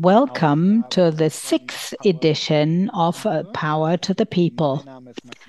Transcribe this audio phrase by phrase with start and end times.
[0.00, 4.82] welcome to the sixth edition of uh, Power to the People.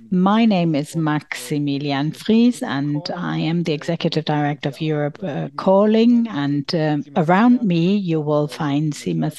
[0.09, 6.27] My name is Maximilian Fries, and I am the Executive Director of Europe uh, Calling.
[6.27, 9.32] And uh, around me, you will find Sima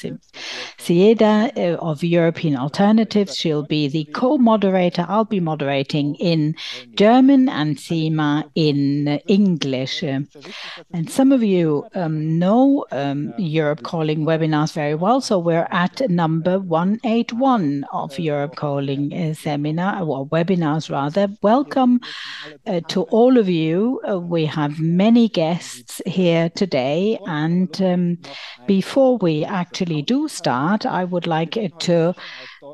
[0.79, 3.37] Sieda of European Alternatives.
[3.37, 5.05] She'll be the co-moderator.
[5.07, 6.55] I'll be moderating in
[6.95, 10.01] German and Sima in English.
[10.01, 10.27] And
[11.07, 16.59] some of you um, know um, Europe Calling webinars very well, so we're at number
[16.59, 21.27] 181 of Europe Calling uh, seminar uh, or webinars rather.
[21.41, 21.99] Welcome
[22.65, 23.99] uh, to all of you.
[24.29, 27.19] We have many guests here today.
[27.27, 28.17] And um,
[28.65, 32.15] before we actually do start, I would like to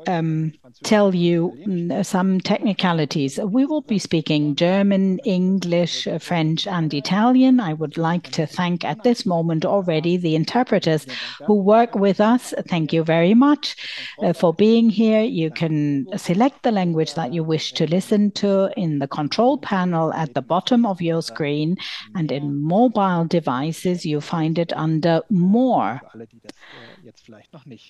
[0.06, 0.52] um,
[0.84, 3.38] tell you mm, some technicalities.
[3.38, 7.60] We will be speaking German, English, French, and Italian.
[7.60, 11.06] I would like to thank at this moment already the interpreters
[11.46, 12.54] who work with us.
[12.66, 13.76] Thank you very much
[14.24, 15.20] uh, for being here.
[15.20, 20.12] You can select the language that you wish to listen to in the control panel
[20.14, 21.76] at the bottom of your screen,
[22.16, 26.00] and in mobile devices, you find it under More.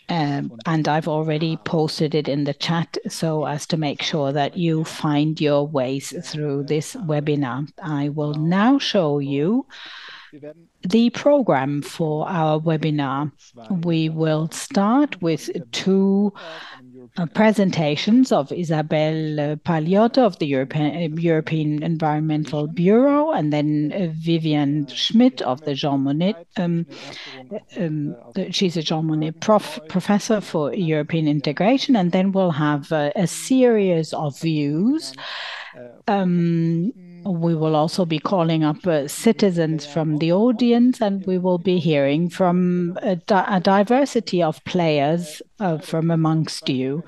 [0.08, 4.56] Um, and I've already posted it in the chat so as to make sure that
[4.56, 7.68] you find your ways through this webinar.
[7.82, 9.66] I will now show you
[10.83, 13.33] the program for our webinar.
[13.84, 16.33] We will start with two
[17.17, 24.86] uh, presentations of Isabel Paliotta of the European European Environmental Bureau, and then uh, Vivien
[24.86, 26.36] Schmidt of the Jean Monnet.
[26.56, 26.86] Um,
[27.77, 28.17] um,
[28.51, 29.41] she's a Jean Monnet
[29.89, 35.12] professor for European integration, and then we'll have uh, a series of views.
[36.08, 36.92] Um,
[37.24, 41.78] We will also be calling up uh, citizens from the audience, and we will be
[41.78, 43.16] hearing from a
[43.60, 47.04] diversity of players uh, from amongst you.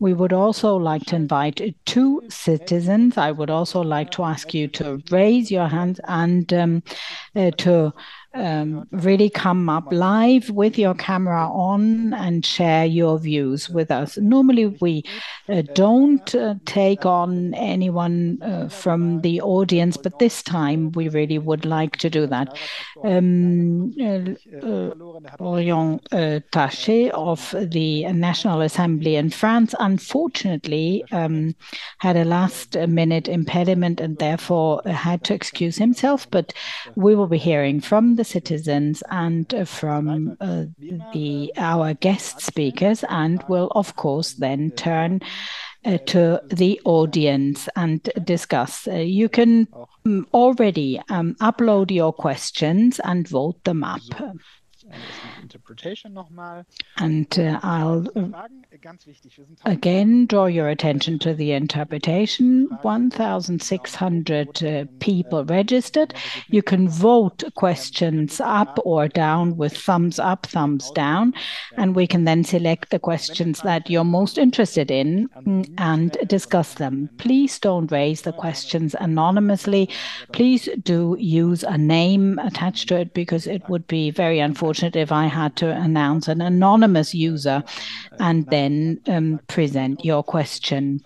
[0.00, 3.16] We would also like to invite two citizens.
[3.16, 6.82] I would also like to ask you to raise your hands and um,
[7.36, 7.92] uh, to
[8.34, 14.16] Um, really come up live with your camera on and share your views with us.
[14.16, 15.04] Normally, we
[15.50, 21.38] uh, don't uh, take on anyone uh, from the audience, but this time we really
[21.38, 22.56] would like to do that.
[23.04, 23.92] Um,
[25.36, 26.00] Florian
[26.52, 31.54] Tachet of the National Assembly in France, unfortunately, um,
[31.98, 36.30] had a last-minute impediment and therefore had to excuse himself.
[36.30, 36.54] But
[36.96, 40.64] we will be hearing from the citizens and uh, from uh,
[41.12, 45.20] the our guest speakers, and will of course then turn
[45.84, 48.86] uh, to the audience and discuss.
[48.86, 49.66] You can
[50.06, 54.02] mm, already um, upload your questions and vote them up.
[57.38, 58.06] Äh, I'll
[59.64, 62.68] again draw your attention to the interpretation.
[62.82, 66.14] 1,600 äh, people registered.
[66.48, 71.34] You can vote questions up or down with thumbs up, thumbs down,
[71.76, 76.74] and we can then select the questions that you're most interested in mm, and discuss
[76.74, 77.08] them.
[77.18, 79.88] Please don't raise the questions anonymously.
[80.32, 85.12] Please do use a name attached to it because it would be very unfortunate if
[85.12, 87.62] I had to announce an anonymous user
[88.18, 91.00] and then um, present your question.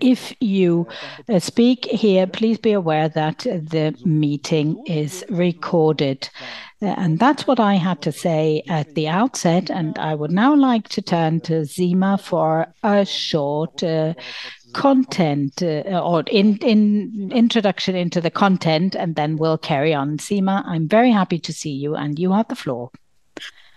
[0.00, 0.86] If you
[1.28, 6.28] uh, speak here, please be aware that the meeting is recorded.
[6.80, 10.54] Uh, and that's what I had to say at the outset, and I would now
[10.54, 14.14] like to turn to Sima for a short uh,
[14.74, 20.18] content or introduction into the content, and then we'll carry on.
[20.18, 22.90] Sima, I'm very happy to see you, and you have the floor.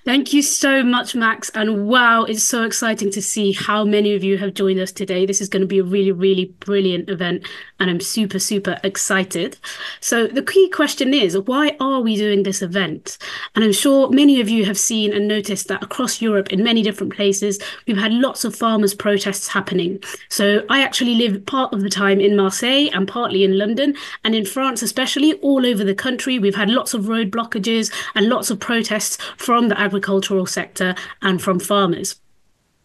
[0.04, 1.52] Thank you so much, Max.
[1.54, 5.28] And wow, it's so exciting to see how many of you have joined us today.
[5.28, 7.46] This is gonna be a really, really brilliant event,
[7.80, 9.58] and I'm super super excited.
[10.00, 13.20] So, the key question is, why are we doing this event?
[13.54, 16.82] And I'm sure many of you have seen and noticed that across Europe, in many
[16.82, 20.00] different places, we've had lots of farmers' protests happening.
[20.30, 24.34] So, I actually live part of the time in Marseille and partly in London, and
[24.34, 28.50] in France especially, all over the country, we've had lots of road blockages and lots
[28.50, 32.16] of protests from the agricultural sector and from farmers.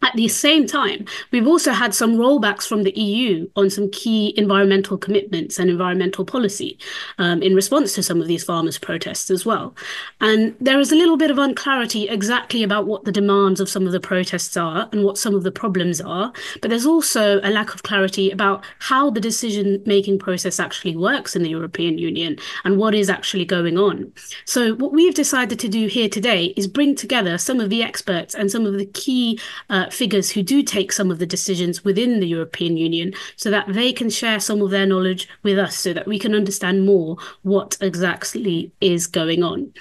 [0.03, 4.35] At the same time, we've also had some rollbacks from the EU on some key
[4.37, 6.79] environmental commitments and environmental policy
[7.19, 9.75] um, in response to some of these farmers' protests as well.
[10.21, 13.87] And there is a little bit of unclarity exactly about what the demands of some
[13.87, 16.33] of the protests are and what some of the problems are.
[16.61, 21.35] But there's also a lack of clarity about how the decision making process actually works
[21.35, 24.13] in the European Union and what is actually going on.
[24.45, 28.35] So, what we've decided to do here today is bring together some of the experts
[28.35, 29.41] and some of the key
[29.71, 33.67] uh, figures who do take some of the decisions within the European Union so that
[33.69, 37.17] they can share some of their knowledge with us so that we can understand more
[37.43, 39.73] what exactly is going on.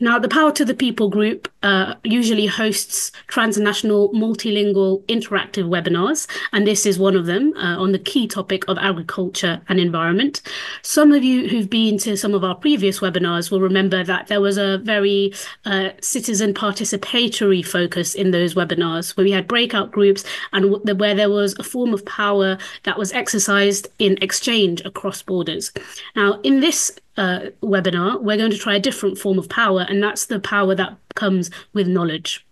[0.00, 6.66] Now, the Power to the People group uh, usually hosts transnational multilingual interactive webinars, and
[6.66, 10.42] this is one of them uh, on the key topic of agriculture and environment.
[10.82, 14.40] Some of you who've been to some of our previous webinars will remember that there
[14.40, 15.32] was a very
[15.64, 20.62] uh, citizen participatory focus in those webinars where we had breakout groups and
[20.98, 25.70] where there was a form of power that was exercised in exchange across borders.
[26.16, 30.02] Now, in this uh, webinar, we're going to try a different form of power, and
[30.02, 32.46] that's the power that comes with knowledge.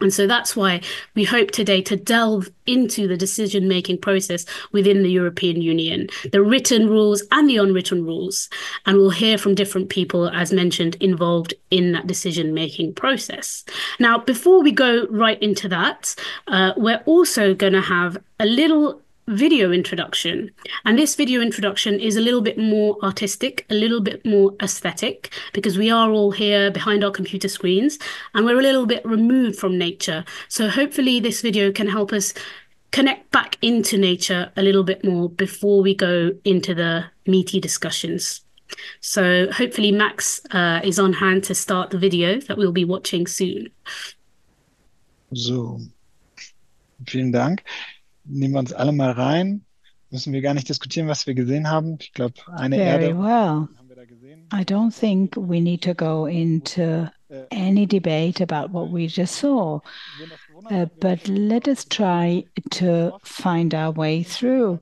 [0.00, 0.80] And so that's why
[1.14, 6.42] we hope today to delve into the decision making process within the European Union, the
[6.42, 8.48] written rules and the unwritten rules.
[8.86, 13.64] And we'll hear from different people, as mentioned, involved in that decision making process.
[13.98, 16.14] Now, before we go right into that,
[16.48, 20.50] uh, we're also going to have a little video introduction.
[20.84, 25.32] And this video introduction is a little bit more artistic, a little bit more aesthetic,
[25.52, 27.98] because we are all here behind our computer screens
[28.34, 30.24] and we're a little bit removed from nature.
[30.48, 32.34] So hopefully this video can help us
[32.90, 38.42] connect back into nature a little bit more before we go into the meaty discussions.
[39.00, 43.26] So hopefully Max uh, is on hand to start the video that we'll be watching
[43.26, 43.70] soon.
[45.34, 45.80] So,
[47.00, 47.64] vielen Dank.
[48.24, 49.64] Nehmen wir uns alle mal rein.
[50.10, 51.96] Müssen wir gar nicht diskutieren, was wir gesehen haben.
[52.00, 53.68] Ich glaube, eine Very Erde well.
[53.76, 54.48] haben wir da gesehen.
[54.52, 59.34] I don't think we need to go into äh, any debate about what we just
[59.36, 59.80] saw.
[60.70, 64.78] Uh, but let us try to find our way through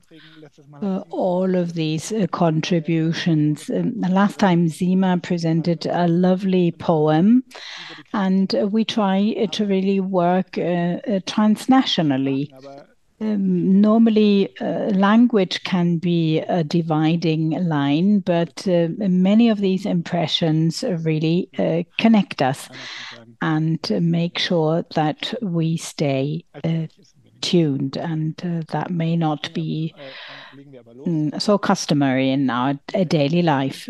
[0.82, 3.70] uh, all of these uh, contributions.
[3.70, 7.42] Um, last time, Sima presented a lovely poem,
[8.12, 12.50] and we try to really work uh, uh, transnationally.
[13.22, 20.82] Um, normally, uh, language can be a dividing line, but uh, many of these impressions
[20.82, 22.68] really uh, connect us
[23.40, 26.88] and make sure that we stay uh,
[27.40, 29.94] tuned, and uh, that may not be
[31.38, 32.74] so customary in our
[33.06, 33.88] daily life.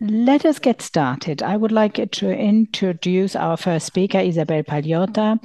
[0.00, 1.42] Let us get started.
[1.42, 5.38] I would like to introduce our first speaker, Isabel Paliotta.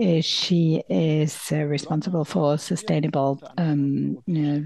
[0.00, 4.18] Uh, she is uh, responsible for sustainable um,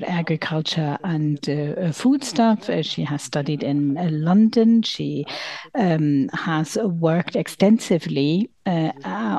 [0.07, 2.69] agriculture and uh, food stuff.
[2.69, 4.83] Uh, she has studied in uh, London.
[4.83, 5.27] She
[5.75, 8.93] um, has worked extensively uh,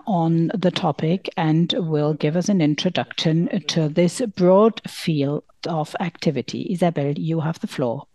[0.08, 6.68] on the topic and will give us an introduction to this broad field of activity.
[6.72, 8.08] Isabel, you have the floor.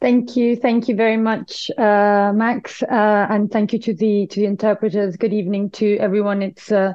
[0.00, 4.40] Thank you, thank you very much, uh, Max, uh, and thank you to the to
[4.40, 5.16] the interpreters.
[5.16, 6.40] Good evening to everyone.
[6.40, 6.92] It's uh,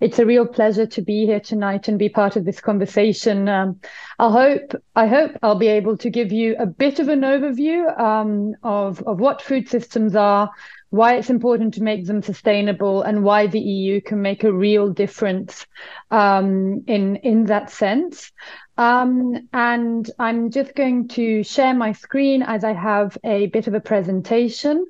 [0.00, 3.48] it's a real pleasure to be here tonight and be part of this conversation.
[3.48, 3.80] Um,
[4.18, 7.98] I hope I hope I'll be able to give you a bit of an overview
[7.98, 10.50] um, of of what food systems are,
[10.90, 14.88] why it's important to make them sustainable and why the EU can make a real
[14.90, 15.66] difference
[16.10, 18.30] um, in in that sense.
[18.76, 23.74] Um, and I'm just going to share my screen as I have a bit of
[23.74, 24.86] a presentation.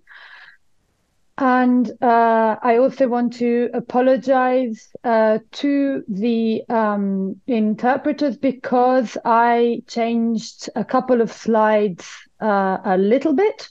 [1.40, 10.68] And uh, I also want to apologize uh, to the um, interpreters because I changed
[10.74, 12.10] a couple of slides
[12.42, 13.68] uh, a little bit,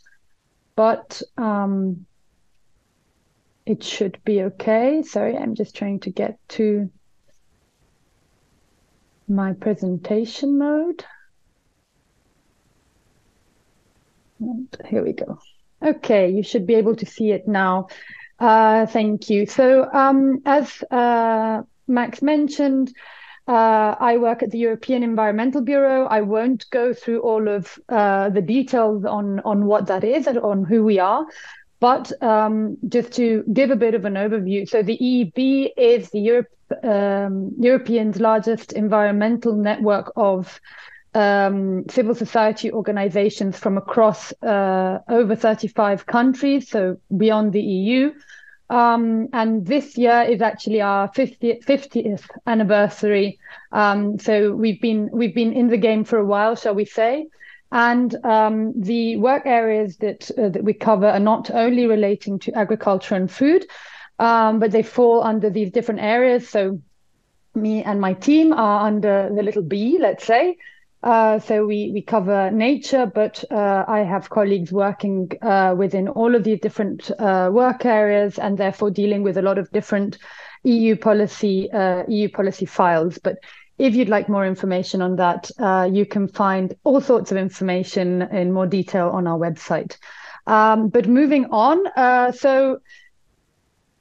[0.78, 2.06] but um,
[3.66, 5.04] it should be okay.
[5.04, 6.90] Sorry, I'm just trying to get to
[9.28, 11.04] my presentation mode.
[14.40, 15.38] And here we go.
[15.84, 17.88] Okay, you should be able to see it now.
[18.40, 19.46] Uh, thank you.
[19.46, 22.94] So um, as uh, Max mentioned,
[23.48, 26.06] uh, I work at the European Environmental Bureau.
[26.06, 30.38] I won't go through all of uh, the details on, on what that is and
[30.40, 31.26] on who we are,
[31.80, 36.20] but um, just to give a bit of an overview, so the EEB is the
[36.20, 36.50] Europe,
[36.84, 40.60] um, European's largest environmental network of
[41.18, 48.14] um, civil society organizations from across uh, over 35 countries, so beyond the EU.
[48.70, 53.40] Um, and this year is actually our 50th, 50th anniversary.
[53.72, 57.28] Um, so we've been we've been in the game for a while, shall we say?
[57.72, 62.54] And um, the work areas that uh, that we cover are not only relating to
[62.54, 63.66] agriculture and food,
[64.20, 66.48] um, but they fall under these different areas.
[66.48, 66.80] So
[67.56, 70.58] me and my team are under the little B, let's say.
[71.08, 76.36] Uh, so we we cover nature, but uh, I have colleagues working uh, within all
[76.36, 80.18] of these different uh, work areas, and therefore dealing with a lot of different
[80.64, 83.20] EU policy uh, EU policy files.
[83.20, 83.38] But
[83.78, 85.50] if you'd like more information on that,
[85.94, 89.96] you can find all sorts of information in more detail on our website.
[90.46, 92.80] Um, but moving on, so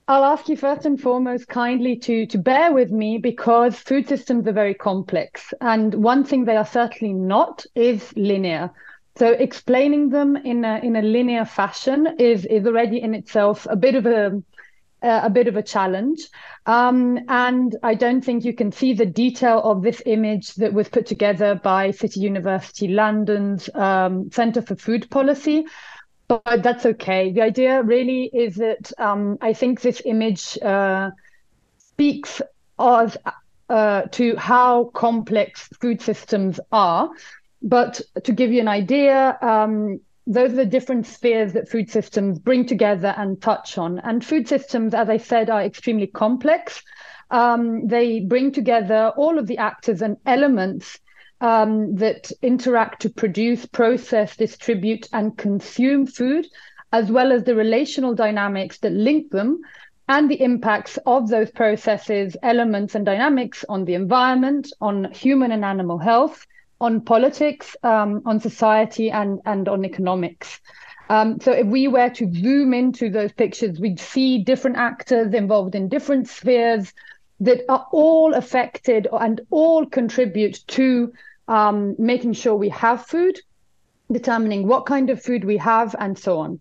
[0.09, 4.47] I'll ask you first and foremost kindly to, to bear with me because food systems
[4.47, 5.53] are very complex.
[5.61, 8.71] And one thing they are certainly not is linear.
[9.17, 13.75] So explaining them in a, in a linear fashion is, is already in itself a
[13.75, 14.41] bit of a,
[15.03, 16.21] a bit of a challenge.
[16.67, 20.89] Um, and I don't think you can see the detail of this image that was
[20.89, 25.67] put together by City University London's um, Center for Food Policy
[26.29, 27.31] but that's okay.
[27.33, 31.11] The idea really is that um, I think this image uh,
[31.79, 32.43] speaks
[32.79, 33.17] of,
[33.69, 37.11] uh, to how complex food systems are.
[37.63, 42.39] But to give you an idea, um, those are the different spheres that food systems
[42.39, 44.01] bring together and touch on.
[44.01, 46.83] And food systems, as I said, are extremely complex.
[47.31, 50.99] Um, they bring together all of the actors and elements
[51.41, 56.47] um, that interact to produce, process, distribute, and consume food,
[56.93, 59.61] as well as the relational dynamics that link them
[60.09, 65.65] and the impacts of those processes, elements, and dynamics on the environment, on human and
[65.65, 66.47] animal health,
[66.81, 70.61] on politics, um, on society, and, and on economics.
[71.09, 75.75] Um, so if we were to zoom into those pictures, we'd see different actors involved
[75.75, 76.93] in different spheres
[77.41, 81.13] that are all affected and all contribute to
[81.49, 83.39] um, making sure we have food,
[84.11, 86.61] determining what kind of food we have, and so on.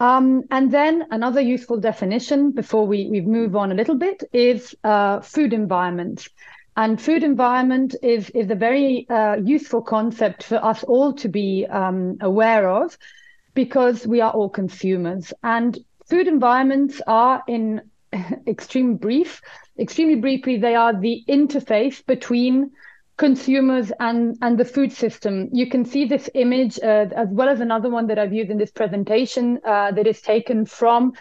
[0.00, 4.74] Um, and then another useful definition before we, we move on a little bit is
[4.84, 6.28] uh, food environment.
[6.76, 11.66] And food environment is, is a very uh, useful concept for us all to be
[11.70, 12.98] um, aware of
[13.54, 15.32] because we are all consumers.
[15.44, 17.82] And food environments are in
[18.46, 19.40] extreme brief,
[19.78, 22.72] extremely briefly, they are the interface between
[23.16, 25.48] consumers and and the food system.
[25.52, 28.58] You can see this image uh, as well as another one that I've used in
[28.58, 31.12] this presentation uh, that is taken from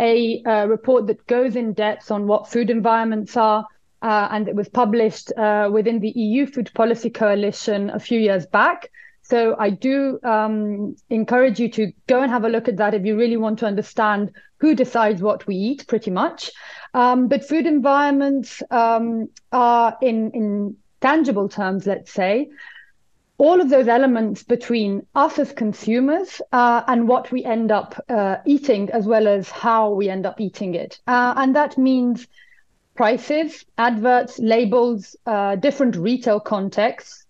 [0.00, 3.66] a uh, report that goes in depth on what food environments are.
[4.02, 8.46] Uh, and it was published uh, within the EU Food Policy Coalition a few years
[8.46, 8.90] back.
[9.22, 13.04] So I do um, encourage you to go and have a look at that if
[13.04, 16.50] you really want to understand who decides what we eat, pretty much.
[16.94, 22.50] Um, but food environments um, are in in tangible terms, let's say,
[23.38, 28.36] all of those elements between us as consumers uh, and what we end up uh,
[28.44, 31.00] eating, as well as how we end up eating it.
[31.06, 32.26] Uh, and that means
[32.94, 37.24] prices, adverts, labels, uh, different retail contexts,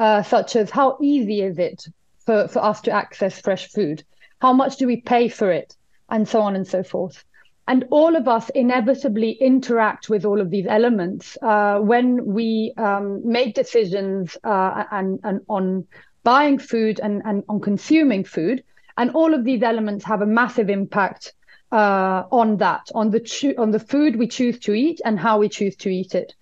[0.00, 1.86] uh, such as how easy is it
[2.26, 4.02] for, for us to access fresh food?
[4.40, 5.76] How much do we pay for it?
[6.08, 7.24] And so on and so forth.
[7.68, 13.20] And all of us inevitably interact with all of these elements uh, when we um,
[13.24, 15.86] make decisions uh, and, and on
[16.24, 18.64] buying food and, and on consuming food.
[18.98, 21.32] And all of these elements have a massive impact
[21.72, 25.38] uh, on that, on the cho- on the food we choose to eat and how
[25.38, 26.34] we choose to eat it.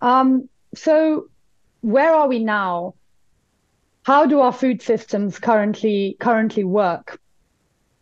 [0.00, 1.28] Um, so,
[1.82, 2.94] where are we now?
[4.02, 7.20] How do our food systems currently currently work?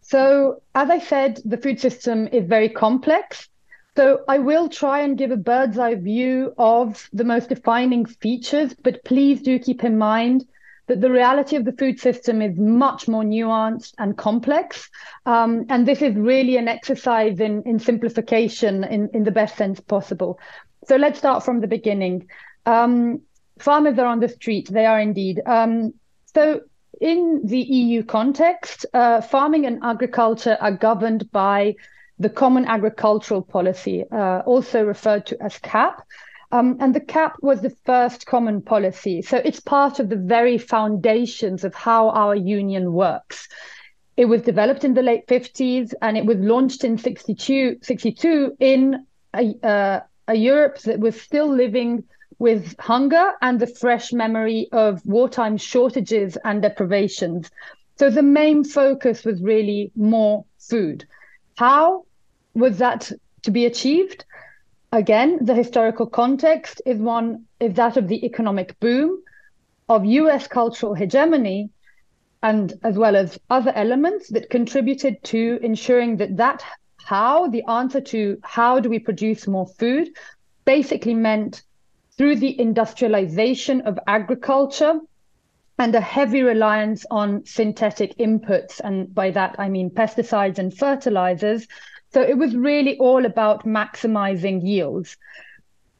[0.08, 3.48] So, as I said, the food system is very complex.
[3.96, 8.72] So, I will try and give a bird's eye view of the most defining features,
[8.84, 10.46] but please do keep in mind
[10.86, 14.88] that the reality of the food system is much more nuanced and complex.
[15.24, 19.80] Um, and this is really an exercise in, in simplification in, in the best sense
[19.80, 20.38] possible.
[20.86, 22.28] So, let's start from the beginning.
[22.64, 23.22] Um,
[23.58, 25.42] farmers are on the street, they are indeed.
[25.44, 25.94] Um,
[26.32, 26.60] so,
[27.00, 31.74] in the EU context, uh, farming and agriculture are governed by
[32.18, 36.02] the Common Agricultural Policy, uh, also referred to as CAP.
[36.52, 39.20] Um, and the CAP was the first common policy.
[39.20, 43.48] So it's part of the very foundations of how our union works.
[44.16, 49.06] It was developed in the late 50s and it was launched in 62, 62 in
[49.34, 52.04] a, uh, a Europe that was still living
[52.38, 57.50] with hunger and the fresh memory of wartime shortages and deprivations.
[57.96, 61.06] So the main focus was really more food.
[61.56, 62.06] How?
[62.56, 63.12] was that
[63.42, 64.24] to be achieved?
[64.90, 69.22] Again, the historical context is one is that of the economic boom,
[69.88, 71.70] of US cultural hegemony,
[72.42, 76.64] and as well as other elements that contributed to ensuring that that
[77.04, 80.08] how the answer to how do we produce more food
[80.64, 81.62] basically meant
[82.16, 85.00] through the industrialization of agriculture
[85.78, 88.80] and a heavy reliance on synthetic inputs.
[88.82, 91.66] And by that, I mean pesticides and fertilizers.
[92.12, 95.16] So it was really all about maximizing yields.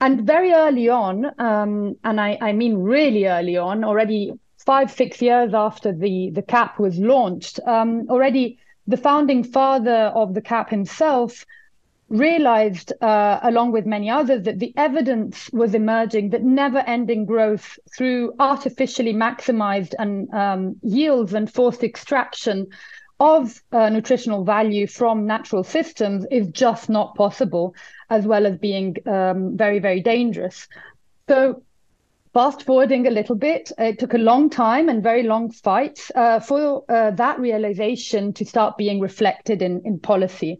[0.00, 4.32] And very early on, um, and I, I mean really early on, already
[4.64, 10.34] five, six years after the, the CAP was launched, um, already the founding father of
[10.34, 11.44] the CAP himself
[12.08, 17.78] realized, uh, along with many others, that the evidence was emerging that never ending growth
[17.96, 22.66] through artificially maximized and um, yields and forced extraction
[23.18, 27.74] of uh, nutritional value from natural systems is just not possible,
[28.10, 30.68] as well as being um, very, very dangerous.
[31.28, 31.62] So,
[32.34, 36.38] fast forwarding a little bit, it took a long time and very long fights uh,
[36.38, 40.58] for uh, that realization to start being reflected in, in policy.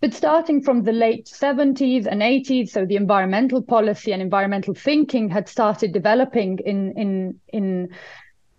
[0.00, 5.28] But starting from the late 70s and 80s, so the environmental policy and environmental thinking
[5.28, 7.88] had started developing in in in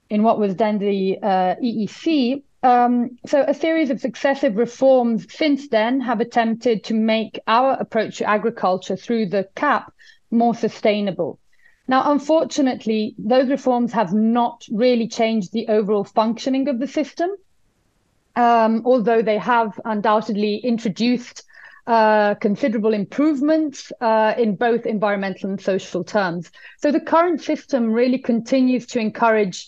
[0.10, 2.44] in what was then the uh, EEC.
[2.62, 8.18] Um, so a series of successive reforms since then have attempted to make our approach
[8.18, 9.94] to agriculture through the CAP
[10.32, 11.40] more sustainable.
[11.88, 17.30] Now, unfortunately, those reforms have not really changed the overall functioning of the system
[18.40, 21.44] um, although they have undoubtedly introduced
[21.88, 26.50] uh, considerable improvements uh, in both environmental and social terms.
[26.78, 29.68] So the current system really continues to encourage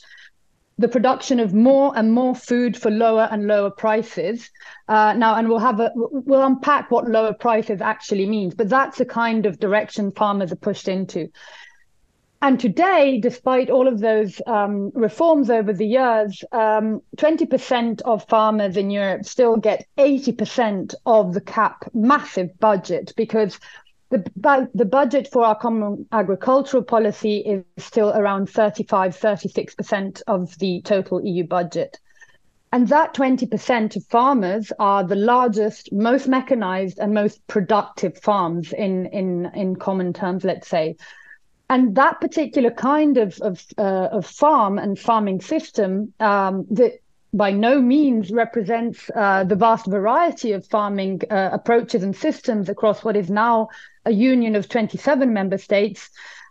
[0.77, 4.49] the production of more and more food for lower and lower prices.
[4.87, 8.97] Uh, now, and we'll have a we'll unpack what lower prices actually means, but that's
[8.97, 11.29] the kind of direction farmers are pushed into.
[12.43, 18.77] And today, despite all of those um, reforms over the years, um, 20% of farmers
[18.77, 23.59] in Europe still get 80% of the CAP massive budget because
[24.09, 24.23] the,
[24.73, 31.23] the budget for our common agricultural policy is still around 35, 36% of the total
[31.23, 31.99] EU budget.
[32.73, 39.05] And that 20% of farmers are the largest, most mechanized, and most productive farms in,
[39.07, 40.95] in, in common terms, let's say
[41.71, 46.99] and that particular kind of of, uh, of farm and farming system um, that
[47.33, 53.05] by no means represents uh, the vast variety of farming uh, approaches and systems across
[53.05, 53.69] what is now
[54.05, 56.09] a union of 27 member states.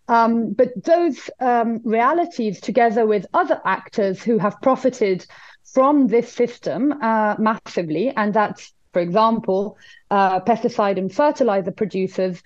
[0.08, 5.26] Um, but those um, realities, together with other actors who have profited
[5.74, 9.76] from this system uh, massively, and that's, for example,
[10.10, 12.42] uh, pesticide and fertilizer producers,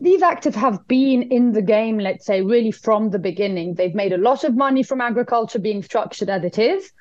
[0.00, 3.74] these actors have been in the game, let's say, really from the beginning.
[3.74, 6.92] They've made a lot of money from agriculture being structured as it is.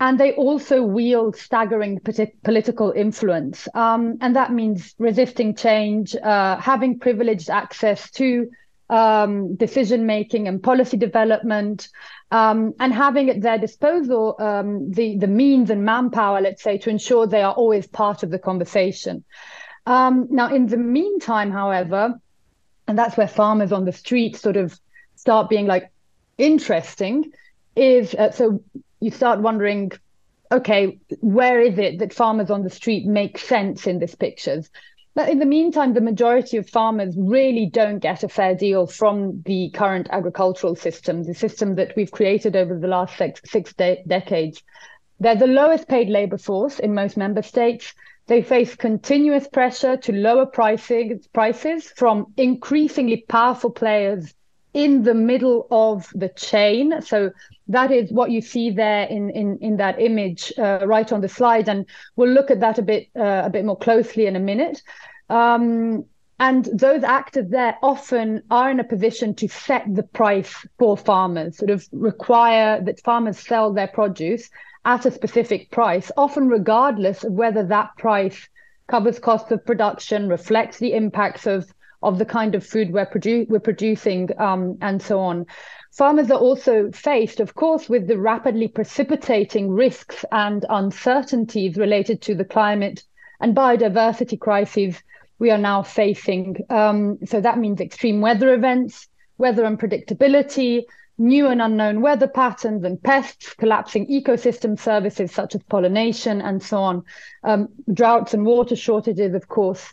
[0.00, 2.00] And they also wield staggering
[2.42, 3.68] political influence.
[3.72, 8.50] Um, and that means resisting change, uh, having privileged access to
[8.90, 11.88] um, decision making and policy development,
[12.30, 16.90] um, and having at their disposal um, the, the means and manpower, let's say, to
[16.90, 19.24] ensure they are always part of the conversation.
[19.86, 22.14] Um, now, in the meantime, however,
[22.86, 24.78] and that's where farmers on the street sort of
[25.16, 25.90] start being like
[26.38, 27.32] interesting,
[27.74, 28.62] is uh, so
[29.00, 29.92] you start wondering,
[30.50, 34.70] okay, where is it that farmers on the street make sense in these pictures?
[35.14, 39.42] But in the meantime, the majority of farmers really don't get a fair deal from
[39.44, 44.02] the current agricultural system, the system that we've created over the last six, six de-
[44.06, 44.62] decades.
[45.20, 47.92] They're the lowest paid labor force in most member states.
[48.26, 54.32] They face continuous pressure to lower prices, prices from increasingly powerful players
[54.74, 57.02] in the middle of the chain.
[57.02, 57.30] So
[57.68, 61.28] that is what you see there in in, in that image uh, right on the
[61.28, 64.40] slide, and we'll look at that a bit uh, a bit more closely in a
[64.40, 64.82] minute.
[65.28, 66.04] Um,
[66.38, 71.58] and those actors there often are in a position to set the price for farmers,
[71.58, 74.50] sort of require that farmers sell their produce
[74.84, 78.48] at a specific price, often regardless of whether that price
[78.88, 83.48] covers costs of production, reflects the impacts of of the kind of food we're, produ-
[83.48, 85.46] we're producing, um, and so on.
[85.92, 92.34] Farmers are also faced, of course, with the rapidly precipitating risks and uncertainties related to
[92.34, 93.04] the climate
[93.40, 95.02] and biodiversity crises
[95.38, 96.56] we are now facing.
[96.70, 100.84] Um, so that means extreme weather events, weather unpredictability,
[101.18, 106.78] new and unknown weather patterns and pests, collapsing ecosystem services such as pollination and so
[106.78, 107.04] on,
[107.44, 109.92] um, droughts and water shortages, of course.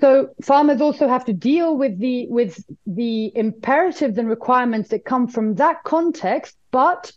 [0.00, 5.28] So farmers also have to deal with the with the imperatives and requirements that come
[5.28, 7.12] from that context, but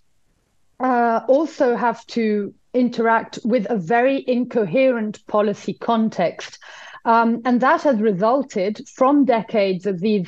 [0.80, 6.60] uh, also have to interact with a very incoherent policy context.
[7.06, 10.28] Um, and that has resulted from decades of these,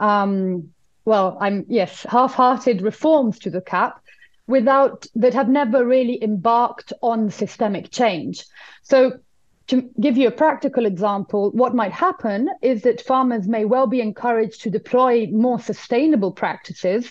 [0.00, 0.73] um,
[1.04, 4.00] well, I'm yes, half-hearted reforms to the CAP,
[4.46, 8.44] without that have never really embarked on systemic change.
[8.82, 9.18] So
[9.68, 14.00] to give you a practical example, what might happen is that farmers may well be
[14.00, 17.10] encouraged to deploy more sustainable practices,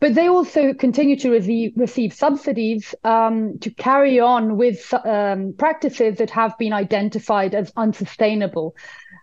[0.00, 6.18] but they also continue to receive, receive subsidies um, to carry on with um, practices
[6.18, 8.76] that have been identified as unsustainable.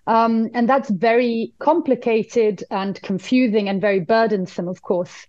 [0.07, 5.27] Um, and that's very complicated and confusing and very burdensome, of course.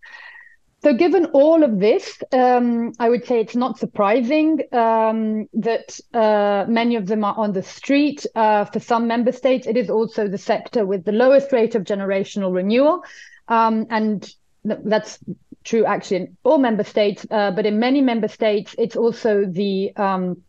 [0.83, 6.67] So, given all of this, um, I would say it's not surprising um, that uh,
[6.69, 8.25] many of them are on the street.
[8.35, 11.85] Uh, for some member states, it is also the sector with the lowest rate of
[11.85, 13.03] generational renewal.
[13.49, 14.31] Um, and
[14.65, 15.19] that's
[15.65, 19.95] true actually in all member states, uh, but in many member states, it's also the
[19.97, 20.43] um,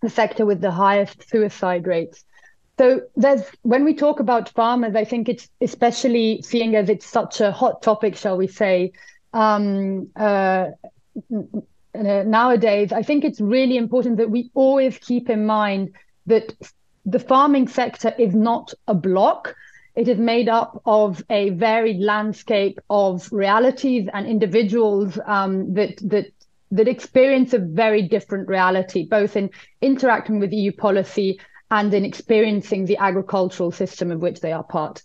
[0.00, 2.24] the sector with the highest suicide rates.
[2.78, 7.40] So there's when we talk about farmers, I think it's especially seeing as it's such
[7.40, 8.92] a hot topic, shall we say,
[9.32, 10.70] um, uh,
[11.94, 12.92] nowadays.
[12.92, 15.92] I think it's really important that we always keep in mind
[16.26, 16.52] that
[17.06, 19.54] the farming sector is not a block.
[19.94, 26.26] It is made up of a varied landscape of realities and individuals um, that that
[26.72, 31.38] that experience a very different reality, both in interacting with EU policy
[31.70, 35.02] and in experiencing the agricultural system of which they are part.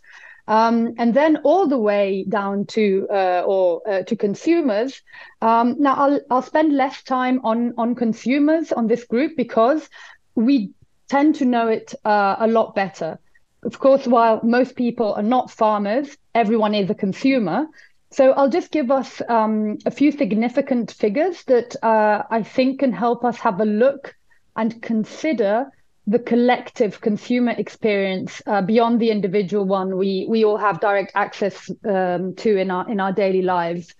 [0.48, 5.02] Um, and then all the way down to uh, or uh, to consumers.
[5.42, 9.88] Um, now I'll I'll spend less time on on consumers on this group because
[10.34, 10.72] we
[11.08, 13.20] tend to know it uh, a lot better
[13.64, 17.68] of course, while most people are not farmers, everyone is a consumer.
[18.12, 22.94] So I'll just give us um, a few significant figures that uh, I think can
[22.94, 24.16] help us have a look
[24.56, 25.68] and consider
[26.08, 31.70] the collective consumer experience uh, beyond the individual one we we all have direct access
[31.86, 33.94] um, to in our in our daily lives.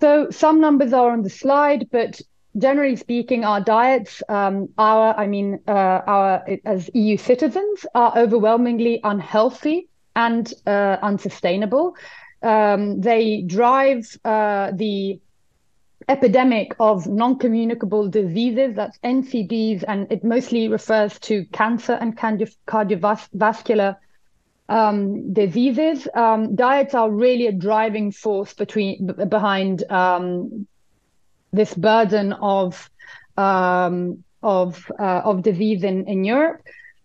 [0.00, 2.20] So some numbers are on the slide, but
[2.58, 9.00] generally speaking, our diets, um, our, I mean, uh, our as EU citizens, are overwhelmingly
[9.04, 11.96] unhealthy and uh, unsustainable.
[12.42, 15.20] Um, they drive uh, the
[16.08, 23.96] epidemic of non-communicable diseases, that's NCDs, and it mostly refers to cancer and cardiovascular
[24.68, 26.08] um, diseases.
[26.14, 30.66] Um, diets are really a driving force between behind um,
[31.52, 32.90] this burden of
[33.36, 36.62] um, of uh, of disease in, in Europe.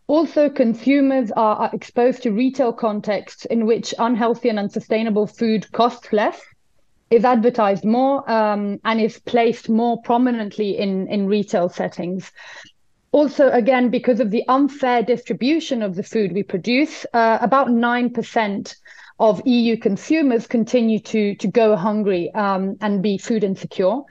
[0.07, 6.39] Also, consumers are exposed to retail contexts in which unhealthy and unsustainable food costs less,
[7.09, 12.31] is advertised more, um, and is placed more prominently in, in retail settings.
[13.11, 18.75] Also, again, because of the unfair distribution of the food we produce, uh, about 9%
[19.19, 24.01] of EU consumers continue to, to go hungry um, and be food insecure.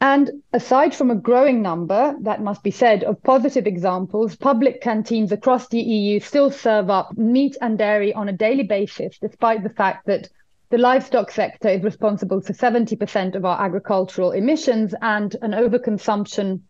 [0.00, 5.30] And aside from a growing number, that must be said, of positive examples, public canteens
[5.30, 9.70] across the EU still serve up meat and dairy on a daily basis, despite the
[9.70, 10.28] fact that
[10.72, 16.62] the livestock sector is responsible for 70% of our agricultural emissions and an overconsumption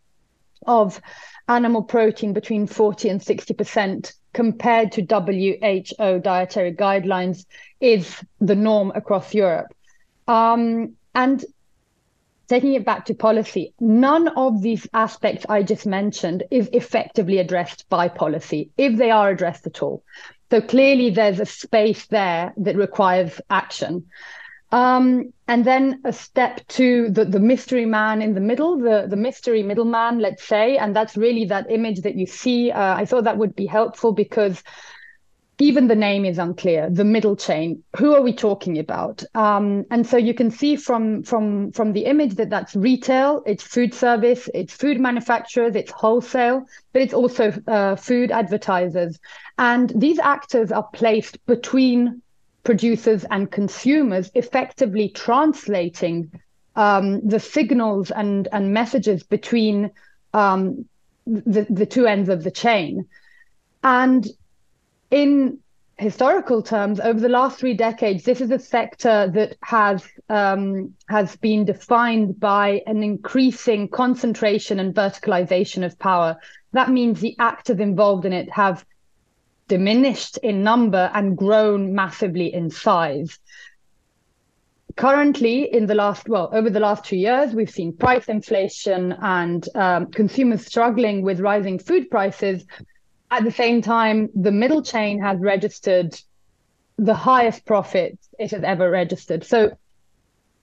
[0.67, 1.01] of
[1.47, 7.47] animal protein between 40 and 60% compared to WHO dietary guidelines
[7.81, 9.73] is the norm across Europe.
[10.27, 11.45] Um, and
[12.49, 17.89] taking it back to policy, none of these aspects I just mentioned is effectively addressed
[17.89, 20.03] by policy, if they are addressed at all.
[20.53, 24.05] So clearly, there's a space there that requires action.
[24.71, 29.17] Um, and then a step to the, the mystery man in the middle, the, the
[29.17, 30.77] mystery middleman, let's say.
[30.77, 32.71] And that's really that image that you see.
[32.71, 34.63] Uh, I thought that would be helpful because
[35.59, 39.23] even the name is unclear the middle chain who are we talking about?
[39.35, 43.63] Um, and so you can see from from from the image that that's retail it's
[43.63, 49.19] food service it's food manufacturers it's wholesale but it's also uh, food advertisers.
[49.59, 52.23] And these actors are placed between
[52.65, 56.31] producers and consumers effectively translating
[56.77, 59.91] um, the signals and and messages between
[60.33, 60.87] um,
[61.27, 63.07] the, the two ends of the chain.
[63.85, 64.27] And
[65.13, 65.59] in
[65.99, 71.37] historical terms, over the last three decades, this is a sector that has um, has
[71.37, 76.39] been defined by an increasing concentration and verticalization of power.
[76.73, 78.85] That means the actors involved in it have
[79.69, 83.39] diminished in number and grown massively in size.
[84.97, 89.67] Currently, in the last, well, over the last two years, we've seen price inflation and
[89.75, 92.65] um, consumers struggling with rising food prices.
[93.33, 96.15] At the same time, the middle chain has registered
[96.99, 99.43] the highest profits it has ever registered.
[99.43, 99.71] So,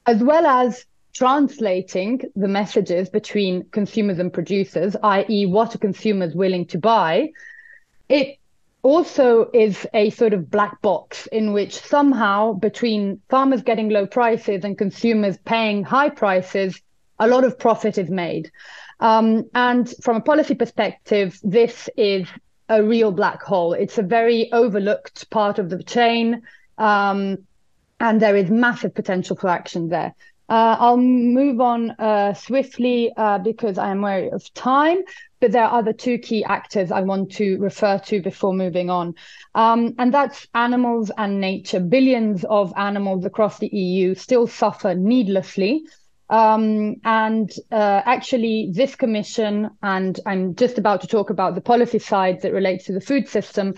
[0.05, 6.67] as well as translating the messages between consumers and producers, i.e., what are consumers willing
[6.67, 7.31] to buy,
[8.07, 8.37] it
[8.83, 14.63] also is a sort of black box in which somehow between farmers getting low prices
[14.63, 16.79] and consumers paying high prices,
[17.17, 18.51] a lot of profit is made.
[18.99, 22.27] Um, and from a policy perspective, this is
[22.69, 23.73] a real black hole.
[23.73, 26.43] It's a very overlooked part of the chain.
[26.77, 27.39] Um,
[27.99, 30.13] and there is massive potential for action there.
[30.47, 35.03] Uh, I'll move on uh, swiftly uh, because I am wary of time,
[35.39, 39.13] but there are other two key actors I want to refer to before moving on.
[39.53, 41.79] Um, and that's animals and nature.
[41.79, 45.83] Billions of animals across the EU still suffer needlessly.
[46.29, 51.99] Um, and uh, actually, this commission, and I'm just about to talk about the policy
[51.99, 53.75] side that relates to the food system,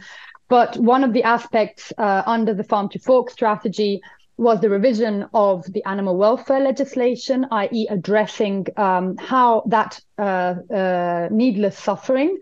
[0.50, 4.02] but one of the aspects uh, under the Farm to Fork strategy
[4.36, 11.30] was the revision of the animal welfare legislation, i.e., addressing um, how that uh, uh,
[11.32, 12.38] needless suffering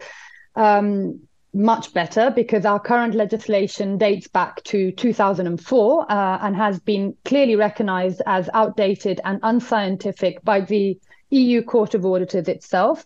[0.55, 1.19] um,
[1.53, 7.55] much better because our current legislation dates back to 2004 uh, and has been clearly
[7.55, 10.97] recognized as outdated and unscientific by the
[11.31, 13.05] EU Court of Auditors itself.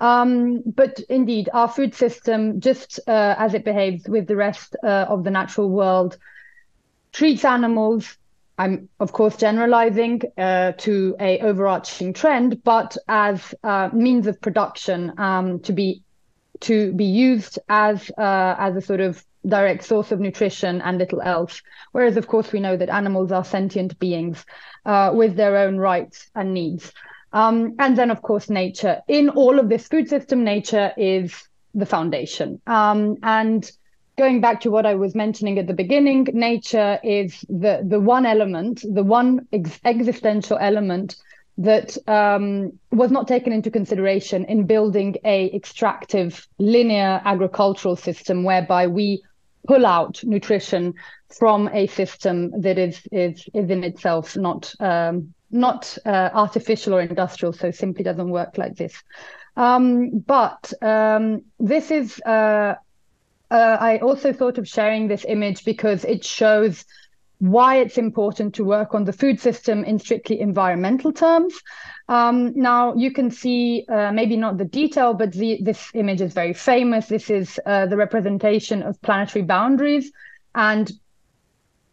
[0.00, 5.06] Um, but indeed, our food system, just uh, as it behaves with the rest uh,
[5.08, 6.18] of the natural world,
[7.12, 8.16] treats animals
[8.56, 15.12] I'm of course generalizing uh, to a overarching trend, but as uh, means of production
[15.18, 16.03] um, to be
[16.64, 21.20] to be used as uh, as a sort of direct source of nutrition and little
[21.20, 21.62] else.
[21.92, 24.44] Whereas of course we know that animals are sentient beings
[24.86, 26.92] uh, with their own rights and needs.
[27.32, 29.02] Um, and then of course nature.
[29.08, 31.34] In all of this food system, nature is
[31.74, 32.60] the foundation.
[32.66, 33.70] Um, and
[34.16, 38.24] going back to what I was mentioning at the beginning, nature is the the one
[38.24, 41.16] element, the one ex- existential element
[41.58, 48.86] that um, was not taken into consideration in building a extractive linear agricultural system whereby
[48.86, 49.22] we
[49.66, 50.94] pull out nutrition
[51.28, 57.00] from a system that is is is in itself not um, not uh, artificial or
[57.00, 58.92] industrial, so simply doesn't work like this.
[59.56, 62.74] Um, but um, this is uh,
[63.50, 66.84] uh, I also thought of sharing this image because it shows
[67.38, 71.54] why it's important to work on the food system in strictly environmental terms.
[72.08, 76.32] Um, now you can see uh, maybe not the detail, but the, this image is
[76.32, 77.06] very famous.
[77.06, 80.12] This is uh, the representation of planetary boundaries,
[80.54, 80.90] and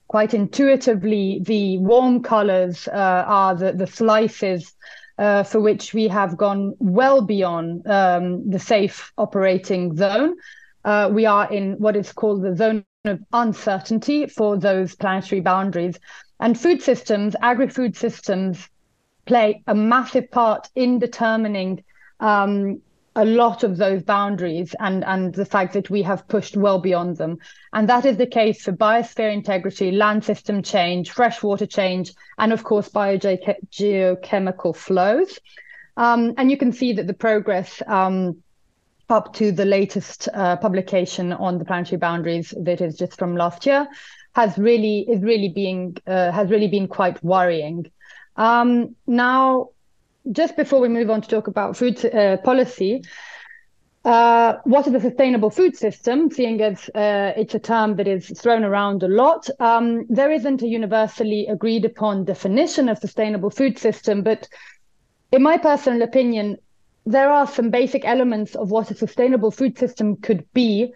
[0.08, 4.74] quite intuitively, the warm colors uh, are the, the slices
[5.18, 10.36] uh, for which we have gone well beyond um, the safe operating zone
[10.84, 15.98] uh, we are in what is called the zone of uncertainty for those planetary boundaries.
[16.40, 18.70] And food systems, agri food systems,
[19.26, 21.84] play a massive part in determining
[22.20, 22.82] um,
[23.16, 27.18] a lot of those boundaries and, and the fact that we have pushed well beyond
[27.18, 27.40] them.
[27.74, 32.64] And that is the case for biosphere integrity, land system change, freshwater change, and of
[32.64, 35.40] course, biogeochemical flows.
[35.98, 38.42] Um, and you can see that the progress um,
[39.12, 43.66] up to the latest uh, publication on the planetary boundaries that is just from last
[43.66, 43.88] year
[44.34, 47.86] has really is really being uh, has really been quite worrying.
[48.38, 49.70] Um, now,
[50.32, 53.04] just before we move on to talk about food uh, policy,
[54.06, 56.32] uh, what is a sustainable food system?
[56.32, 60.62] Seeing as uh, it's a term that is thrown around a lot, um, there isn't
[60.62, 64.24] a universally agreed upon definition of sustainable food system.
[64.24, 64.48] But
[65.32, 66.58] in my personal opinion,
[67.06, 70.94] there are some basic elements of what a sustainable food system could be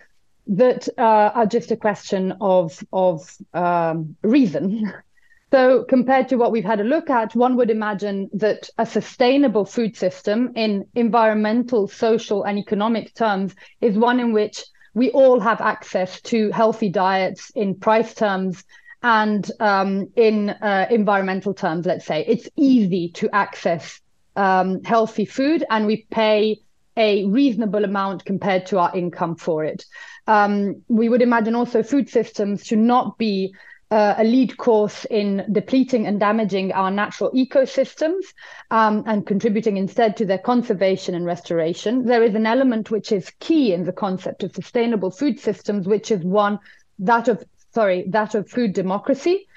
[0.48, 4.94] that uh, are just a question of of um, reason.
[5.52, 9.64] So compared to what we've had a look at, one would imagine that a sustainable
[9.64, 15.62] food system in environmental, social, and economic terms is one in which we all have
[15.62, 18.66] access to healthy diets in price terms
[19.04, 22.26] and um, in uh, environmental terms, let's say.
[22.28, 24.02] It's easy to access
[24.36, 26.60] um, healthy food and we pay
[26.98, 29.86] a reasonable amount compared to our income for it.
[30.28, 33.54] Um, we would imagine also food systems should not be
[33.92, 38.24] uh, a lead course in depleting and damaging our natural ecosystems
[38.72, 42.06] um, and contributing instead to their conservation and restoration.
[42.06, 46.12] There is an element which is key in the concept of sustainable food systems, which
[46.12, 46.60] is one
[47.00, 47.44] that of
[47.74, 49.48] sorry that of food democracy.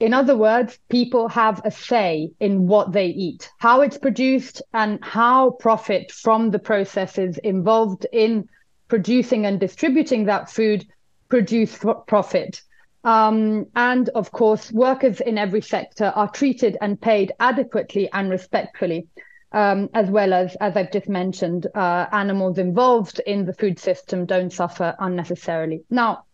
[0.00, 5.02] In other words, people have a say in what they eat, how it's produced, and
[5.02, 8.48] how profit from the processes involved in
[8.86, 10.86] producing and distributing that food
[11.28, 12.62] produce profit.
[13.02, 19.08] Um, and of course, workers in every sector are treated and paid adequately and respectfully,
[19.50, 24.26] um, as well as, as I've just mentioned, uh, animals involved in the food system
[24.26, 25.82] don't suffer unnecessarily.
[25.90, 26.24] Now,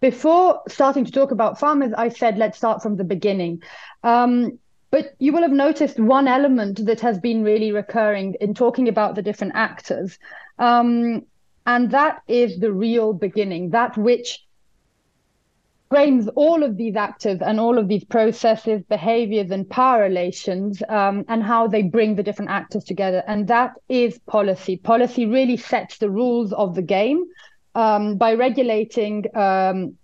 [0.00, 3.62] before starting to talk about farmers, I said let's start from the beginning.
[4.02, 4.58] Um,
[4.90, 9.14] but you will have noticed one element that has been really recurring in talking about
[9.14, 10.18] the different actors.
[10.58, 11.22] Um,
[11.66, 14.46] and that is the real beginning, that which
[15.88, 21.24] frames all of these actors and all of these processes, behaviors, and power relations, um,
[21.28, 23.22] and how they bring the different actors together.
[23.26, 24.76] And that is policy.
[24.76, 27.24] Policy really sets the rules of the game
[27.76, 29.24] um, by regulating.
[29.36, 29.96] Um,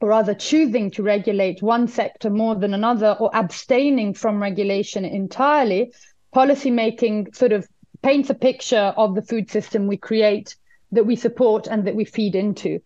[0.00, 5.92] or rather choosing to regulate one sector more than another or abstaining from regulation entirely,
[6.34, 7.68] policymaking sort of
[8.02, 10.56] paints a picture of the food system we create,
[10.90, 12.80] that we support, and that we feed into.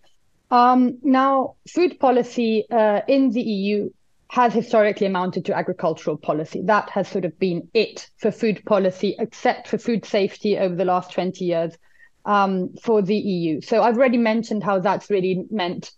[0.51, 3.89] Um, now, food policy uh, in the EU
[4.29, 6.61] has historically amounted to agricultural policy.
[6.65, 10.85] That has sort of been it for food policy, except for food safety over the
[10.85, 11.79] last 20 years
[12.27, 13.61] um, for the EU.
[13.62, 15.93] So I've already mentioned how that's really meant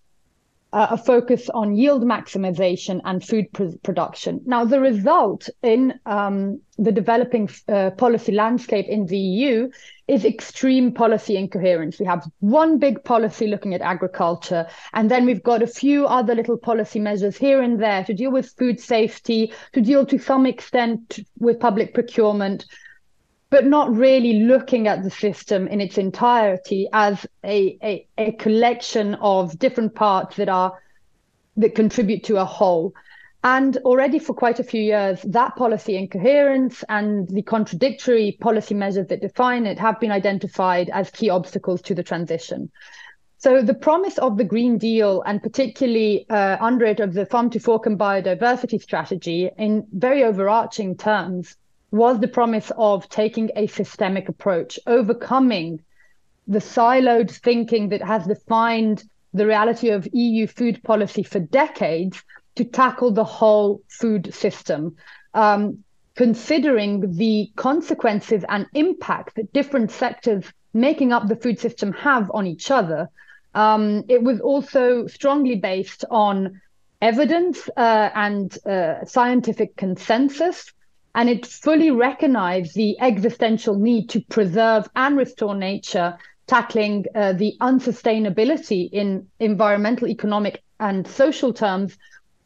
[0.73, 4.43] uh, a focus on yield maximization and food pr- production.
[4.45, 9.71] Now, the result in um, the developing uh, policy landscape in the EU
[10.09, 11.99] is extreme policy incoherence.
[11.99, 16.35] We have one big policy looking at agriculture, and then we've got a few other
[16.35, 20.45] little policy measures here and there to deal with food safety, to deal to some
[20.45, 22.67] extent with public procurement,
[23.51, 29.15] but not really looking at the system in its entirety as a, a, a collection
[29.17, 30.79] of different parts that are
[31.57, 32.95] that contribute to a whole.
[33.43, 39.07] And already for quite a few years, that policy incoherence and the contradictory policy measures
[39.09, 42.71] that define it have been identified as key obstacles to the transition.
[43.39, 47.51] So the promise of the Green Deal, and particularly uh, under it of the Farm
[47.51, 51.57] to Fork and biodiversity strategy, in very overarching terms,
[51.91, 55.81] was the promise of taking a systemic approach, overcoming
[56.47, 62.23] the siloed thinking that has defined the reality of EU food policy for decades
[62.57, 64.97] to tackle the whole food system,
[65.35, 72.31] um, considering the consequences and impact that different sectors making up the food system have
[72.35, 73.09] on each other.
[73.55, 76.61] Um, it was also strongly based on
[77.01, 80.73] evidence uh, and uh, scientific consensus
[81.15, 86.17] and it fully recognized the existential need to preserve and restore nature,
[86.47, 91.97] tackling uh, the unsustainability in environmental, economic, and social terms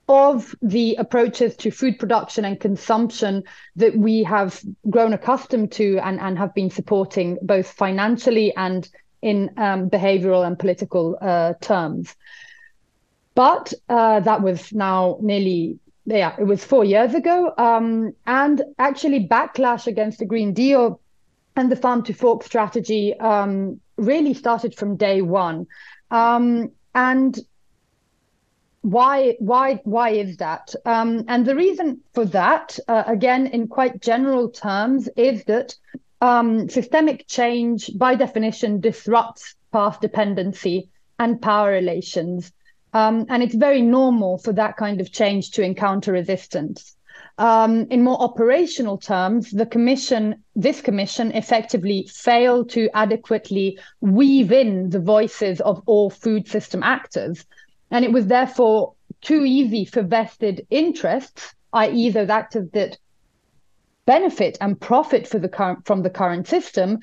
[0.08, 3.44] of the approaches to food production and consumption
[3.76, 8.88] that we have grown accustomed to and, and have been supporting both financially and
[9.22, 12.14] in um, behavioral and political uh, terms.
[13.34, 17.52] But uh, that was now nearly yeah, it was four years ago.
[17.56, 21.00] Um, and actually, backlash against the Green Deal
[21.56, 25.66] and the farm to fork strategy um, really started from day one.
[26.10, 27.38] Um, and
[28.82, 34.02] why why why is that um, and the reason for that uh, again in quite
[34.02, 35.74] general terms is that
[36.20, 40.88] um, systemic change by definition disrupts path dependency
[41.20, 42.52] and power relations
[42.92, 46.96] um, and it's very normal for that kind of change to encounter resistance.
[47.38, 54.90] Um, in more operational terms, the commission, this commission effectively failed to adequately weave in
[54.90, 57.44] the voices of all food system actors.
[57.90, 62.98] And it was therefore too easy for vested interests, i.e., those actors that
[64.04, 66.98] benefit and profit the current, from the current system,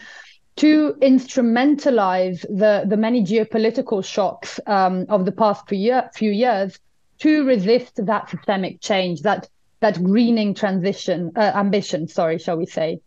[0.60, 6.78] to instrumentalize the, the many geopolitical shocks um, of the past few, year, few years
[7.20, 9.48] to resist that systemic change, that
[9.82, 13.00] that greening transition uh, ambition, sorry, shall we say?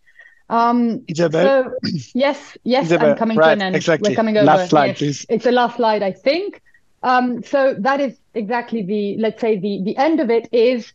[0.48, 3.76] Um, Isabel, so, yes, yes, Isabel, I'm coming right, to an end.
[3.76, 4.10] Exactly.
[4.10, 4.46] We're coming over.
[4.46, 4.98] Last slide, yes.
[4.98, 5.26] please.
[5.28, 6.62] It's the last slide, I think.
[7.02, 10.92] Um, so that is exactly the let's say the the end of it is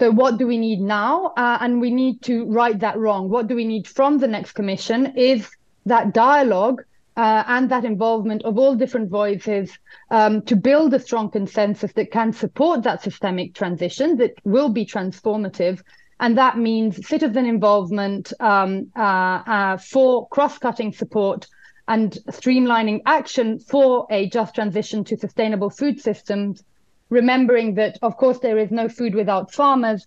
[0.00, 1.26] so what do we need now?
[1.36, 3.28] Uh, and we need to right that wrong.
[3.28, 5.48] What do we need from the next commission is
[5.86, 6.82] that dialogue
[7.16, 9.70] uh, and that involvement of all different voices
[10.10, 14.86] um, to build a strong consensus that can support that systemic transition that will be
[14.86, 15.82] transformative.
[16.20, 21.46] And that means citizen involvement um, uh, uh, for cross cutting support
[21.88, 26.62] and streamlining action for a just transition to sustainable food systems,
[27.10, 30.06] remembering that, of course, there is no food without farmers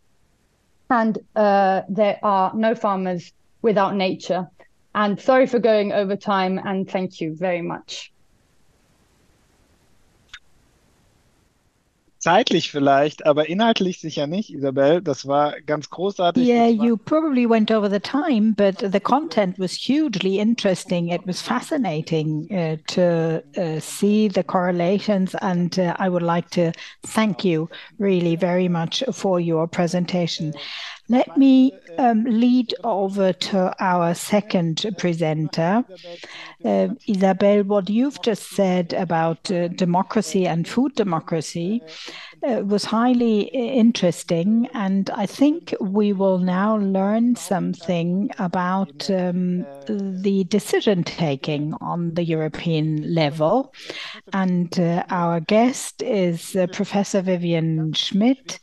[0.89, 4.49] and uh, there are no farmers without nature.
[4.95, 8.13] And sorry for going over time and thank you very much.
[12.25, 14.99] zeitlich vielleicht, aber inhaltlich sicher nicht, Isabel.
[14.99, 16.47] Das war ganz großartig.
[16.47, 21.09] Yeah, you probably went over the time, but the content was hugely interesting.
[21.09, 26.71] It was fascinating uh, to uh, see the correlations, and uh, I would like to
[27.03, 27.69] thank you
[27.99, 30.55] really very much for your presentation.
[31.08, 35.84] Let me um, lead over to our second presenter.
[36.64, 41.84] Uh, Isabel, what you've just said about uh, democracy and food democracy
[42.65, 44.67] was highly interesting.
[44.73, 52.23] And I think we will now learn something about um, the decision taking on the
[52.23, 53.73] European level.
[54.33, 58.59] And uh, our guest is uh, Professor Vivien Schmidt.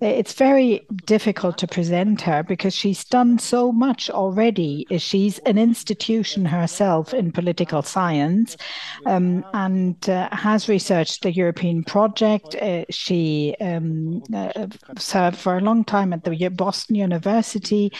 [0.00, 4.86] It's very difficult to present her because she's done so much already.
[4.98, 8.56] She's an institution herself in political science
[9.06, 12.54] um, and uh, has researched the European project.
[12.56, 12.84] Uh,
[13.18, 14.66] she um, uh,
[14.96, 17.92] served for a long time at the Boston University,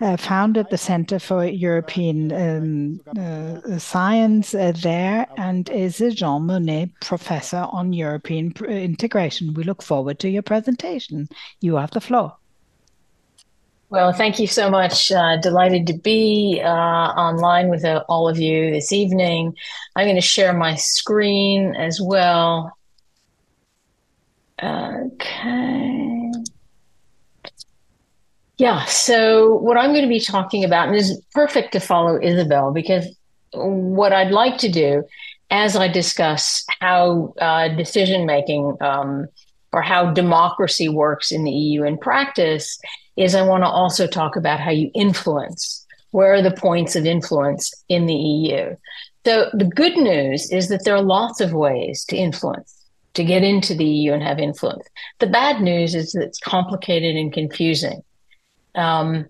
[0.00, 6.42] uh, founded the Center for European um, uh, Science uh, there, and is a Jean
[6.42, 9.54] Monnet Professor on European Integration.
[9.54, 11.28] We look forward to your presentation.
[11.60, 12.36] You have the floor.
[13.88, 15.12] Well, thank you so much.
[15.12, 19.54] Uh, delighted to be uh, online with uh, all of you this evening.
[19.94, 22.75] I'm going to share my screen as well.
[24.62, 26.32] Okay.
[28.58, 32.72] Yeah, so what I'm going to be talking about, and is perfect to follow Isabel,
[32.72, 33.06] because
[33.52, 35.04] what I'd like to do
[35.50, 39.26] as I discuss how uh, decision making um,
[39.72, 42.78] or how democracy works in the EU in practice
[43.16, 45.84] is I want to also talk about how you influence.
[46.10, 48.76] Where are the points of influence in the EU?
[49.26, 52.75] So the good news is that there are lots of ways to influence,
[53.16, 54.86] to get into the EU and have influence.
[55.18, 58.02] The bad news is that it's complicated and confusing.
[58.74, 59.26] Um,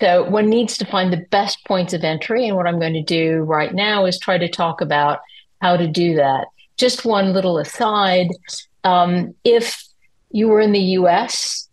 [0.00, 2.48] so one needs to find the best points of entry.
[2.48, 5.20] And what I'm going to do right now is try to talk about
[5.60, 6.48] how to do that.
[6.76, 8.28] Just one little aside.
[8.82, 9.84] Um, if
[10.32, 11.68] you were in the US,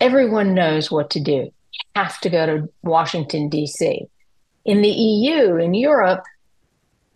[0.00, 1.32] everyone knows what to do.
[1.32, 4.06] You have to go to Washington, D.C.
[4.64, 6.24] In the EU, in Europe,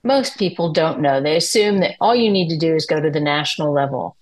[0.03, 1.21] most people don't know.
[1.21, 4.17] They assume that all you need to do is go to the national level.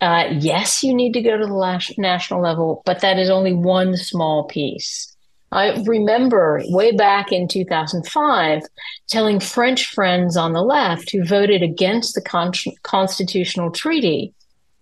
[0.00, 3.96] Uh, yes, you need to go to the national level, but that is only one
[3.96, 5.16] small piece.
[5.52, 8.62] I remember way back in 2005
[9.08, 12.52] telling French friends on the left who voted against the con-
[12.82, 14.34] constitutional treaty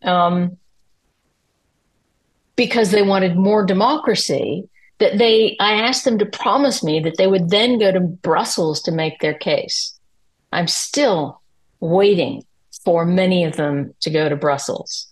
[0.02, 0.56] um,
[2.56, 4.68] because they wanted more democracy
[4.98, 8.80] that they I asked them to promise me that they would then go to Brussels
[8.82, 9.93] to make their case.
[10.54, 11.40] I'm still
[11.80, 12.44] waiting
[12.84, 15.08] for many of them to go to Brussels.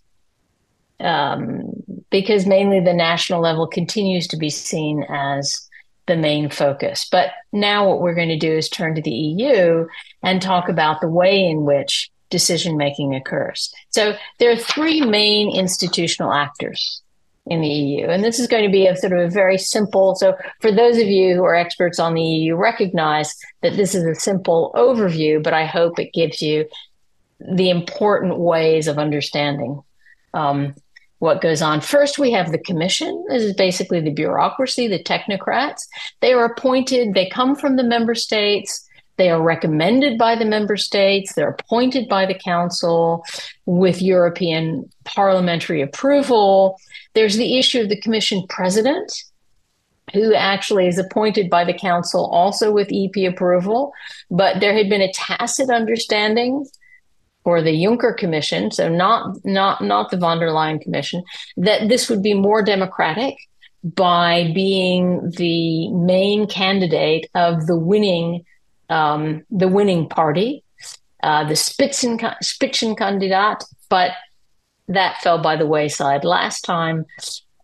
[1.01, 1.73] Um,
[2.11, 5.69] because mainly the national level continues to be seen as
[6.07, 7.09] the main focus.
[7.11, 9.87] But now what we're going to do is turn to the EU
[10.23, 13.73] and talk about the way in which decision making occurs.
[13.91, 17.03] So there are three main institutional actors
[17.47, 18.07] in the EU.
[18.07, 20.15] And this is going to be a sort of a very simple.
[20.15, 24.05] So, for those of you who are experts on the EU, recognize that this is
[24.05, 26.67] a simple overview, but I hope it gives you
[27.41, 29.83] the important ways of understanding
[30.35, 30.75] um,
[31.19, 31.81] what goes on.
[31.81, 33.25] First, we have the Commission.
[33.29, 35.83] This is basically the bureaucracy, the technocrats.
[36.21, 38.89] They are appointed, they come from the member states.
[39.17, 41.35] They are recommended by the member states.
[41.35, 43.25] They're appointed by the Council
[43.67, 46.79] with European parliamentary approval.
[47.15, 49.13] There's the issue of the Commission president,
[50.13, 53.93] who actually is appointed by the Council also with EP approval.
[54.31, 56.67] But there had been a tacit understanding
[57.45, 61.23] for the Juncker Commission, so not not not the von der Leyen Commission,
[61.57, 63.37] that this would be more democratic
[63.83, 68.45] by being the main candidate of the winning
[68.93, 70.63] um, the winning party,
[71.23, 74.13] uh, the Spitzen Spitzenkandidat, but
[74.89, 77.07] that fell by the wayside last time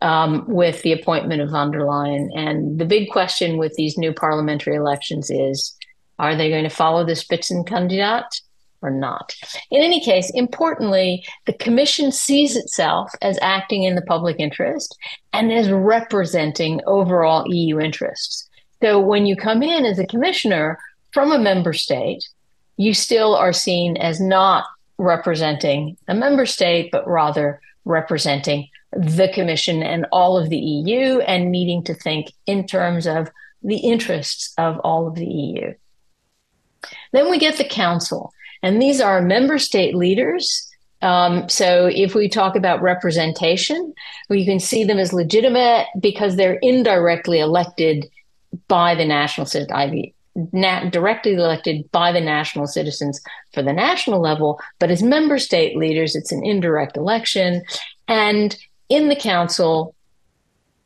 [0.00, 2.28] um, with the appointment of von der Leyen.
[2.34, 5.76] And the big question with these new parliamentary elections is
[6.18, 8.40] Are they going to follow the Spitzenkandidat
[8.80, 9.34] or not?
[9.70, 14.96] In any case, importantly, the Commission sees itself as acting in the public interest
[15.32, 18.48] and as representing overall EU interests.
[18.80, 20.78] So when you come in as a commissioner
[21.18, 22.28] from a member state,
[22.76, 24.66] you still are seen as not
[24.98, 31.50] representing a member state, but rather representing the Commission and all of the EU and
[31.50, 33.32] needing to think in terms of
[33.64, 35.74] the interests of all of the EU.
[37.10, 40.70] Then we get the Council, and these are member state leaders.
[41.02, 43.92] Um, so if we talk about representation,
[44.30, 48.06] we can see them as legitimate because they're indirectly elected
[48.68, 49.46] by the national
[50.52, 53.20] nat- directly elected by the national citizens
[53.52, 57.62] for the national level, but as member state leaders, it's an indirect election.
[58.06, 58.56] And
[58.88, 59.94] in the council,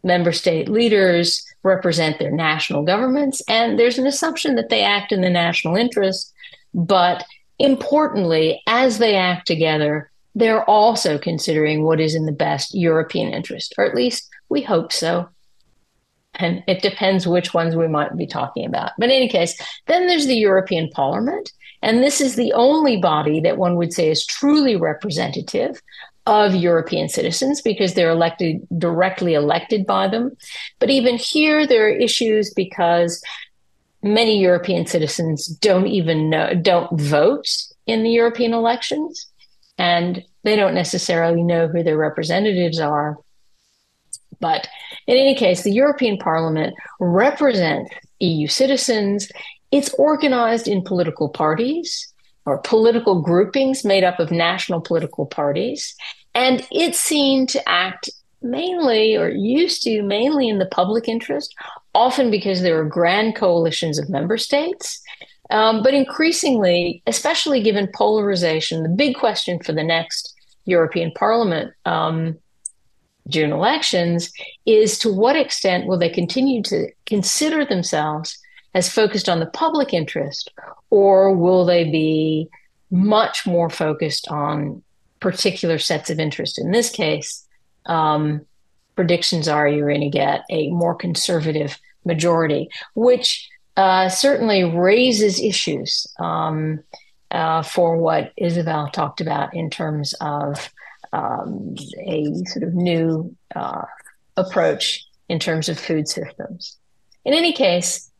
[0.02, 5.20] member state leaders represent their national governments, and there's an assumption that they act in
[5.20, 6.32] the national interest.
[6.74, 7.24] But
[7.58, 13.74] importantly, as they act together, they're also considering what is in the best European interest,
[13.76, 15.28] or at least we hope so
[16.42, 18.92] and it depends which ones we might be talking about.
[18.98, 23.40] But in any case, then there's the European Parliament, and this is the only body
[23.40, 25.80] that one would say is truly representative
[26.26, 30.36] of European citizens because they're elected directly elected by them.
[30.78, 33.22] But even here, there are issues because
[34.02, 37.48] many European citizens don't even know, don't vote
[37.86, 39.26] in the European elections,
[39.78, 43.16] and they don't necessarily know who their representatives are.
[44.40, 44.68] But
[45.06, 49.30] in any case, the European Parliament represents EU citizens.
[49.70, 52.12] It's organized in political parties
[52.44, 55.94] or political groupings made up of national political parties.
[56.34, 58.10] And it's seen to act
[58.40, 61.54] mainly or used to mainly in the public interest,
[61.94, 65.00] often because there are grand coalitions of member states.
[65.50, 72.38] Um, but increasingly, especially given polarization, the big question for the next European Parliament um,
[73.28, 74.32] June elections
[74.66, 78.38] is to what extent will they continue to consider themselves
[78.74, 80.50] as focused on the public interest,
[80.90, 82.48] or will they be
[82.90, 84.82] much more focused on
[85.20, 86.58] particular sets of interest?
[86.58, 87.46] In this case,
[87.86, 88.44] um,
[88.96, 96.06] predictions are you're going to get a more conservative majority, which uh, certainly raises issues
[96.18, 96.80] um,
[97.30, 100.70] uh, for what Isabel talked about in terms of
[101.12, 101.74] um,
[102.06, 103.82] a sort of new uh,
[104.36, 106.76] approach in terms of food systems.
[107.24, 108.10] In any case,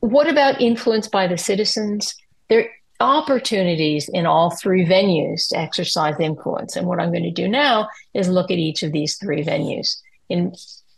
[0.00, 2.14] what about influence by the citizens?
[2.48, 2.68] There are
[3.00, 6.76] opportunities in all three venues to exercise influence.
[6.76, 9.96] And what I'm going to do now is look at each of these three venues
[10.28, 10.52] in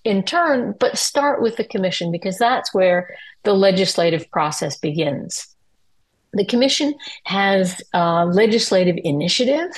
[0.05, 5.55] in turn, but start with the commission because that's where the legislative process begins.
[6.33, 9.71] The commission has uh, legislative initiative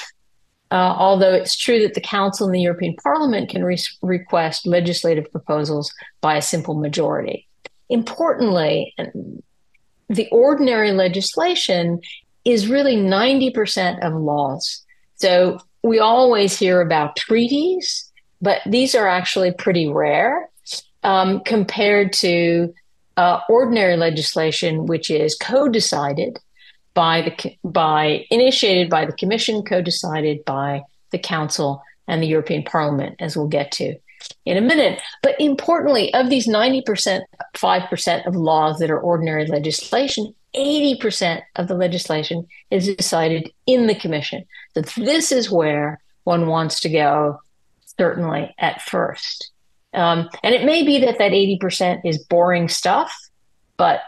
[0.70, 5.30] uh, although it's true that the Council and the European Parliament can re- request legislative
[5.30, 7.46] proposals by a simple majority.
[7.88, 8.94] Importantly,
[10.08, 12.00] the ordinary legislation
[12.44, 14.84] is really 90% of laws.
[15.16, 18.10] So we always hear about treaties,
[18.40, 20.48] but these are actually pretty rare
[21.02, 22.72] um, compared to
[23.16, 26.38] uh, ordinary legislation, which is co decided
[26.94, 33.16] by the by initiated by the Commission, co-decided by the Council and the European Parliament,
[33.20, 33.96] as we'll get to
[34.44, 35.00] in a minute.
[35.22, 37.22] But importantly, of these 90%,
[37.54, 43.94] 5% of laws that are ordinary legislation, 80% of the legislation is decided in the
[43.94, 44.44] Commission.
[44.74, 47.40] So this is where one wants to go,
[47.98, 49.50] certainly at first.
[49.92, 53.12] Um, and it may be that that 80% is boring stuff,
[53.76, 54.00] but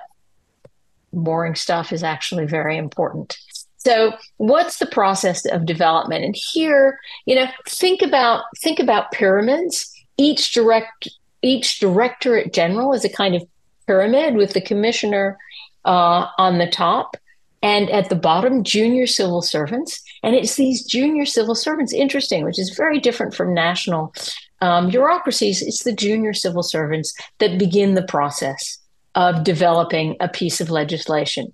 [1.13, 3.37] boring stuff is actually very important.
[3.79, 6.25] So, what's the process of development?
[6.25, 9.91] And here, you know, think about think about pyramids.
[10.17, 11.09] Each direct
[11.43, 13.43] each directorate general is a kind of
[13.89, 15.37] pyramid with the commissioner
[15.85, 17.17] uh, on the top,
[17.61, 20.01] and at the bottom, junior civil servants.
[20.23, 24.15] And it's these junior civil servants, interesting, which is very different from national
[24.61, 25.61] um, bureaucracies.
[25.61, 28.79] It's the junior civil servants that begin the process
[29.15, 31.53] of developing a piece of legislation.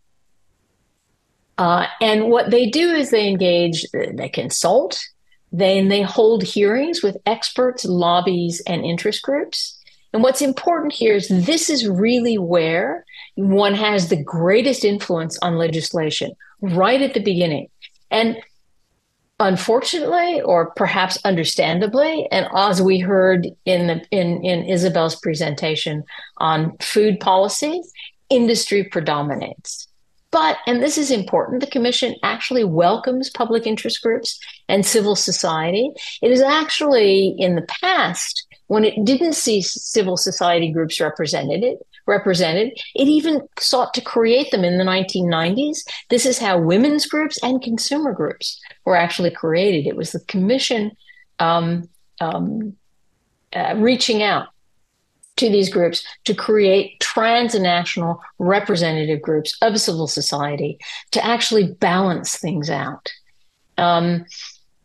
[1.56, 5.00] Uh, and what they do is they engage, they consult,
[5.50, 9.76] then they hold hearings with experts, lobbies, and interest groups.
[10.12, 13.04] And what's important here is this is really where
[13.34, 17.68] one has the greatest influence on legislation right at the beginning.
[18.10, 18.38] And
[19.40, 26.04] unfortunately, or perhaps understandably, and as we heard in the in, in Isabel's presentation
[26.38, 27.80] on food policy,
[28.30, 29.86] industry predominates.
[30.30, 35.90] But, and this is important, the Commission actually welcomes public interest groups and civil society.
[36.20, 41.78] It is actually in the past, when it didn't see civil society groups represented, it
[42.08, 45.78] represented, it even sought to create them in the 1990s.
[46.08, 49.86] This is how women's groups and consumer groups were actually created.
[49.86, 50.92] It was the Commission
[51.38, 51.88] um,
[52.20, 52.74] um,
[53.52, 54.48] uh, reaching out
[55.36, 60.78] to these groups to create transnational representative groups of civil society
[61.12, 63.12] to actually balance things out.
[63.76, 64.26] Um,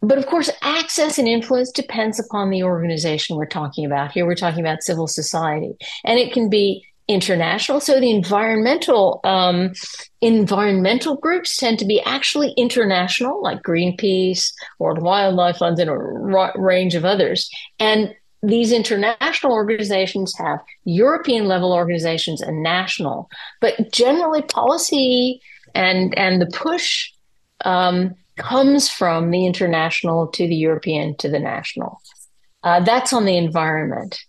[0.03, 4.11] but of course, access and influence depends upon the organization we're talking about.
[4.11, 7.79] Here we're talking about civil society, and it can be international.
[7.79, 9.73] So the environmental um,
[10.21, 16.95] environmental groups tend to be actually international, like Greenpeace, World Wildlife Fund, and a range
[16.95, 17.49] of others.
[17.79, 23.29] And these international organizations have European level organizations and national,
[23.61, 25.41] but generally policy
[25.73, 27.11] and and the push
[27.65, 32.01] um, comes from the international to the European to the national.
[32.63, 34.19] Uh, that's on the environment.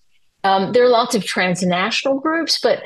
[0.45, 2.83] Um, there are lots of transnational groups, but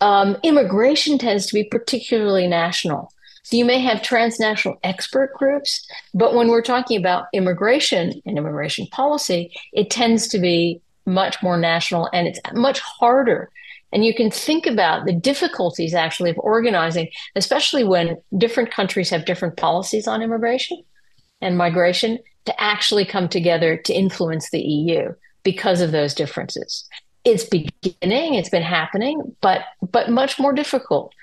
[0.00, 3.10] um, immigration tends to be particularly national.
[3.44, 8.86] So you may have transnational expert groups, but when we're talking about immigration and immigration
[8.88, 13.50] policy, it tends to be much more national and it's much harder.
[13.92, 19.26] And you can think about the difficulties actually of organizing, especially when different countries have
[19.26, 20.82] different policies on immigration
[21.40, 25.14] and migration, to actually come together to influence the EU
[25.44, 26.88] because of those differences.
[27.24, 31.14] It's beginning, it's been happening, but but much more difficult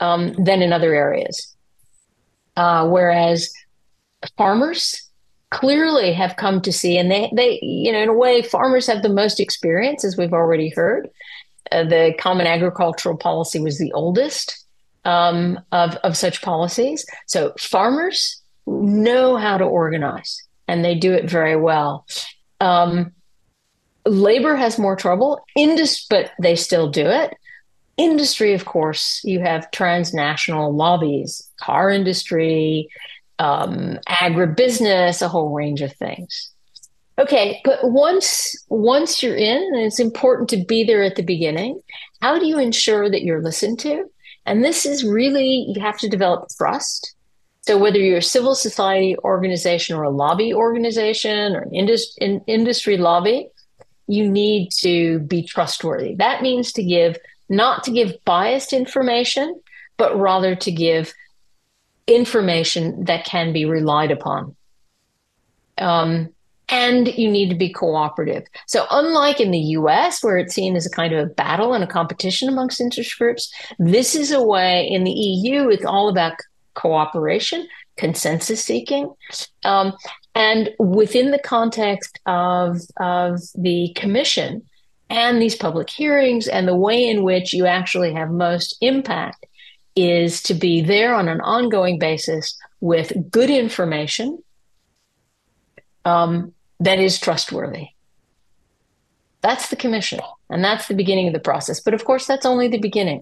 [0.00, 1.54] um, than in other areas.
[2.56, 3.52] Uh, whereas
[4.36, 5.10] farmers
[5.50, 9.02] clearly have come to see, and they, they, you know, in a way, farmers have
[9.02, 11.08] the most experience, as we've already heard.
[11.70, 14.64] Uh, the Common Agricultural Policy was the oldest
[15.04, 17.06] um, of, of such policies.
[17.26, 22.06] So farmers know how to organize, and they do it very well.
[22.60, 23.12] Um,
[24.06, 27.34] labor has more trouble, indus- but they still do it
[27.96, 32.88] industry, of course, you have transnational lobbies, car industry,
[33.38, 36.50] um, agribusiness, a whole range of things.
[37.16, 41.80] Okay, but once once you're in, and it's important to be there at the beginning.
[42.20, 44.10] How do you ensure that you're listened to?
[44.46, 47.14] And this is really you have to develop trust.
[47.62, 52.42] So whether you're a civil society organization or a lobby organization or an indus- in
[52.46, 53.48] industry lobby,
[54.06, 56.14] you need to be trustworthy.
[56.16, 57.16] That means to give
[57.48, 59.60] not to give biased information,
[59.96, 61.12] but rather to give
[62.06, 64.56] information that can be relied upon.
[65.78, 66.30] Um,
[66.68, 68.44] and you need to be cooperative.
[68.66, 71.84] So, unlike in the US, where it's seen as a kind of a battle and
[71.84, 76.38] a competition amongst interest groups, this is a way in the EU, it's all about
[76.72, 79.12] cooperation, consensus seeking.
[79.62, 79.92] Um,
[80.34, 84.62] and within the context of, of the Commission,
[85.10, 89.46] and these public hearings and the way in which you actually have most impact
[89.94, 94.42] is to be there on an ongoing basis with good information
[96.04, 97.88] um, that is trustworthy.
[99.40, 101.80] That's the commission, and that's the beginning of the process.
[101.80, 103.20] But of course, that's only the beginning.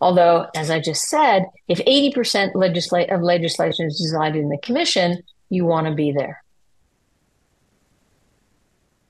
[0.00, 5.22] Although, as I just said, if 80% legisla- of legislation is decided in the commission,
[5.48, 6.42] you want to be there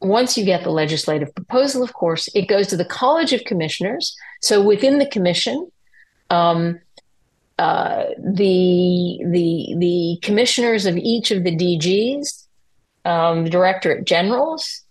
[0.01, 4.16] once you get the legislative proposal, of course, it goes to the College of Commissioners.
[4.40, 5.70] So within the commission,
[6.30, 6.80] um,
[7.59, 12.46] uh, the the the commissioners of each of the DGs,
[13.05, 14.82] um, the directorate generals,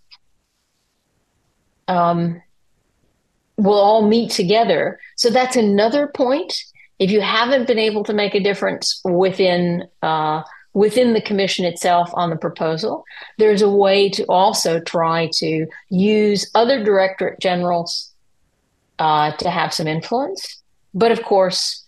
[1.87, 2.41] um,
[3.57, 4.99] will all meet together.
[5.15, 6.53] So that's another point.
[6.99, 10.43] If you haven't been able to make a difference within uh,
[10.73, 13.03] within the commission itself on the proposal.
[13.37, 18.11] There's a way to also try to use other directorate generals
[18.99, 20.61] uh, to have some influence.
[20.93, 21.85] But of course,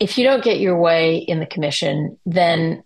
[0.00, 2.82] if you don't get your way in the commission, then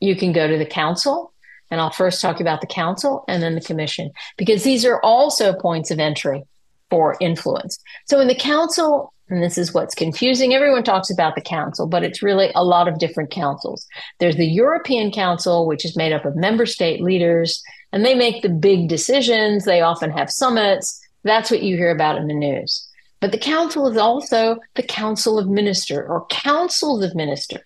[0.00, 1.32] you can go to the council.
[1.70, 5.52] And I'll first talk about the council and then the commission, because these are also
[5.52, 6.44] points of entry
[6.90, 7.78] for influence.
[8.04, 10.54] So in the council, and this is what's confusing.
[10.54, 13.86] Everyone talks about the council, but it's really a lot of different councils.
[14.20, 17.62] There's the European Council, which is made up of member state leaders,
[17.92, 19.64] and they make the big decisions.
[19.64, 21.00] They often have summits.
[21.24, 22.86] That's what you hear about in the news.
[23.20, 27.64] But the council is also the Council of Ministers or councils of ministers,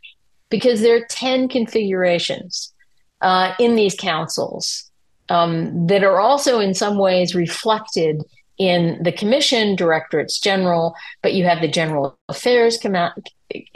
[0.49, 2.73] because there are 10 configurations
[3.21, 4.91] uh, in these councils
[5.29, 8.23] um, that are also in some ways reflected
[8.61, 12.79] in the commission, directorates general, but you have the general affairs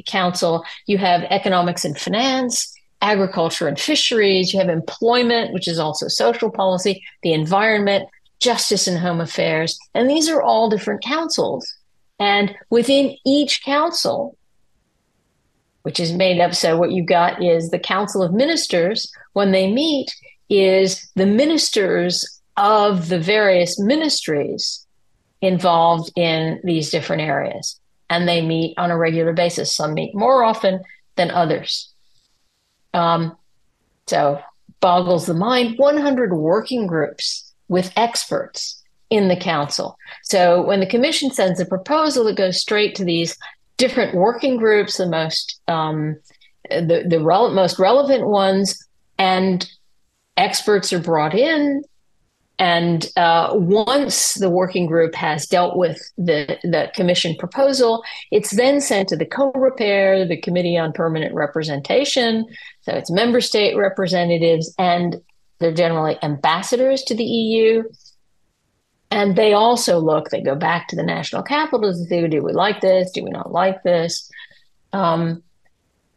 [0.06, 2.70] council, you have economics and finance,
[3.00, 8.06] agriculture and fisheries, you have employment, which is also social policy, the environment,
[8.40, 9.78] justice and home affairs.
[9.94, 11.66] And these are all different councils.
[12.20, 14.36] And within each council,
[15.80, 19.72] which is made up, so what you've got is the Council of Ministers, when they
[19.72, 20.14] meet,
[20.50, 24.86] is the ministers of the various ministries
[25.40, 27.78] involved in these different areas.
[28.10, 29.74] And they meet on a regular basis.
[29.74, 30.82] Some meet more often
[31.16, 31.92] than others.
[32.92, 33.36] Um,
[34.06, 34.40] so,
[34.80, 39.96] boggles the mind 100 working groups with experts in the council.
[40.22, 43.36] So, when the commission sends a proposal, it goes straight to these
[43.76, 46.16] different working groups, the most um,
[46.70, 48.86] the the most relevant ones,
[49.18, 49.68] and
[50.36, 51.82] experts are brought in
[52.58, 58.80] and uh, once the working group has dealt with the, the commission proposal, it's then
[58.80, 62.46] sent to the Coreper, the Committee on Permanent Representation.
[62.82, 65.20] So it's member state representatives, and
[65.58, 67.82] they're generally ambassadors to the EU.
[69.10, 72.52] And they also look, they go back to the national capitals and say, do we
[72.52, 73.10] like this?
[73.10, 74.30] Do we not like this?
[74.92, 75.42] Um,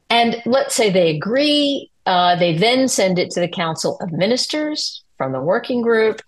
[0.10, 1.92] and let's say they agree.
[2.06, 6.22] Uh, they then send it to the Council of Ministers, from the working group.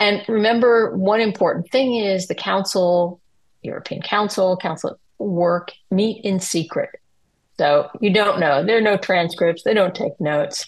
[0.00, 3.20] And remember, one important thing is the council,
[3.62, 6.90] European Council, Council work meet in secret.
[7.58, 8.64] So you don't know.
[8.64, 9.62] There are no transcripts.
[9.62, 10.66] They don't take notes.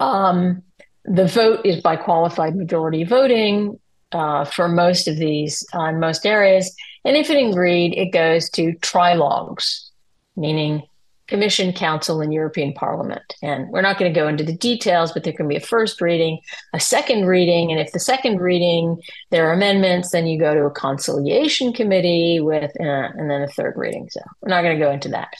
[0.00, 0.62] Um,
[1.04, 3.78] the vote is by qualified majority voting
[4.12, 6.74] uh, for most of these on most areas.
[7.04, 9.90] And if it agreed, it goes to trilogues,
[10.36, 10.82] meaning
[11.26, 13.34] Commission, Council, and European Parliament.
[13.42, 16.00] And we're not going to go into the details, but there can be a first
[16.00, 16.38] reading,
[16.72, 19.00] a second reading, and if the second reading
[19.30, 23.48] there are amendments, then you go to a conciliation committee with, uh, and then a
[23.48, 24.08] third reading.
[24.10, 25.32] So we're not going to go into that.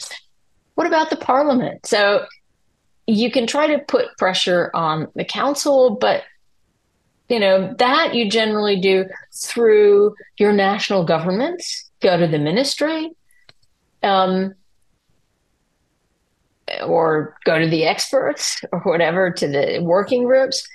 [0.75, 1.85] What about the Parliament?
[1.85, 2.25] So
[3.07, 6.23] you can try to put pressure on the Council, but
[7.29, 11.89] you know that you generally do through your national governments.
[12.01, 13.11] Go to the ministry.
[14.03, 14.53] Um,
[16.85, 20.67] or go to the experts or whatever to the working groups.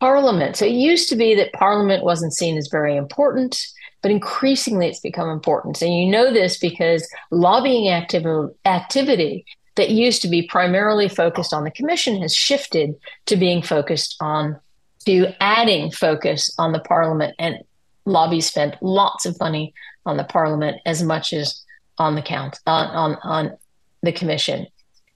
[0.00, 0.56] Parliament.
[0.56, 3.60] So it used to be that Parliament wasn't seen as very important,
[4.00, 5.82] but increasingly it's become important.
[5.82, 9.44] And you know this because lobbying activ- activity
[9.76, 12.94] that used to be primarily focused on the Commission has shifted
[13.26, 14.58] to being focused on,
[15.06, 17.34] to adding focus on the Parliament.
[17.38, 17.58] And
[18.04, 19.74] lobbies spent lots of money
[20.06, 21.60] on the Parliament as much as
[21.98, 23.56] on the count on on, on
[24.02, 24.66] the Commission.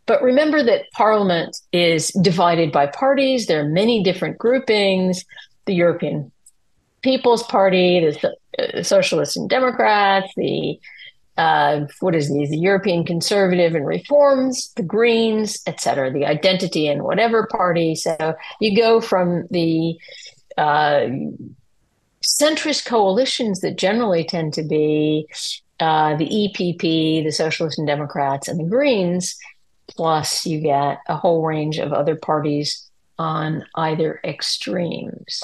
[0.06, 3.46] But remember that Parliament is divided by parties.
[3.46, 5.24] There are many different groupings.
[5.66, 6.30] The European
[7.02, 10.78] People's Party, the uh, Socialists and Democrats, the
[11.36, 12.48] uh, what is these?
[12.48, 16.10] The European Conservative and Reforms, the Greens, etc.
[16.10, 17.94] The Identity and whatever party.
[17.94, 19.98] So you go from the
[20.56, 21.08] uh,
[22.24, 25.28] centrist coalitions that generally tend to be
[25.78, 29.36] uh, the EPP, the Socialists and Democrats, and the Greens,
[29.96, 32.88] plus you get a whole range of other parties
[33.18, 35.42] on either extremes.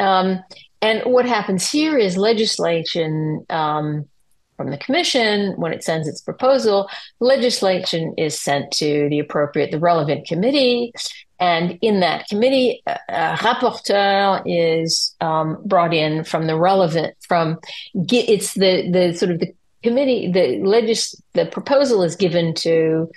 [0.00, 0.42] Um,
[0.80, 4.08] and what happens here is legislation um,
[4.56, 6.88] from the commission, when it sends its proposal,
[7.20, 10.92] legislation is sent to the appropriate, the relevant committee.
[11.40, 12.98] And in that committee, a,
[13.36, 17.58] rapporteur is um, brought in from the relevant, from
[17.94, 19.54] it's the the sort of the
[19.84, 23.08] committee, the legis, the proposal is given to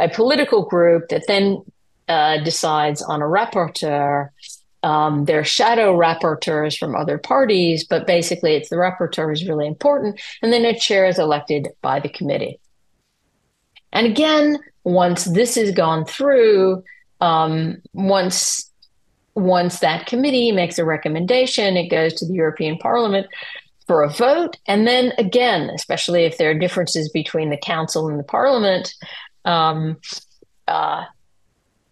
[0.00, 1.62] a political group that then
[2.08, 4.28] uh, decides on a rapporteur.
[4.82, 9.66] Um, there are shadow rapporteurs from other parties, but basically, it's the rapporteur is really
[9.66, 12.60] important, and then a chair is elected by the committee.
[13.92, 16.82] And again, once this has gone through,
[17.20, 18.70] um, once
[19.34, 23.26] once that committee makes a recommendation, it goes to the European Parliament
[23.86, 24.56] for a vote.
[24.66, 28.94] And then again, especially if there are differences between the council and the parliament,
[29.44, 29.96] um,
[30.68, 31.04] uh,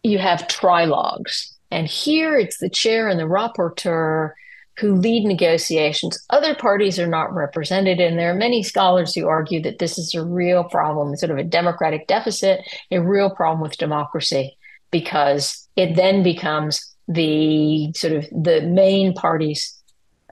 [0.02, 1.56] you have trilogues.
[1.70, 4.32] And here it's the chair and the rapporteur
[4.78, 6.18] who lead negotiations.
[6.30, 10.14] Other parties are not represented, and there are many scholars who argue that this is
[10.14, 14.56] a real problem, sort of a democratic deficit, a real problem with democracy,
[14.90, 19.78] because it then becomes the sort of the main parties,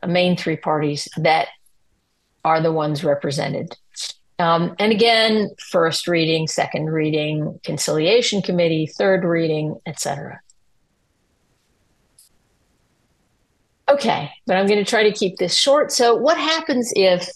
[0.07, 1.49] main three parties that
[2.45, 3.77] are the ones represented.
[4.41, 10.41] Um, and again, first reading, second reading, conciliation committee, third reading, etc.
[13.91, 15.93] Okay, but I'm going to try to keep this short.
[15.93, 17.29] So, what happens if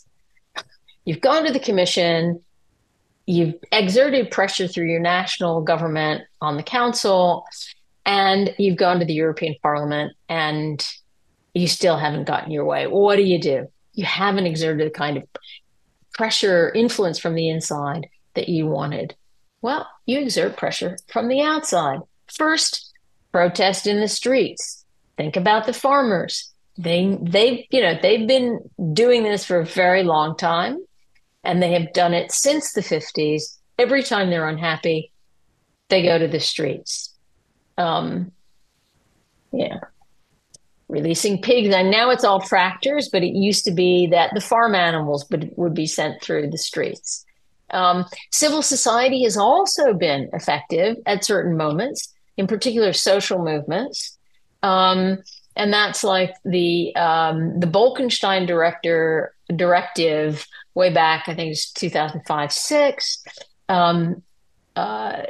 [1.04, 2.40] you've gone to the commission,
[3.26, 7.44] you've exerted pressure through your national government on the council,
[8.06, 10.86] and you've gone to the European Parliament and
[11.52, 12.86] you still haven't gotten your way?
[12.86, 13.68] What do you do?
[13.92, 15.24] You haven't exerted the kind of
[16.14, 19.14] pressure, influence from the inside that you wanted.
[19.62, 22.00] Well, you exert pressure from the outside.
[22.26, 22.92] First,
[23.32, 24.84] protest in the streets.
[25.16, 26.50] Think about the farmers.
[26.76, 30.78] They they you know they've been doing this for a very long time,
[31.44, 33.58] and they have done it since the fifties.
[33.78, 35.12] Every time they're unhappy,
[35.88, 37.14] they go to the streets.
[37.78, 38.32] Um,
[39.52, 39.78] yeah,
[40.88, 41.74] releasing pigs.
[41.74, 45.74] And now it's all tractors, but it used to be that the farm animals would,
[45.74, 47.24] be sent through the streets.
[47.70, 54.18] Um, civil society has also been effective at certain moments, in particular social movements.
[54.62, 55.22] Um,
[55.56, 62.52] and that's like the um, the Bolkestein director directive way back, I think it's 2005
[62.52, 63.24] six.
[63.68, 64.22] Um,
[64.74, 65.22] uh,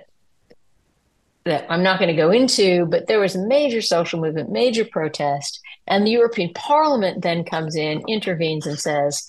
[1.45, 4.85] that I'm not going to go into, but there was a major social movement, major
[4.85, 9.27] protest, and the European Parliament then comes in, intervenes, and says,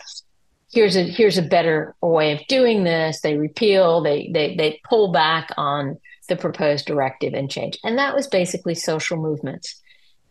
[0.71, 5.11] "Here's a here's a better way of doing this." They repeal, they they they pull
[5.11, 5.97] back on
[6.29, 9.81] the proposed directive and change, and that was basically social movements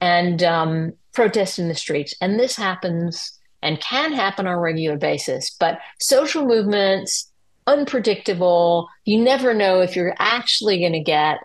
[0.00, 4.96] and um, protests in the streets, and this happens and can happen on a regular
[4.96, 7.30] basis, but social movements
[7.66, 8.88] unpredictable.
[9.04, 11.38] You never know if you're actually going to get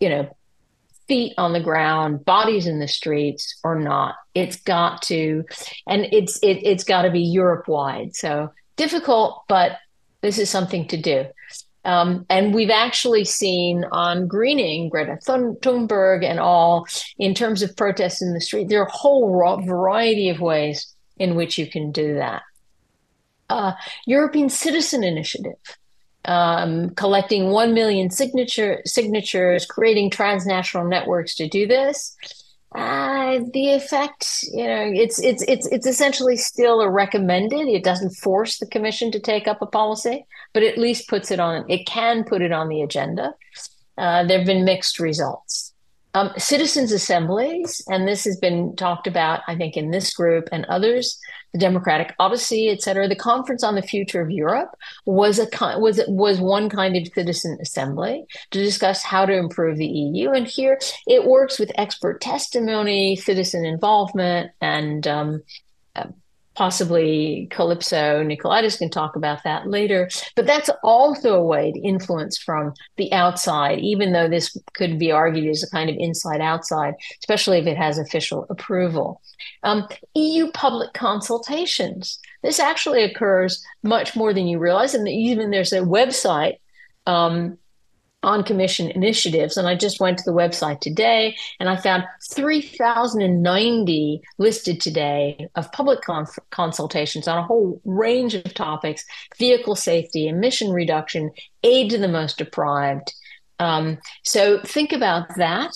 [0.00, 0.36] you know,
[1.08, 4.16] feet on the ground, bodies in the streets or not.
[4.34, 5.44] It's got to,
[5.86, 8.14] and it's it, it's got to be Europe wide.
[8.14, 9.78] So difficult, but
[10.20, 11.26] this is something to do.
[11.84, 16.84] Um, and we've actually seen on greening, Greta Thunberg and all,
[17.16, 21.36] in terms of protests in the street, there are a whole variety of ways in
[21.36, 22.42] which you can do that.
[23.48, 23.72] Uh,
[24.04, 25.54] European Citizen Initiative
[26.26, 32.16] um, collecting 1 million signature, signatures, creating transnational networks to do this.
[32.74, 37.68] Uh, the effect, you know, it's it's it's it's essentially still a recommended.
[37.68, 41.40] It doesn't force the commission to take up a policy, but at least puts it
[41.40, 41.64] on.
[41.70, 43.34] It can put it on the agenda.
[43.96, 45.72] Uh, there have been mixed results.
[46.12, 50.64] Um, citizens' assemblies, and this has been talked about, I think, in this group and
[50.66, 51.18] others,
[51.56, 53.08] the Democratic Odyssey, et cetera.
[53.08, 54.76] The Conference on the Future of Europe
[55.06, 55.48] was a
[55.78, 60.30] was was one kind of citizen assembly to discuss how to improve the EU.
[60.30, 65.42] And here it works with expert testimony, citizen involvement, and um,
[66.56, 70.08] possibly Kalypso Nicolaidis can talk about that later.
[70.34, 75.12] But that's also a way to influence from the outside, even though this could be
[75.12, 79.20] argued as a kind of inside outside, especially if it has official approval.
[79.62, 82.18] Um, EU public consultations.
[82.42, 84.94] This actually occurs much more than you realize.
[84.94, 86.56] And even there's a website
[87.06, 87.58] um,
[88.26, 89.56] on commission initiatives.
[89.56, 95.70] And I just went to the website today and I found 3,090 listed today of
[95.70, 99.04] public conf- consultations on a whole range of topics
[99.38, 101.30] vehicle safety, emission reduction,
[101.62, 103.14] aid to the most deprived.
[103.60, 105.70] Um, so think about that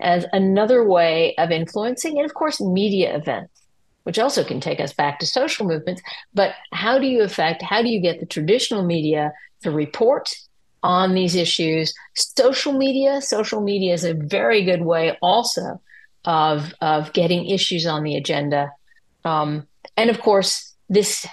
[0.00, 2.18] as another way of influencing.
[2.18, 3.52] And of course, media events
[4.02, 6.02] which also can take us back to social movements.
[6.34, 9.32] But how do you affect, how do you get the traditional media
[9.62, 10.30] to report
[10.84, 11.94] on these issues.
[12.14, 15.80] Social media, social media is a very good way also
[16.24, 18.70] of of getting issues on the agenda,
[19.24, 19.66] um,
[19.96, 21.26] and of course this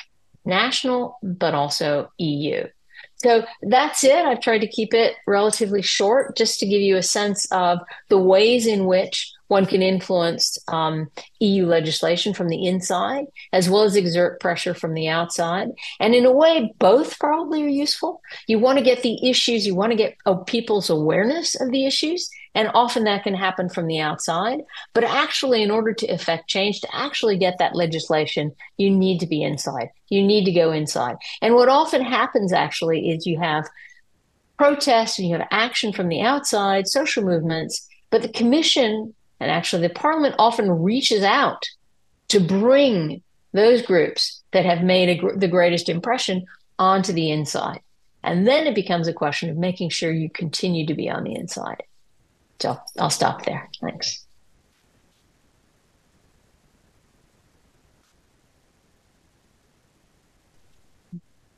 [0.46, 2.66] national, but also EU.
[3.18, 4.26] So that's it.
[4.26, 7.80] I've tried to keep it relatively short, just to give you a sense of
[8.10, 13.84] the ways in which one can influence um, EU legislation from the inside, as well
[13.84, 15.72] as exert pressure from the outside.
[16.00, 18.22] And in a way, both probably are useful.
[18.48, 21.86] You want to get the issues, you want to get uh, people's awareness of the
[21.86, 22.30] issues.
[22.56, 24.60] And often that can happen from the outside.
[24.94, 29.28] But actually, in order to effect change, to actually get that legislation, you need to
[29.28, 29.90] be inside.
[30.08, 31.18] You need to go inside.
[31.42, 33.68] And what often happens actually is you have
[34.58, 39.88] protests and you have action from the outside, social movements, but the commission and actually,
[39.88, 41.68] the parliament often reaches out
[42.28, 43.24] to bring
[43.54, 46.46] those groups that have made gr- the greatest impression
[46.78, 47.82] onto the inside.
[48.24, 51.34] And then it becomes a question of making sure you continue to be on the
[51.34, 51.82] inside.
[52.60, 53.68] So I'll stop there.
[53.82, 54.28] Thanks.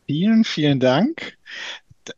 [0.08, 1.36] Vielen, vielen Dank.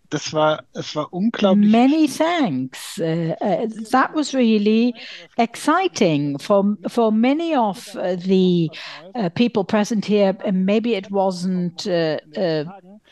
[0.10, 1.72] Das war, es war unglaublich.
[1.72, 2.98] Many thanks.
[3.00, 4.94] Uh, uh, that was really
[5.38, 8.70] exciting for for many of uh, the
[9.16, 10.36] uh, people present here.
[10.52, 12.66] Maybe it wasn't uh, uh,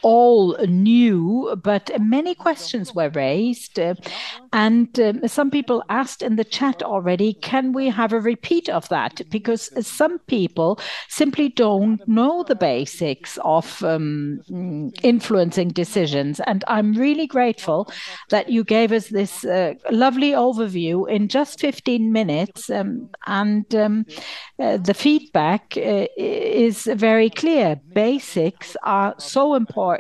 [0.04, 3.80] all new, but many questions were raised.
[3.80, 3.96] Uh,
[4.52, 8.88] and um, some people asked in the chat already, can we have a repeat of
[8.90, 9.22] that?
[9.30, 10.80] Because some people
[11.10, 14.42] simply don't know the basics of um,
[15.02, 16.40] influencing decisions.
[16.42, 17.92] And I'm really grateful
[18.30, 22.70] that you gave us this uh, lovely overview in just 15 minutes.
[22.70, 24.06] Um, and um,
[24.60, 27.80] uh, the feedback uh, is very clear.
[27.94, 29.93] Basics are so important,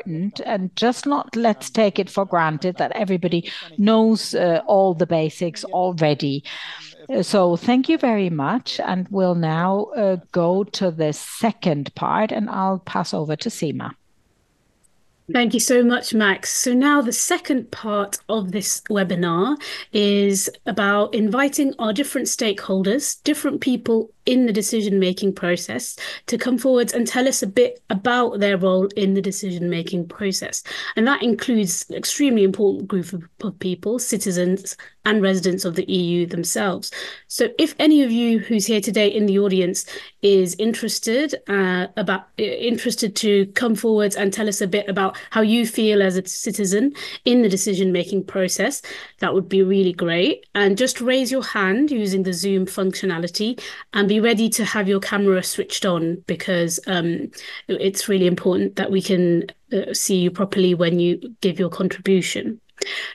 [0.45, 5.63] and just not let's take it for granted that everybody knows uh, all the basics
[5.65, 6.43] already.
[7.09, 12.31] Uh, so thank you very much, and we'll now uh, go to the second part,
[12.31, 13.91] and I'll pass over to Sima.
[15.31, 16.51] Thank you so much, Max.
[16.51, 19.55] So now the second part of this webinar
[19.93, 25.97] is about inviting our different stakeholders, different people in the decision making process
[26.27, 30.07] to come forward and tell us a bit about their role in the decision making
[30.07, 30.63] process.
[30.95, 33.23] And that includes an extremely important group of,
[33.59, 36.91] people, citizens and residents of the EU themselves.
[37.27, 39.85] So if any of you who's here today in the audience
[40.21, 45.41] is interested uh, about interested to come forward and tell us a bit about how
[45.41, 46.93] you feel as a citizen
[47.25, 48.81] in the decision making process,
[49.19, 50.45] that would be really great.
[50.55, 53.61] And just raise your hand using the Zoom functionality
[53.93, 57.31] and be ready to have your camera switched on because um,
[57.67, 62.61] it's really important that we can uh, see you properly when you give your contribution.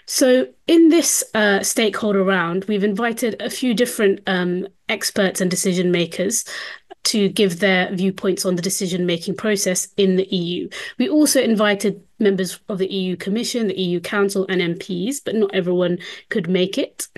[0.07, 5.93] So, in this uh, stakeholder round, we've invited a few different um, experts and decision
[5.93, 6.45] makers
[7.05, 10.69] to give their viewpoints on the decision making process in the EU.
[10.99, 15.55] We also invited members of the EU Commission, the EU Council, and MPs, but not
[15.55, 17.09] everyone could make it.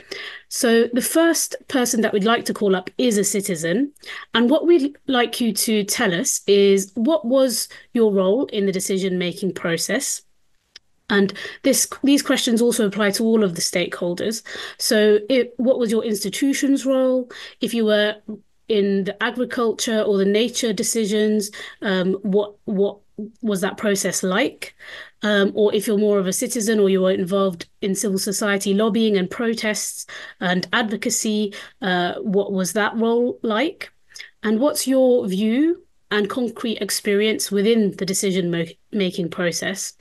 [0.49, 3.93] So, the first person that we'd like to call up is a citizen.
[4.35, 8.73] And what we'd like you to tell us is what was your role in the
[8.73, 10.23] decision making process?
[11.09, 11.33] And
[11.65, 14.43] this these questions also apply to all of the stakeholders.
[14.79, 17.31] So, it, what was your institution's role?
[17.61, 18.17] If you were
[18.71, 21.51] in the agriculture or the nature decisions,
[21.83, 22.99] um, what what
[23.43, 24.75] was that process like?
[25.23, 28.73] Um, or if you're more of a citizen or you were involved in civil society
[28.73, 30.07] lobbying and protests
[30.41, 31.53] and advocacy,
[31.83, 33.93] uh, what was that role like?
[34.43, 39.93] And what's your view and concrete experience within the decision making process?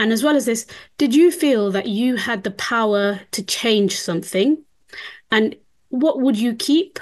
[0.00, 0.66] And as well as this,
[0.98, 4.62] did you feel that you had the power to change something?
[5.30, 5.54] And
[5.88, 6.98] what would you keep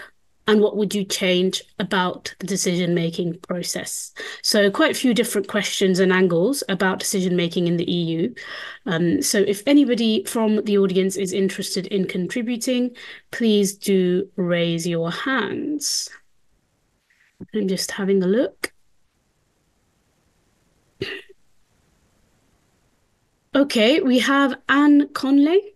[0.49, 4.13] and what would you change about the decision making process?
[4.43, 8.35] So, quite a few different questions and angles about decision making in the EU.
[8.87, 12.97] Um, so, if anybody from the audience is interested in contributing,
[13.31, 16.09] please do raise your hands.
[17.55, 18.73] I'm just having a look.
[23.55, 25.75] Okay, we have Anne Conley.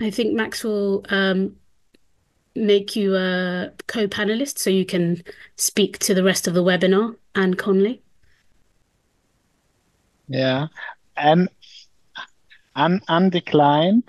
[0.00, 1.56] I think Max will um,
[2.54, 5.22] make you a co-panelist so you can
[5.56, 8.02] speak to the rest of the webinar, Anne Conley.
[10.28, 10.68] Yeah,
[11.16, 11.48] and
[12.74, 14.04] Anne declined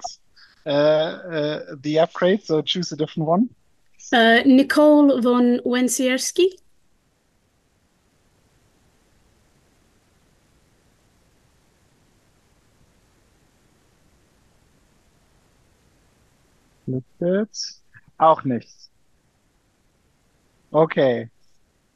[0.66, 3.50] uh, uh, the upgrade, so choose a different one.
[4.14, 6.48] Uh, Nicole von Wensierski.
[17.20, 17.82] Jetzt?
[18.18, 18.89] Auch nichts.
[20.72, 21.30] Okay.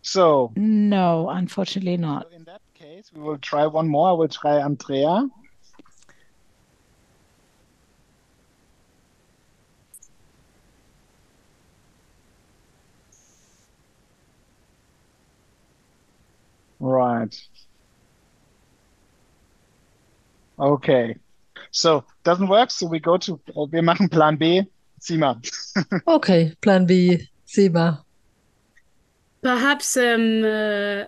[0.02, 0.52] So.
[0.56, 2.32] No, unfortunately not.
[2.32, 4.10] In that case, we will try one more.
[4.10, 5.28] I will try Andrea.
[16.80, 17.36] Right.
[20.60, 21.18] Okay.
[21.72, 22.72] So doesn't work.
[22.72, 23.40] So we go to
[23.72, 24.66] wir machen Plan B.
[25.06, 25.40] Sima.
[26.08, 28.02] okay, Plan B, Sima.
[29.42, 31.04] Perhaps um, uh,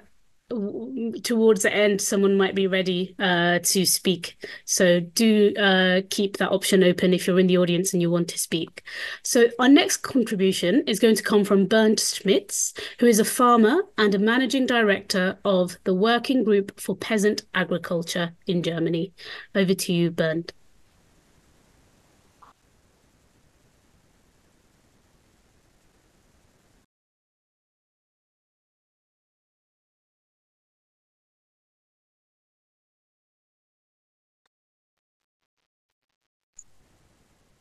[1.24, 4.38] towards the end, someone might be ready uh, to speak.
[4.66, 8.30] So do uh, keep that option open if you're in the audience and you want
[8.30, 8.84] to speak.
[9.24, 13.82] So our next contribution is going to come from Bernd Schmitz, who is a farmer
[13.98, 19.12] and a managing director of the Working Group for Peasant Agriculture in Germany.
[19.54, 20.54] Over to you, Bernd.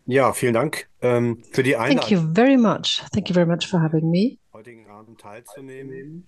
[0.07, 3.03] Ja, vielen Dank ähm, für die Thank you very much.
[3.13, 4.39] Thank you very much for having me.
[4.53, 6.25] heutigen Abend teilzunehmen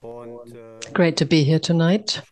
[0.00, 2.22] und äh, Great to be here tonight.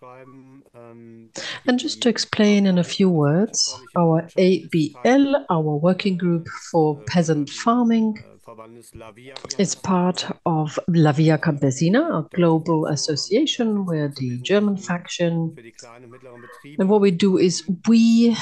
[0.74, 1.30] Ähm,
[1.66, 7.50] And just to explain in a few words, our ABL, our working group for peasant
[7.50, 8.18] farming,
[8.55, 14.76] Verbandes La Via is part of La Via Campesina, a global association where the German
[14.76, 15.52] faction.
[15.57, 18.36] für die kleinen und mittleren Betriebe And what we do is we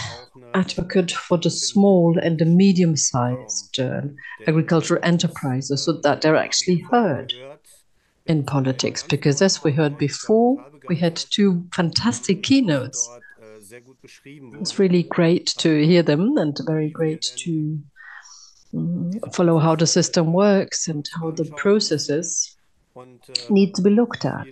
[0.53, 4.03] advocate for the small and the medium sized uh,
[4.47, 7.33] agricultural enterprises so that they're actually heard
[8.27, 9.03] in politics.
[9.03, 13.09] Because as we heard before, we had two fantastic keynotes.
[13.09, 17.79] Äh, sehr gut beschrieben It's really great to hear them and very great to
[18.75, 19.31] Mm-hmm.
[19.33, 22.57] follow how the system works and how the processes
[23.51, 24.49] need to be looked at.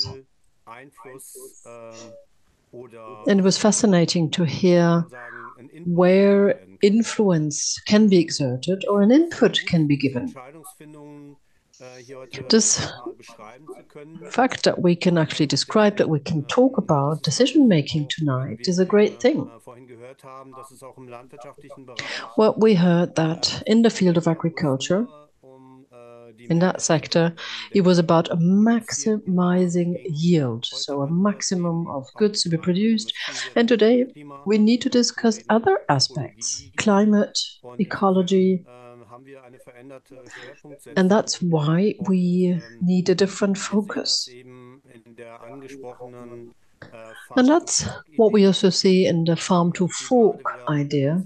[3.27, 5.07] And it was fascinating to hear
[5.87, 10.35] where influence can be exerted or an input can be given.
[11.81, 14.19] Entscheidungsfindungen äh, hier heute Das mal beschreiben zu können.
[14.31, 18.67] fact that we can actually describe, that we can ähm, talk about decision making tonight
[18.69, 19.47] is a great thing.
[19.47, 22.05] Äh, vorhin gehört haben, dass es auch im landwirtschaftlichen Bereich
[22.37, 25.07] Well, we heard that in the field of agriculture,
[26.49, 27.35] in that sector,
[27.73, 33.13] it was about maximizing yield, so a maximum of goods to be produced.
[33.55, 34.07] And today,
[34.47, 37.39] we need to discuss other aspects climate,
[37.79, 38.65] ecology,
[39.21, 40.97] ähm, haben wir eine veränderte Schwerpunktsetzung.
[40.97, 44.29] and that's why we ähm, need a different Wir sehen das focus.
[44.29, 46.55] eben in der angesprochenen
[46.93, 51.23] äh, And that's what we also see in the farm to fork idea,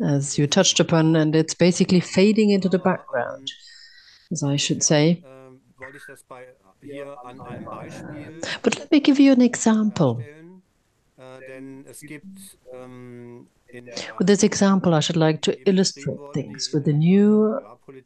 [0.00, 4.82] as you touched upon, and it's basically fading into the background, ähm, as I should
[4.82, 5.22] say.
[5.26, 6.46] Ähm, wollte ich das bei
[6.80, 10.24] hier an einem Beispiel But let me give you an äh, example.
[13.68, 16.72] Darstellen, denn es gibt in der With this example, I should like to illustrate things
[16.72, 17.58] with the new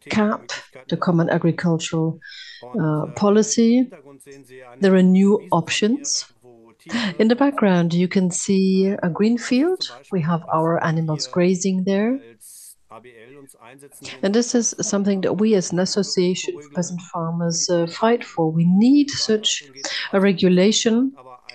[0.08, 0.52] CAP,
[0.88, 2.18] the Common Agricultural
[2.62, 3.78] uh, äh, Policy.
[3.78, 6.26] im Hintergrund sehen Sie eine There are new options.
[6.42, 9.92] hier, wo Tiere In the background, you can see a green field.
[10.10, 12.20] We have our animals grazing there.
[12.38, 16.72] als ABL uns einsetzen wollen, And this is something that we, as an association of
[16.72, 18.54] peasant farmers, uh, fight for.
[18.54, 19.64] We need such
[20.12, 21.14] a regulation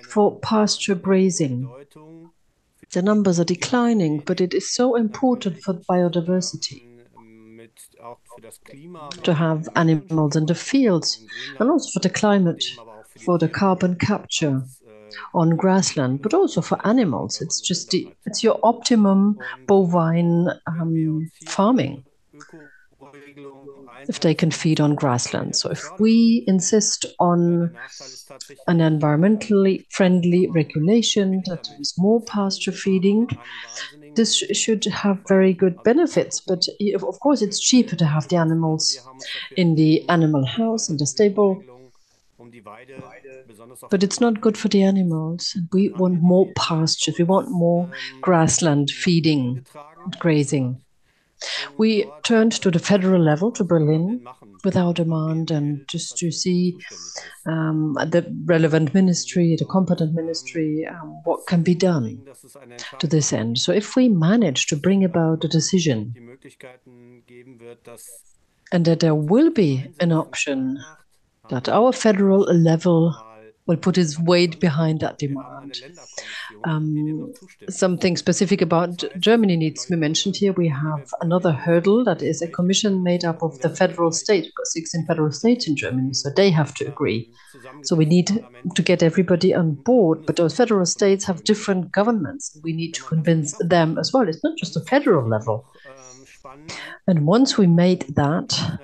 [0.10, 1.68] for pasture grazing.
[2.94, 6.84] The numbers are declining, but it is so important for biodiversity
[9.24, 11.26] to have animals in the fields
[11.60, 12.64] and also for the climate,
[13.26, 14.64] for the carbon capture
[15.34, 17.42] on grassland, but also for animals.
[17.42, 22.04] It's just the, it's your optimum bovine um, farming
[24.07, 25.55] if they can feed on grassland.
[25.55, 27.76] So if we insist on
[28.68, 33.28] an environmentally friendly regulation that is more pasture feeding,
[34.15, 36.39] this should have very good benefits.
[36.39, 38.99] But of course, it's cheaper to have the animals
[39.55, 41.63] in the animal house, in the stable,
[43.89, 45.57] but it's not good for the animals.
[45.74, 47.89] We want more pastures, we want more
[48.22, 49.65] grassland feeding
[50.03, 50.82] and grazing.
[51.78, 54.26] We turned to the federal level, to Berlin,
[54.64, 56.78] with our demand and just to see
[57.46, 62.22] um, the relevant ministry, the competent ministry, um, what can be done
[63.00, 63.60] to this end.
[63.60, 66.14] So if we manage to bring about a decision
[68.72, 70.80] and that there will be an option
[71.50, 73.16] that our federal level
[73.68, 75.82] will put its weight behind that demand.
[76.63, 77.34] Um.
[77.70, 80.53] Something specific about Germany needs to be mentioned here.
[80.53, 84.45] We have another hurdle that is a commission made up of the federal state.
[84.45, 87.32] We've got 16 federal states in Germany, so they have to agree.
[87.84, 88.28] So we need
[88.76, 92.57] to get everybody on board, but those federal states have different governments.
[92.63, 94.28] We need to convince them as well.
[94.28, 95.65] It's not just a federal level.
[97.07, 98.80] And once we made that,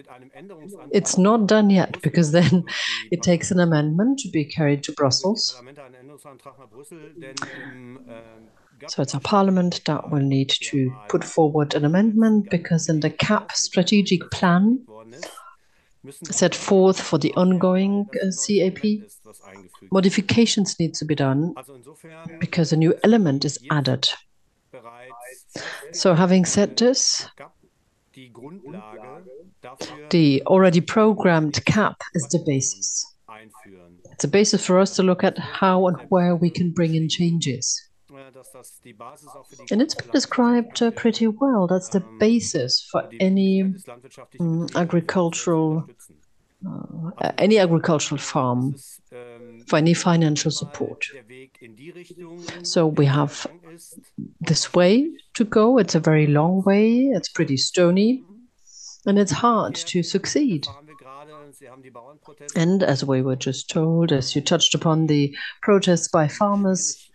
[0.00, 2.64] nämlich mit einem Änderungsantrag it's not done yet because then
[3.10, 5.52] it takes an amendment to be carried to Brussels.
[5.52, 7.34] Parlament einen Änderungsantrag nach Brüssel, denn
[7.72, 8.48] im ähm,
[8.86, 13.10] So it's a parliament that will need to put forward an amendment because in the
[13.10, 15.28] CAP strategic plan worden ist,
[16.02, 19.92] müssen set forth for the ongoing uh, CAP, ist was eingefügt.
[19.92, 21.52] modifications need to be done
[22.38, 24.08] because a new element is added.
[25.92, 27.28] So having said this,
[30.10, 33.06] the already programmed CAP is the basis.
[34.12, 37.08] It's a basis for us to look at how and where we can bring in
[37.08, 37.88] changes.
[39.70, 41.66] And it's been described uh, pretty well.
[41.66, 45.88] That's the basis for any Betriebs agricultural
[46.66, 48.74] uh, any agricultural farm.
[49.66, 51.06] For any financial support.
[52.62, 53.46] So we have
[54.40, 55.78] this way to go.
[55.78, 58.24] It's a very long way, it's pretty stony,
[59.06, 60.66] and it's hard to succeed.
[62.56, 67.10] And as we were just told, as you touched upon the protests by farmers,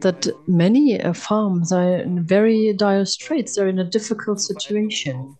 [0.00, 5.34] that many uh, farms are in very dire straits, they're in a difficult situation.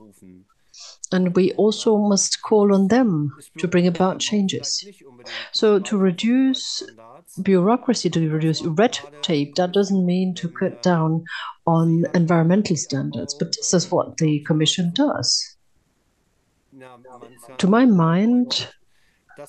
[1.12, 4.84] And we also must call on them to bring about changes.
[5.52, 6.82] So, to reduce
[7.42, 11.24] bureaucracy, to reduce red tape, that doesn't mean to cut down
[11.66, 15.56] on environmental standards, but this is what the Commission does.
[17.58, 18.68] To my mind,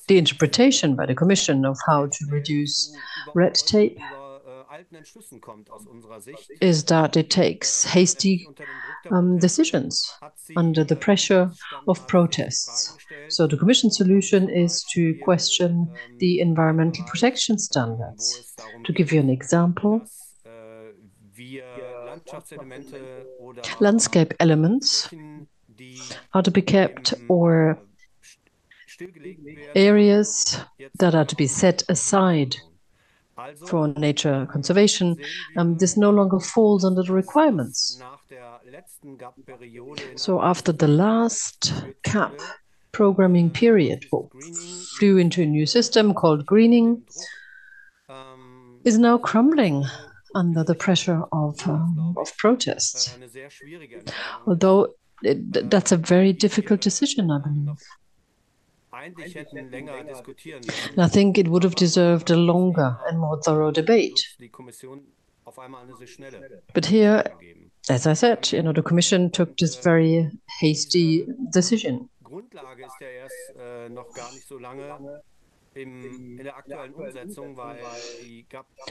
[0.08, 2.96] the interpretation by the Commission of how to reduce
[3.34, 4.00] red tape
[6.62, 8.48] is that it takes hasty
[9.12, 10.12] um, decisions
[10.56, 11.52] under the pressure
[11.88, 12.98] of protests.
[13.30, 18.56] So the Commission solution is to question the environmental protection standards.
[18.86, 20.02] To give you an example,
[23.80, 25.10] landscape elements
[26.34, 27.80] are to be kept or
[29.76, 30.60] areas
[31.00, 32.56] that are to be set aside
[33.68, 35.18] for nature conservation,
[35.56, 38.02] um, this no longer falls under the requirements.
[40.16, 41.74] So after the last
[42.04, 42.40] CAP
[42.92, 44.26] programming period, what
[44.98, 47.04] flew into a new system called greening,
[48.84, 49.86] is now crumbling
[50.34, 53.18] under the pressure of, um, of protests.
[54.46, 57.82] Although it, that's a very difficult decision, I believe.
[58.98, 64.20] And I think it would have deserved a longer and more thorough debate.
[66.74, 67.24] But here,
[67.90, 72.10] as I said, you know, the Commission took this very hasty decision.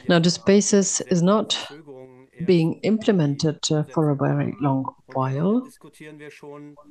[0.08, 1.66] Now, this basis is not
[2.44, 4.84] being implemented uh, for a very long
[5.14, 5.66] while.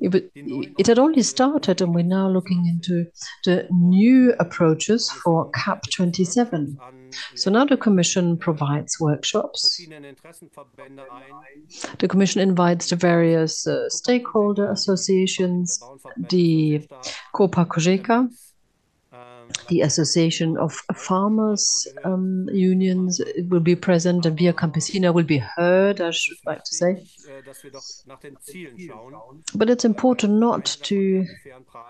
[0.02, 3.06] It, it, had only started, and we're now looking into
[3.44, 6.78] the new approaches for CAP 27.
[7.36, 9.80] So now the Commission provides workshops.
[12.00, 15.80] The Commission invites the various uh, stakeholder associations,
[16.18, 16.88] the
[17.34, 18.30] Copa Cogeca,
[19.68, 26.02] the Association of Farmers um, Unions will be present, and Via Campesina will be heard,
[26.02, 27.06] I should like to say.
[29.56, 31.26] But it's important not to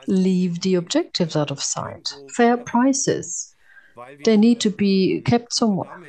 [0.08, 2.14] leave the objectives out of sight.
[2.36, 3.54] Fair prices,
[4.24, 6.00] they need to be kept somewhere.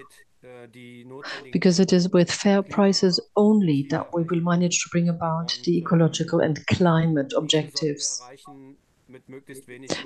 [1.52, 5.78] Because it is with fair prices only that we will manage to bring about the
[5.78, 8.23] ecological and climate objectives.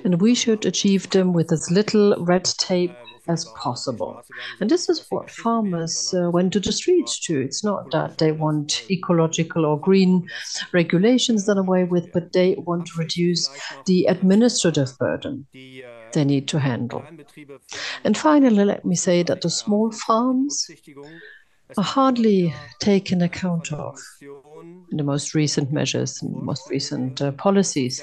[0.04, 2.94] And we should achieve them with as little red tape
[3.28, 4.22] as possible.
[4.60, 7.40] And this is what farmers uh, went to the streets to.
[7.40, 10.28] It's not that they want ecological or green
[10.72, 13.48] regulations done away with, but they want to reduce
[13.86, 15.46] the administrative burden
[16.12, 17.04] they need to handle.
[18.04, 20.68] And finally, let me say that the small farms
[21.76, 28.02] are hardly taken account of in the most recent measures and most recent uh, policies.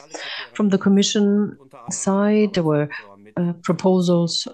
[0.53, 1.57] From the Commission
[1.91, 2.89] side, there were
[3.35, 4.47] uh, proposals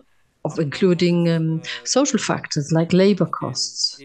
[0.45, 4.01] of including um, social factors like labor costs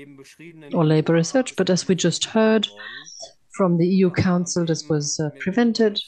[0.73, 2.69] or labor research, but as we just heard
[3.51, 6.01] from the EU Council, this was uh, prevented.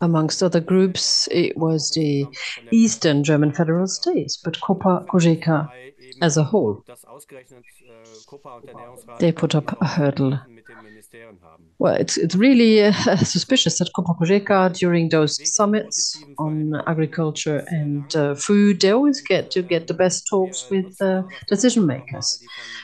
[0.00, 2.26] Amongst other groups, it was the
[2.70, 5.70] Eastern German federal states, but Copa Cogeca
[6.20, 6.84] as a whole.
[9.18, 10.38] They put up a hurdle.
[11.78, 18.14] Well, it's, it's really uh, suspicious that Copa Cogeca, during those summits on agriculture and
[18.14, 22.42] uh, food, they always get to get the best talks with uh, decision makers.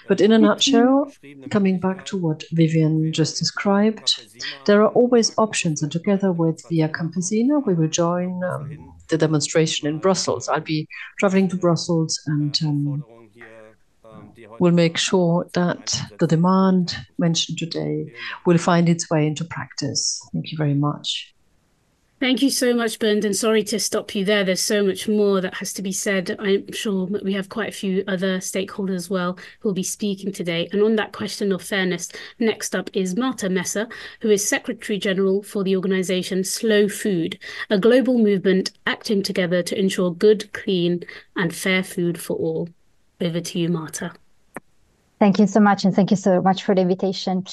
[0.09, 1.13] But in a nutshell,
[1.51, 4.27] coming back to what Vivien just described,
[4.67, 9.87] there are always options, and together with Via Campesina, we will join um, the demonstration
[9.87, 10.49] in Brussels.
[10.49, 10.89] I'll be
[11.19, 13.05] traveling to Brussels and um,
[14.59, 18.13] will make sure that the demand mentioned today
[18.45, 20.21] will find its way into practice.
[20.33, 21.35] Thank you very much.
[22.19, 24.43] Thank you so much, Bernd, and sorry to stop you there.
[24.43, 26.35] There's so much more that has to be said.
[26.39, 30.33] I'm sure we have quite a few other stakeholders as well who will be speaking
[30.33, 30.67] today.
[30.73, 33.87] And on that question of fairness, next up is Marta Messa,
[34.23, 37.39] who is Secretary General for the organization Slow Food,
[37.69, 41.05] a global movement acting together to ensure good, clean,
[41.37, 42.71] and fair food for all.
[43.21, 44.15] Over to you, Marta.
[45.19, 47.45] Thank you so much, and thank you so much for the invitation.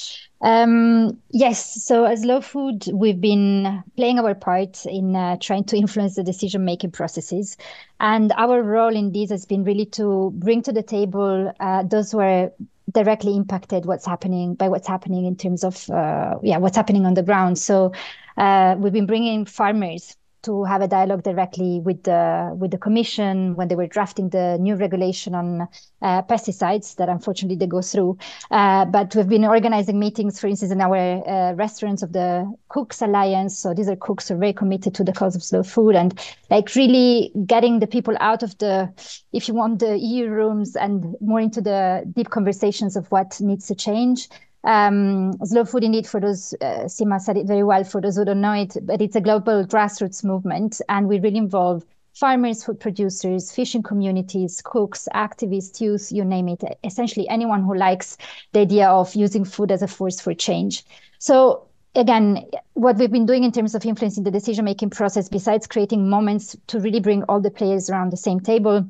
[0.41, 5.77] Um, yes, so as Slow Food, we've been playing our part in uh, trying to
[5.77, 7.55] influence the decision making processes.
[8.01, 12.11] And our role in this has been really to bring to the table uh, those
[12.11, 12.51] who are
[12.91, 17.13] directly impacted what's happening by what's happening in terms of uh, yeah what's happening on
[17.13, 17.93] the ground so
[18.37, 23.55] uh, we've been bringing farmers to have a dialogue directly with the with the commission
[23.55, 25.67] when they were drafting the new regulation on
[26.01, 28.17] uh, pesticides that unfortunately they go through.
[28.51, 33.01] Uh, but we've been organizing meetings, for instance, in our uh, restaurants of the Cooks
[33.01, 33.57] Alliance.
[33.57, 36.19] So these are cooks who are very committed to the cause of slow food and
[36.49, 38.91] like really getting the people out of the,
[39.31, 43.67] if you want, the EU rooms and more into the deep conversations of what needs
[43.67, 44.29] to change.
[44.63, 48.25] Um, Slow Food Indeed, for those, uh, Sima said it very well, for those who
[48.25, 52.79] don't know it, but it's a global grassroots movement, and we really involve farmers, food
[52.79, 58.17] producers, fishing communities, cooks, activists, youth, you name it, essentially anyone who likes
[58.53, 60.83] the idea of using food as a force for change.
[61.17, 66.09] So again, what we've been doing in terms of influencing the decision-making process, besides creating
[66.09, 68.89] moments to really bring all the players around the same table,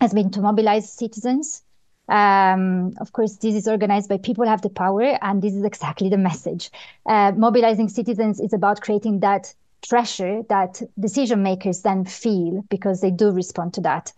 [0.00, 1.62] has been to mobilize citizens
[2.08, 5.64] um, of course, this is organized by people who have the power, and this is
[5.64, 6.70] exactly the message.
[7.06, 9.54] Uh, mobilizing citizens is about creating that
[9.88, 14.12] pressure that decision makers then feel because they do respond to that.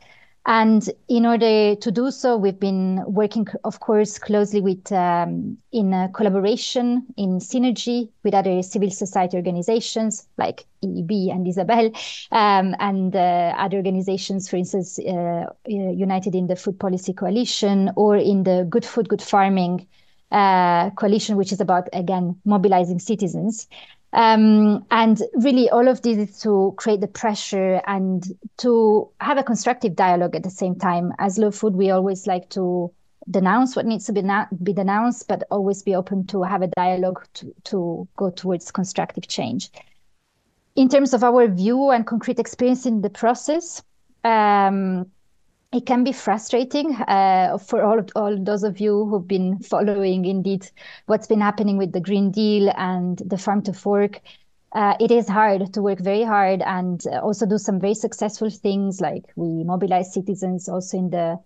[0.46, 6.10] And in order to do so, we've been working, of course, closely with um, in
[6.14, 11.90] collaboration, in synergy with other civil society organizations like EEB and Isabel,
[12.32, 17.90] um, and uh, other organizations, for instance, uh, uh, United in the Food Policy Coalition
[17.96, 19.86] or in the Good Food, Good Farming
[20.32, 23.68] uh, coalition, which is about, again, mobilizing citizens.
[24.12, 28.24] Um, and really, all of this is to create the pressure and
[28.58, 31.12] to have a constructive dialogue at the same time.
[31.18, 32.92] As Slow Food, we always like to
[33.30, 36.66] denounce what needs to be, na- be denounced, but always be open to have a
[36.68, 39.70] dialogue to, to go towards constructive change.
[40.74, 43.82] In terms of our view and concrete experience in the process,
[44.24, 45.06] um,
[45.72, 50.68] it can be frustrating uh, for all, all those of you who've been following indeed
[51.06, 54.20] what's been happening with the Green Deal and the Farm to Fork.
[54.72, 59.00] Uh, it is hard to work very hard and also do some very successful things
[59.00, 61.38] like we mobilize citizens also in the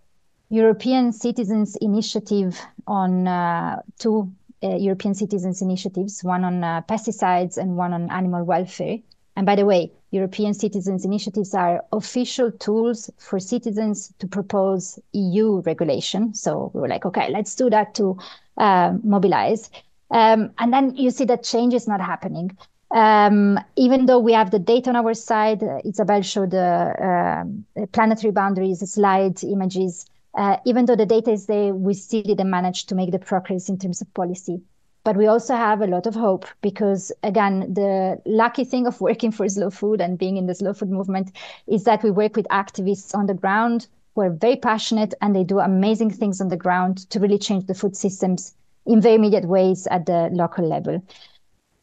[0.48, 4.32] European Citizens Initiative on uh, two
[4.62, 8.98] uh, European Citizens Initiatives, one on uh, pesticides and one on animal welfare.
[9.36, 15.60] And by the way, European citizens initiatives are official tools for citizens to propose EU
[15.62, 16.32] regulation.
[16.34, 18.16] So we were like, okay, let's do that to
[18.56, 19.70] uh, mobilize.
[20.10, 22.56] Um, and then you see that change is not happening.
[22.94, 27.86] Um, even though we have the data on our side, uh, Isabel showed the uh,
[27.86, 30.06] planetary boundaries, slide images.
[30.36, 33.68] Uh, even though the data is there, we still didn't manage to make the progress
[33.68, 34.62] in terms of policy.
[35.04, 39.30] But we also have a lot of hope because, again, the lucky thing of working
[39.30, 41.30] for Slow Food and being in the Slow Food movement
[41.66, 45.44] is that we work with activists on the ground who are very passionate and they
[45.44, 48.54] do amazing things on the ground to really change the food systems
[48.86, 51.02] in very immediate ways at the local level.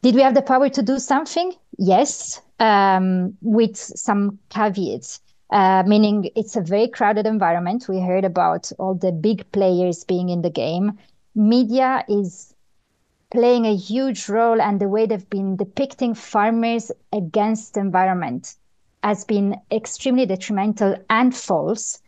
[0.01, 1.53] Did we have the power to do something?
[1.77, 5.19] Yes, um, with some caveats.
[5.51, 7.87] Uh, meaning it's a very crowded environment.
[7.89, 10.97] We heard about all the big players being in the game.
[11.35, 12.50] Media is
[13.31, 18.55] playing a huge role and the way they've been depicting farmers against the environment
[19.03, 21.99] has been extremely detrimental and false.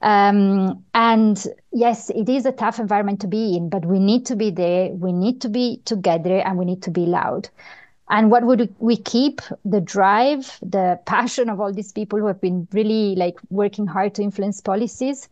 [0.00, 4.36] Um, and yes, it is a tough environment to be in, but we need to
[4.36, 4.90] be there.
[4.90, 7.50] We need to be together and we need to be loud.
[8.08, 9.42] And what would we keep?
[9.64, 14.14] The drive, the passion of all these people who have been really like working hard
[14.14, 15.28] to influence policies.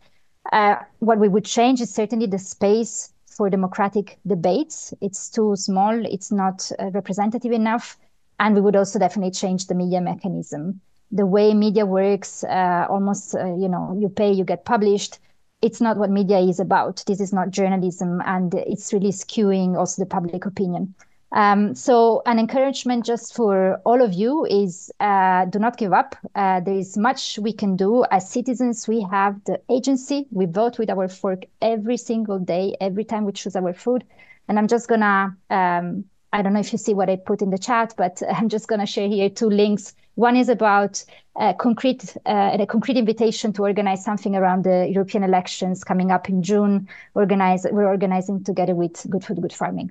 [0.52, 4.94] Uh, what we would change is certainly the space for democratic debates.
[5.00, 7.98] It's too small, it's not uh, representative enough.
[8.38, 10.80] And we would also definitely change the media mechanism.
[11.10, 15.18] The way media works, uh, almost, uh, you know, you pay, you get published.
[15.62, 17.02] It's not what media is about.
[17.06, 20.94] This is not journalism, and it's really skewing also the public opinion.
[21.32, 26.16] Um, so an encouragement just for all of you is uh, do not give up.
[26.34, 28.86] Uh, there is much we can do as citizens.
[28.86, 30.26] We have the agency.
[30.30, 34.04] We vote with our fork every single day, every time we choose our food.
[34.48, 37.50] And I'm just gonna, um, I don't know if you see what I put in
[37.50, 39.94] the chat, but I'm just gonna share here two links.
[40.14, 41.04] One is about
[41.34, 46.28] a concrete, uh, a concrete invitation to organize something around the European elections coming up
[46.28, 46.88] in June.
[47.14, 49.90] Organize, we're organizing together with Good Food, Good Farming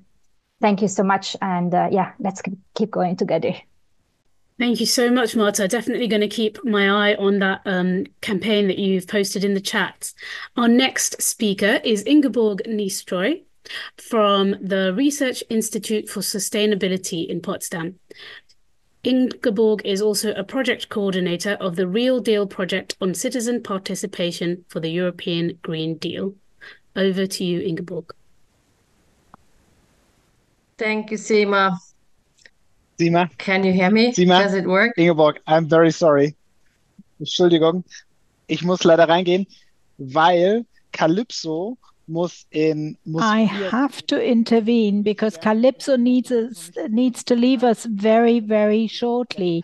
[0.62, 1.36] thank you so much.
[1.42, 2.42] And uh, yeah, let's
[2.74, 3.56] keep going together.
[4.58, 5.68] Thank you so much, Marta.
[5.68, 9.60] Definitely going to keep my eye on that um, campaign that you've posted in the
[9.60, 10.14] chat.
[10.56, 13.42] Our next speaker is Ingeborg Niestroy
[13.98, 18.00] from the Research Institute for Sustainability in Potsdam.
[19.04, 24.80] Ingeborg is also a project coordinator of the Real Deal project on citizen participation for
[24.80, 26.34] the European Green Deal.
[26.96, 28.14] Over to you, Ingeborg.
[30.78, 31.78] Thank you, Sima.
[33.00, 33.30] Sima?
[33.38, 34.12] Can you hear me?
[34.12, 34.44] Sima?
[34.44, 34.94] Does it work?
[34.98, 36.36] Ingeborg, I'm very sorry.
[37.20, 37.84] Entschuldigung.
[38.48, 39.48] Ich muss leider reingehen,
[39.98, 41.78] weil Kalypso
[42.08, 47.86] muss in muss I have to intervene because Kalypso needs us, needs to leave us
[47.86, 49.64] very very shortly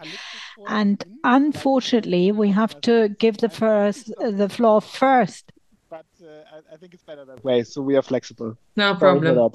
[0.67, 5.51] and unfortunately we have to give the first the floor first
[5.87, 9.51] but uh, I, I, think it's better that way so we are flexible no problem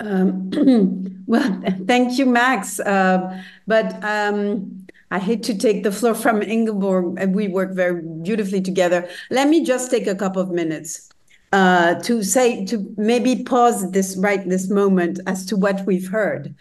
[0.00, 6.42] um, well thank you Max uh, but um, I hate to take the floor from
[6.42, 11.10] Ingeborg and we work very beautifully together let me just take a couple of minutes
[11.52, 16.54] uh, to say to maybe pause this right this moment as to what we've heard.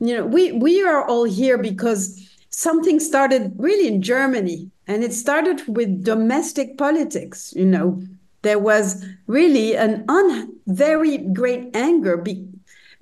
[0.00, 5.12] You know, we we are all here because something started really in Germany, and it
[5.12, 7.52] started with domestic politics.
[7.54, 8.02] You know,
[8.42, 12.16] there was really an un very great anger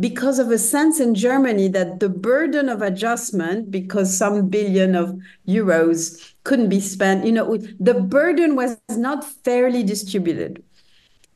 [0.00, 5.14] because of a sense in Germany that the burden of adjustment, because some billion of
[5.46, 10.64] euros couldn't be spent, you know, the burden was not fairly distributed.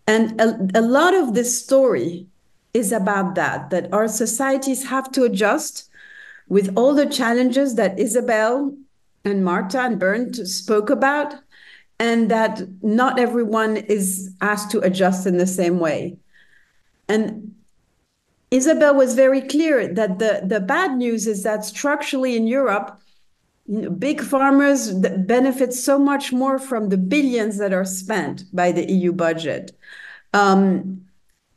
[0.06, 2.26] And a, a lot of this story
[2.72, 5.90] is about that, that our societies have to adjust
[6.48, 8.74] with all the challenges that Isabel
[9.26, 11.34] and Marta and Bernd spoke about,
[11.98, 16.16] and that not everyone is asked to adjust in the same way.
[17.08, 17.54] And
[18.54, 23.00] Isabel was very clear that the, the bad news is that structurally in Europe,
[23.98, 29.12] big farmers benefit so much more from the billions that are spent by the EU
[29.12, 29.72] budget
[30.34, 31.04] um,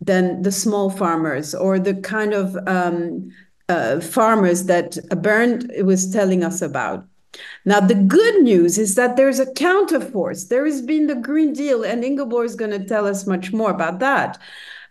[0.02, 3.30] than the small farmers or the kind of um,
[3.70, 7.06] uh, farmers that Bernd was telling us about.
[7.64, 10.48] Now, the good news is that there's a counterforce.
[10.48, 13.70] There has been the Green Deal, and Ingeborg is going to tell us much more
[13.70, 14.40] about that.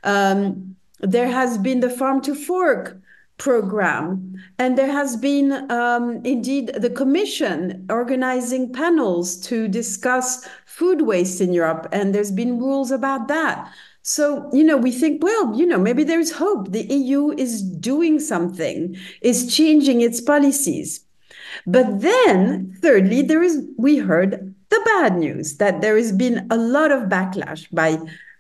[0.05, 3.01] Um, there has been the Farm to Fork
[3.39, 4.35] program.
[4.59, 11.53] And there has been um, indeed the Commission organizing panels to discuss food waste in
[11.53, 13.71] Europe, and there's been rules about that.
[14.03, 16.71] So, you know, we think, well, you know, maybe there's hope.
[16.71, 21.01] The EU is doing something, is changing its policies.
[21.67, 26.57] But then, thirdly, there is, we heard the bad news that there has been a
[26.57, 27.99] lot of backlash by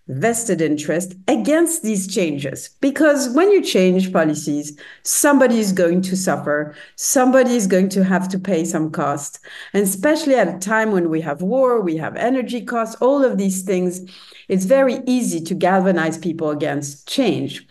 [0.08, 2.70] vested interest against these changes.
[2.80, 8.28] Because when you change policies, somebody is going to suffer, somebody is going to have
[8.28, 9.40] to pay some cost.
[9.72, 13.38] And especially at a time when we have war, we have energy costs, all of
[13.38, 14.00] these things,
[14.48, 17.66] it's very easy to galvanize people against change.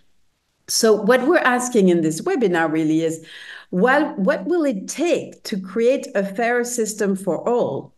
[0.68, 3.24] So, what we're asking in this webinar really is
[3.72, 7.94] well, what will it take to create a fairer system for all?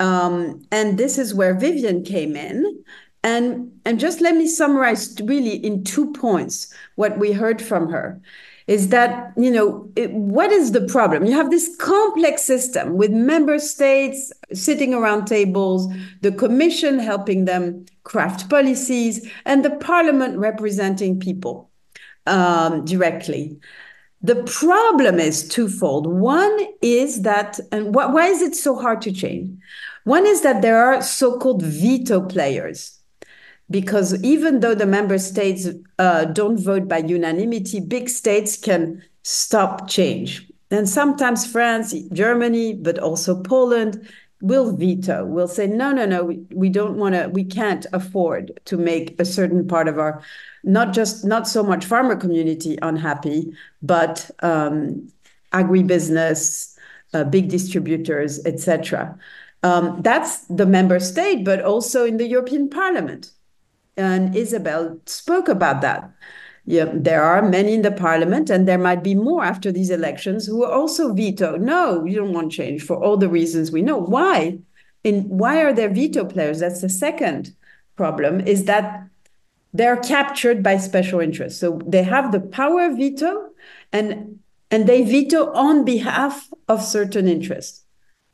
[0.00, 2.84] Um, and this is where Vivien came in
[3.24, 8.20] and, and just let me summarize really in two points what we heard from her
[8.66, 11.24] is that, you know, it, what is the problem?
[11.24, 15.92] You have this complex system with member states sitting around tables,
[16.22, 21.70] the commission helping them craft policies, and the parliament representing people
[22.26, 23.58] um, directly.
[24.22, 26.06] The problem is twofold.
[26.06, 29.50] One is that, and wh why is it so hard to change?
[30.04, 32.98] One is that there are so called veto players
[33.70, 35.68] because even though the member states
[35.98, 40.46] uh, don't vote by unanimity, big states can stop change.
[40.70, 44.08] And sometimes France, Germany, but also Poland
[44.40, 48.60] will veto, will say, no, no, no, we, we don't want to, we can't afford
[48.66, 50.22] to make a certain part of our,
[50.64, 55.08] not just, not so much farmer community unhappy, but um,
[55.52, 56.76] agribusiness,
[57.14, 59.16] uh, big distributors, etc.
[59.62, 63.30] Um, that's the member state, but also in the European Parliament
[63.96, 66.10] and Isabel spoke about that.
[66.66, 70.46] Yeah, there are many in the parliament, and there might be more after these elections
[70.46, 71.56] who also veto.
[71.56, 73.98] No, you don't want change for all the reasons we know.
[73.98, 74.58] Why?
[75.02, 76.60] In why are there veto players?
[76.60, 77.54] That's the second
[77.96, 78.40] problem.
[78.40, 79.08] Is that
[79.74, 81.60] they're captured by special interests.
[81.60, 83.50] So they have the power of veto,
[83.92, 84.38] and
[84.70, 87.84] and they veto on behalf of certain interests,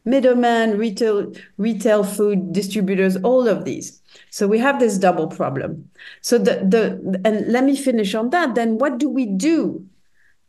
[0.04, 4.00] middlemen, retail, retail food distributors, all of these.
[4.30, 5.90] So we have this double problem.
[6.20, 8.54] So the the and let me finish on that.
[8.54, 9.86] Then what do we do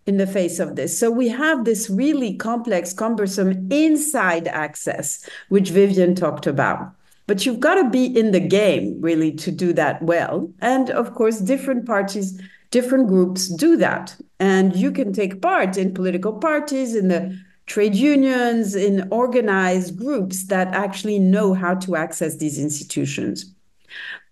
[0.06, 0.98] in the face of this.
[0.98, 6.91] So we have this really complex, cumbersome inside access, which Vivien talked about.
[7.28, 10.52] But you've got to be in the game really to do that well.
[10.60, 12.41] And of course, different parties,
[12.72, 14.16] different groups do that.
[14.40, 20.48] And you can take part in political parties, in the trade unions, in organized groups
[20.48, 23.53] that actually know how to access these institutions.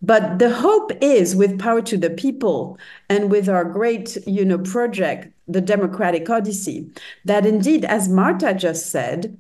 [0.01, 2.77] But the hope is with Power to the People
[3.09, 6.89] and with our great you know, project, the Democratic Odyssey,
[7.25, 9.37] that indeed, as Marta just said,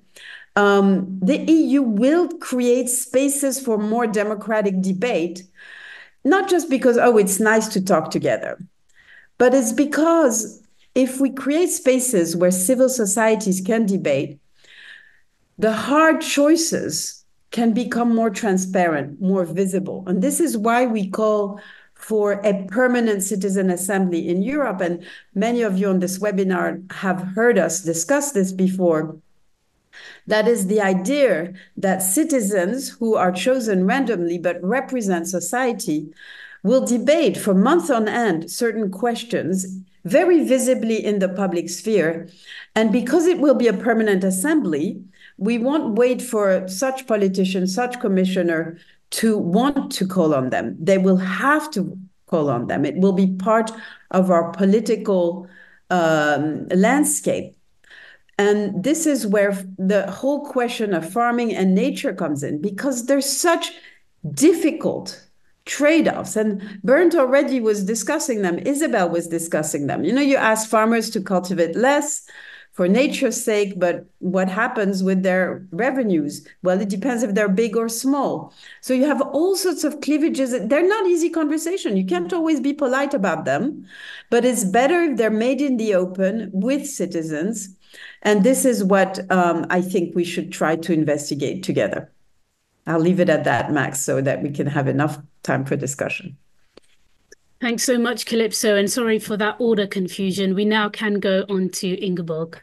[0.55, 5.43] um, the EU will create spaces for more democratic debate,
[6.25, 8.59] not just because, oh, it's nice to talk together,
[9.37, 10.61] but it's because
[10.95, 14.39] if we create spaces where civil societies can debate,
[15.57, 17.18] the hard choices
[17.51, 20.03] can become more transparent, more visible.
[20.07, 21.59] And this is why we call
[21.95, 24.81] for a permanent citizen assembly in Europe.
[24.81, 25.03] And
[25.35, 29.17] many of you on this webinar have heard us discuss this before.
[30.27, 36.13] That is the idea that citizens who are chosen randomly but represent society
[36.63, 39.65] will debate for months on end certain questions
[40.05, 42.29] very visibly in the public sphere.
[42.75, 45.03] And because it will be a permanent assembly,
[45.39, 48.77] we won't wait for such politician, such commissioner
[49.11, 50.75] to want to call on them.
[50.79, 51.97] They will have to
[52.27, 52.85] call on them.
[52.85, 53.71] It will be part
[54.11, 55.47] of our political
[55.89, 57.55] um, landscape.
[58.37, 63.29] And this is where the whole question of farming and nature comes in, because there's
[63.29, 63.71] such
[64.33, 65.25] difficult
[65.65, 70.67] trade-offs and Bernd already was discussing them Isabel was discussing them you know you ask
[70.67, 72.27] farmers to cultivate less
[72.79, 76.47] for nature's sake, but what happens with their revenues?
[76.63, 78.53] Well, it depends if they're big or small.
[78.79, 80.51] So you have all sorts of cleavages.
[80.51, 81.97] They're not easy conversation.
[81.97, 83.85] You can't always be polite about them,
[84.29, 87.75] but it's better if they're made in the open with citizens.
[88.21, 92.09] And this is what um, I think we should try to investigate together.
[92.87, 96.37] I'll leave it at that, Max, so that we can have enough time for discussion.
[97.61, 100.55] Thanks so much, Kalypso, and sorry for that order confusion.
[100.55, 102.57] We now can go on to Ingeborg.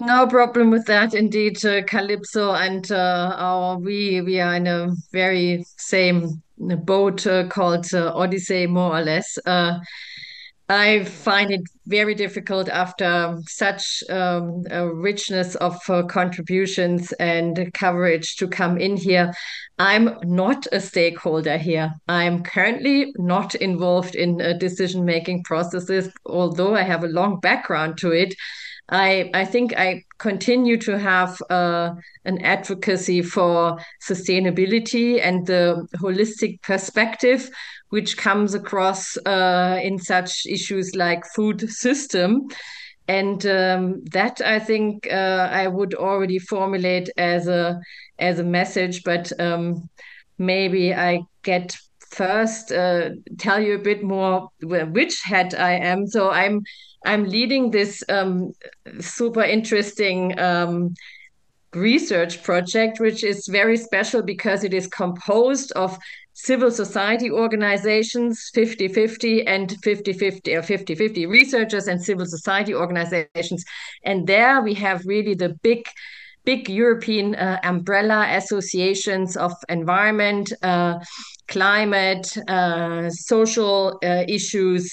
[0.00, 4.94] No problem with that, indeed, uh, Kalypso and uh, our we we are in a
[5.10, 9.38] very same boat uh, called uh, Odyssey, more or less.
[10.68, 18.34] I find it very difficult after such um, a richness of uh, contributions and coverage
[18.36, 19.32] to come in here.
[19.78, 21.92] I'm not a stakeholder here.
[22.08, 27.98] I'm currently not involved in uh, decision making processes, although I have a long background
[27.98, 28.34] to it.
[28.88, 31.90] I, I think I continue to have uh,
[32.24, 33.78] an advocacy for
[34.08, 37.50] sustainability and the holistic perspective
[37.90, 42.48] which comes across uh, in such issues like food system.
[43.08, 47.80] And um, that I think uh, I would already formulate as a
[48.18, 49.88] as a message, but um,
[50.38, 51.76] maybe I get
[52.10, 56.06] first uh, tell you a bit more which hat I am.
[56.06, 56.62] So I'm
[57.04, 58.52] I'm leading this um,
[59.00, 60.94] super interesting um,
[61.74, 65.96] research project, which is very special because it is composed of
[66.36, 73.64] civil society organizations 50-50 and 50-50 or 50-50 researchers and civil society organizations.
[74.04, 75.86] And there we have really the big
[76.44, 80.94] big european uh, umbrella associations of environment uh,
[81.48, 84.92] climate uh, social uh, issues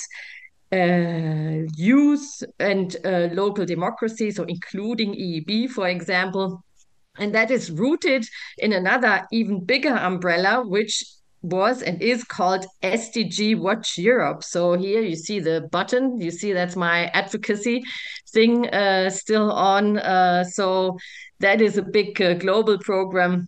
[0.71, 6.63] uh, youth and uh, local democracy so including eeb for example.
[7.19, 8.25] And that is rooted
[8.57, 11.03] in another even bigger umbrella which
[11.43, 14.43] was and is called SDG Watch Europe.
[14.43, 16.19] So here you see the button.
[16.19, 17.83] You see that's my advocacy
[18.31, 19.99] thing uh, still on.
[19.99, 20.97] Uh, so
[21.39, 23.47] that is a big uh, global program.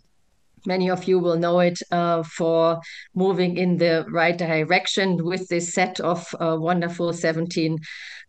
[0.67, 2.81] Many of you will know it uh, for
[3.13, 7.77] moving in the right direction with this set of uh, wonderful 17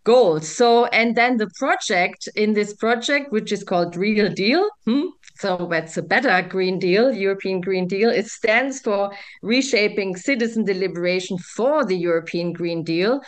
[0.05, 0.47] goals.
[0.48, 5.06] So, and then the project in this project, which is called Real Deal, hmm,
[5.38, 8.10] so that's a better Green Deal, European Green Deal.
[8.10, 13.20] It stands for reshaping citizen deliberation for the European Green Deal.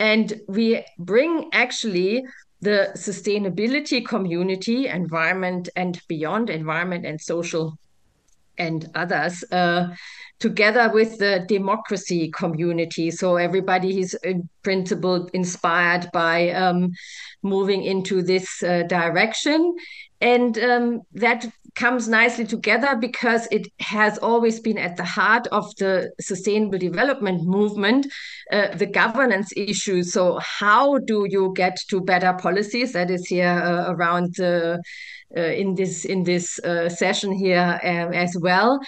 [0.00, 2.24] And we bring actually
[2.60, 7.78] the sustainability community, environment and beyond, environment and social
[8.58, 9.88] and others, uh,
[10.40, 13.10] together with the democracy community.
[13.12, 16.90] So everybody is in principle inspired by um,
[17.42, 19.76] moving into this uh, direction.
[20.20, 21.46] And um, that
[21.78, 27.44] comes nicely together because it has always been at the heart of the sustainable development
[27.44, 28.06] movement,
[28.52, 30.02] uh, the governance issue.
[30.02, 32.92] So, how do you get to better policies?
[32.92, 34.82] That is here uh, around the
[35.36, 38.80] uh, in this in this uh, session here um, as well,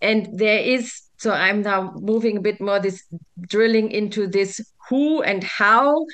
[0.00, 1.02] and there is.
[1.20, 3.02] So I'm now moving a bit more this
[3.40, 6.06] drilling into this who and how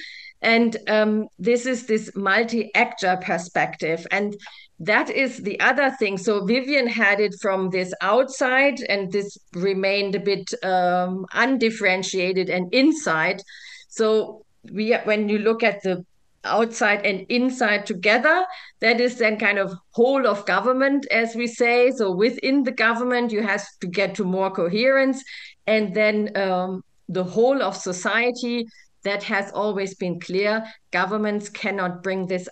[0.44, 4.34] and um, this is this multi-actor perspective and
[4.80, 6.18] that is the other thing.
[6.18, 12.72] So Vivien had it from this outside and this remained a bit um, undifferentiated and
[12.74, 13.42] inside.
[13.88, 16.04] So we when you look at the
[16.44, 18.44] outside and inside together
[18.80, 21.90] that is then kind of whole of government as we say.
[21.92, 25.22] So within the government you have to get to more coherence
[25.66, 28.66] and then um, the whole of society
[29.04, 30.64] that has always been clear.
[30.92, 32.48] Governments cannot bring this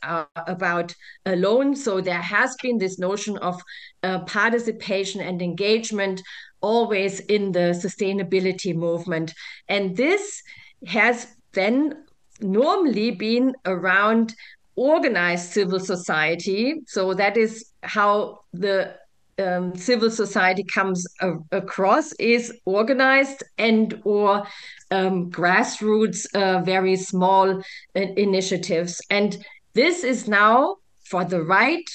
[0.47, 0.95] about
[1.27, 1.75] alone.
[1.75, 3.61] So there has been this notion of
[4.03, 6.23] uh, participation and engagement
[6.61, 9.35] always in the sustainability movement.
[9.69, 10.43] And this
[10.87, 12.05] has then
[12.41, 14.35] normally been around
[14.77, 16.83] organized civil society.
[16.87, 18.95] So that is how the
[19.39, 24.47] um, civil society comes a- across is organized and or
[24.93, 29.01] um, grassroots, uh, very small uh, initiatives.
[29.11, 29.37] And
[29.75, 31.89] this is now for the right,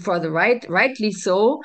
[0.00, 1.60] for the right, rightly so,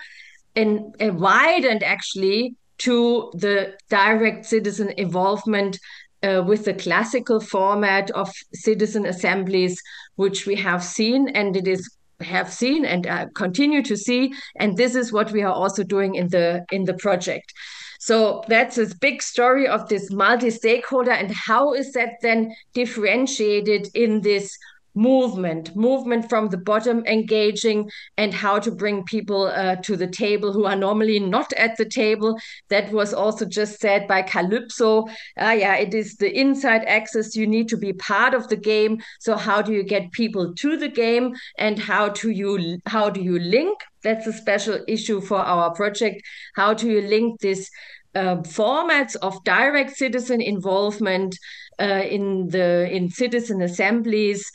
[0.55, 5.79] and, and widened actually to the direct citizen involvement
[6.23, 9.81] uh, with the classical format of citizen assemblies,
[10.15, 11.89] which we have seen, and it is
[12.21, 16.15] have seen and uh, continue to see and this is what we are also doing
[16.15, 17.53] in the in the project
[17.99, 24.21] so that's this big story of this multi-stakeholder and how is that then differentiated in
[24.21, 24.57] this
[24.97, 30.51] movement movement from the bottom engaging and how to bring people uh, to the table
[30.51, 32.35] who are normally not at the table.
[32.69, 35.07] That was also just said by Kalypso.
[35.39, 37.35] Uh, yeah it is the inside access.
[37.35, 38.99] You need to be part of the game.
[39.19, 43.21] So how do you get people to the game and how do you how do
[43.21, 43.77] you link?
[44.03, 46.21] That's a special issue for our project.
[46.55, 47.69] How do you link this
[48.15, 51.37] uh, formats of direct citizen involvement
[51.79, 54.49] uh, in the in citizen assemblies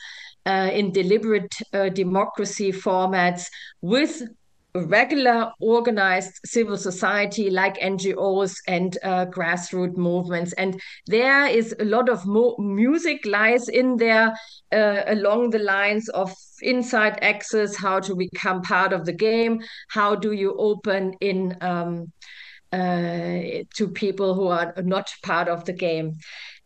[0.47, 3.47] uh, in deliberate uh, democracy formats
[3.81, 4.23] with
[4.75, 10.55] regular organized civil society like NGOs and uh, grassroots movements.
[10.55, 12.27] And there is a lot of
[12.59, 14.33] music lies in there
[14.73, 19.61] uh, along the lines of inside access, how to become part of the game,
[19.91, 22.11] how do you open in um,
[22.73, 26.15] uh, to people who are not part of the game.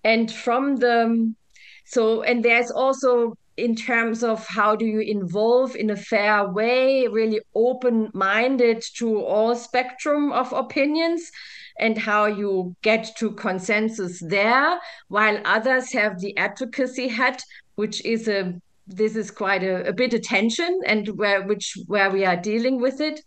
[0.05, 1.35] And from the
[1.85, 7.07] so and there's also in terms of how do you involve in a fair way
[7.07, 11.31] really open minded to all spectrum of opinions
[11.79, 14.79] and how you get to consensus there
[15.09, 17.43] while others have the advocacy hat
[17.77, 18.55] which is a
[18.87, 22.81] this is quite a, a bit of tension and where which where we are dealing
[22.81, 23.21] with it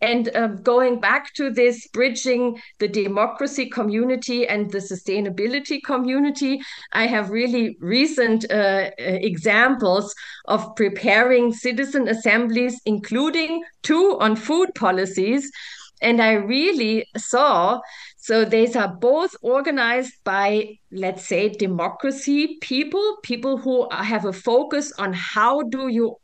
[0.00, 6.60] and um, going back to this bridging the democracy community and the sustainability community,
[6.92, 10.14] I have really recent uh, uh, examples
[10.46, 15.50] of preparing citizen assemblies, including two on food policies.
[16.02, 17.80] And I really saw
[18.22, 24.92] so these are both organized by, let's say, democracy people, people who have a focus
[24.98, 26.16] on how do you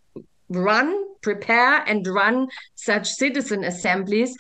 [0.49, 4.37] run, prepare, and run such citizen assemblies.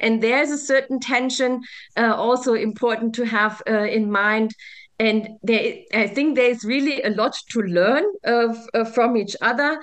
[0.00, 1.60] And there's a certain tension
[1.96, 4.54] uh, also important to have uh, in mind.
[4.98, 9.80] And there, I think there's really a lot to learn uh, from each other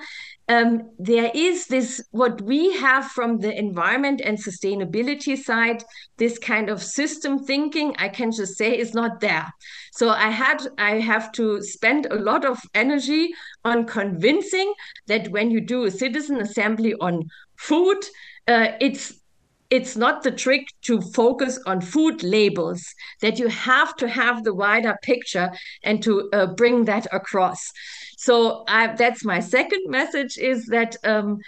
[0.48, 5.84] um, there is this what we have from the environment and sustainability side
[6.16, 9.46] this kind of system thinking i can just say is not there.
[9.92, 13.30] So i had i have to spend a lot of energy
[13.64, 14.72] on convincing
[15.06, 17.24] that when you do a citizen assembly on
[17.56, 17.98] food
[18.46, 19.12] uh, it's
[19.70, 22.82] it's not the trick to focus on food labels
[23.20, 25.50] that you have to have the wider picture
[25.82, 27.70] and to uh, bring that across
[28.18, 31.38] so I, that's my second message is that um,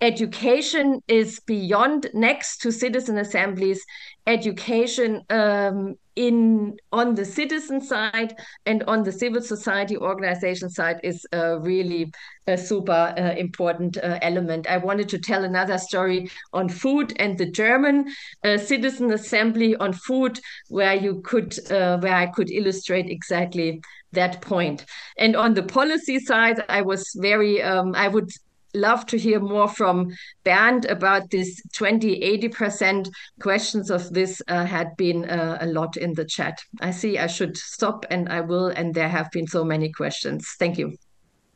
[0.00, 3.84] education is beyond next to citizen assemblies
[4.28, 8.36] education um, in on the citizen side
[8.66, 12.12] and on the civil society organization side is uh, really
[12.46, 14.68] a super uh, important uh, element.
[14.68, 18.06] I wanted to tell another story on food and the German
[18.44, 20.38] uh, citizen assembly on food,
[20.68, 23.80] where you could uh, where I could illustrate exactly
[24.12, 24.84] that point.
[25.18, 28.30] And on the policy side, I was very um, I would
[28.74, 30.10] love to hear more from
[30.44, 33.08] Bernd about this 20, 80%
[33.40, 36.58] questions of this uh, had been uh, a lot in the chat.
[36.80, 40.46] I see I should stop and I will, and there have been so many questions.
[40.58, 40.96] Thank you.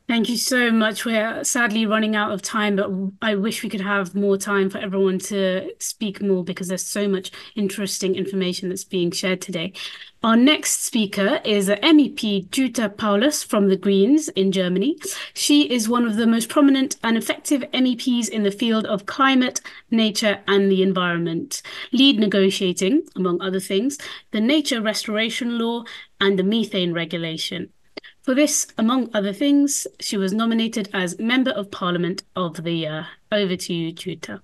[0.07, 1.03] Thank you so much.
[1.03, 2.89] We're sadly running out of time, but
[3.21, 7.09] I wish we could have more time for everyone to speak more because there's so
[7.09, 9.73] much interesting information that's being shared today.
[10.23, 14.97] Our next speaker is MEP Jutta Paulus from the Greens in Germany.
[15.33, 19.59] She is one of the most prominent and effective MEPs in the field of climate,
[19.91, 21.61] nature, and the environment,
[21.91, 23.97] lead negotiating, among other things,
[24.31, 25.83] the nature restoration law
[26.21, 27.73] and the methane regulation.
[28.27, 33.07] For this, among other things, she was nominated as Member of Parliament of the Year.
[33.31, 34.41] Over to you, Jutta.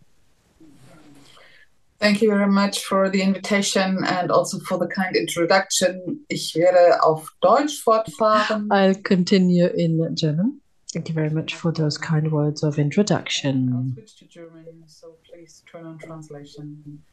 [1.99, 6.22] Thank you very much for the invitation and also for the kind introduction.
[6.30, 8.72] Ich werde auf Deutsch fortfahren.
[8.72, 10.61] I'll continue in German.
[10.93, 13.73] Thank you very much for those kind words of introduction.
[13.73, 17.03] I'll switch to German, so please turn on translation.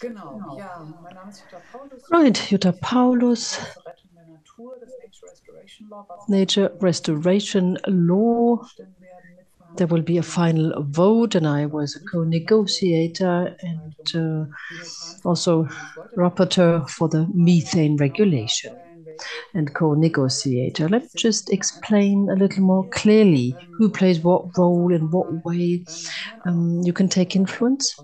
[0.00, 2.10] Genau, ja, mein Name ist Jutta Paulus.
[2.12, 3.58] Right, Jutta Paulus.
[6.28, 8.66] Nature Restoration Law.
[9.76, 14.46] There will be a final vote, and I was a co negotiator and uh,
[15.24, 15.68] also
[16.16, 18.72] rapporteur for the methane regulation
[19.54, 20.88] and co negotiator.
[20.88, 25.84] Let me just explain a little more clearly who plays what role in what way
[26.46, 27.94] um, you can take influence.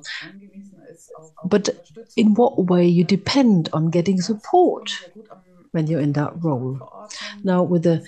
[1.45, 1.69] But
[2.17, 4.91] in what way you depend on getting support
[5.73, 6.79] when you're in that role.
[7.45, 8.05] Now, with the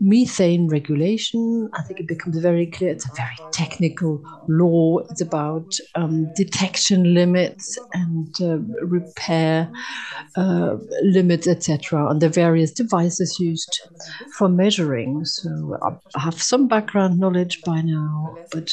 [0.00, 4.98] methane regulation, I think it becomes very clear it's a very technical law.
[5.10, 9.70] It's about um, detection limits and uh, repair
[10.36, 13.80] uh, limits, etc., on the various devices used
[14.36, 15.24] for measuring.
[15.24, 15.78] So
[16.14, 18.70] I have some background knowledge by now, but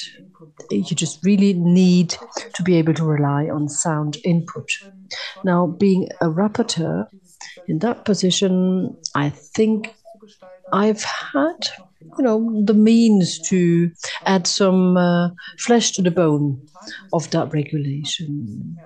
[0.72, 2.16] you just really need
[2.56, 4.68] to be able to rely on sound input.
[5.44, 7.08] Now, being a rapporteur,
[7.68, 9.94] in that position, I think
[10.72, 11.70] I've had,
[12.18, 13.92] you know, the means to
[14.26, 15.30] add some uh,
[15.60, 16.66] flesh to the bone
[17.14, 18.80] of that regulation.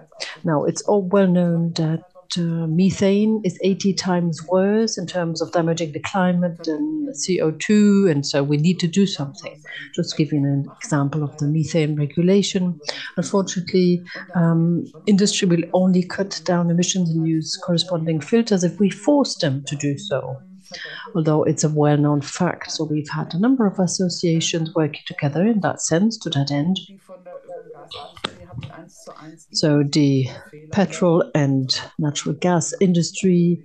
[0.43, 2.03] Now, it's all well known that
[2.35, 8.43] methane is 80 times worse in terms of damaging the climate than CO2, and so
[8.43, 9.61] we need to do something.
[9.95, 12.79] Just giving an example of the methane regulation.
[13.15, 14.03] Unfortunately,
[14.35, 19.63] um, industry will only cut down emissions and use corresponding filters if we force them
[19.65, 20.37] to do so.
[21.15, 25.47] Although it's a well known fact, so we've had a number of associations working together
[25.47, 26.77] in that sense to that end.
[29.51, 30.27] So the
[30.71, 31.69] petrol and
[31.99, 33.63] natural gas industry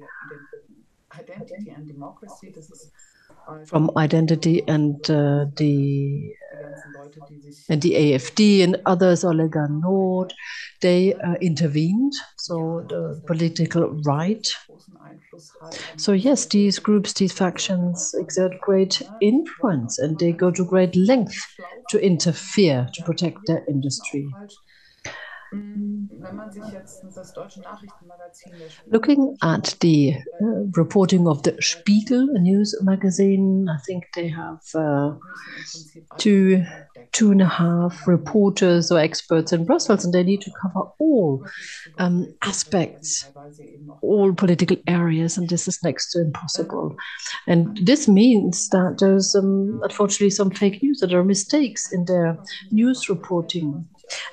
[3.64, 6.32] from identity and uh, the
[7.68, 10.32] and the AFD and others, Olega Nord,
[10.80, 12.12] they uh, intervened.
[12.36, 14.46] So the political right.
[15.96, 21.38] So yes, these groups, these factions exert great influence, and they go to great length
[21.88, 24.36] to interfere to protect their industry.
[28.90, 30.46] Looking at the uh,
[30.76, 35.14] reporting of the Spiegel news magazine, I think they have uh,
[36.18, 36.64] two
[37.12, 41.46] two and a half reporters or experts in Brussels, and they need to cover all
[41.98, 43.30] um, aspects,
[44.00, 46.96] all political areas, and this is next to impossible.
[47.46, 52.06] And this means that there's um, unfortunately some fake news, that there are mistakes in
[52.06, 52.38] their
[52.70, 53.86] news reporting.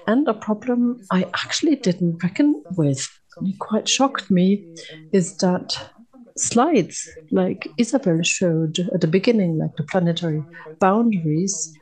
[0.07, 3.07] And a problem I actually didn't reckon with,
[3.41, 4.65] it quite shocked me,
[5.13, 5.91] is that
[6.37, 10.43] slides like Isabel showed at the beginning, like the planetary
[10.79, 11.73] boundaries,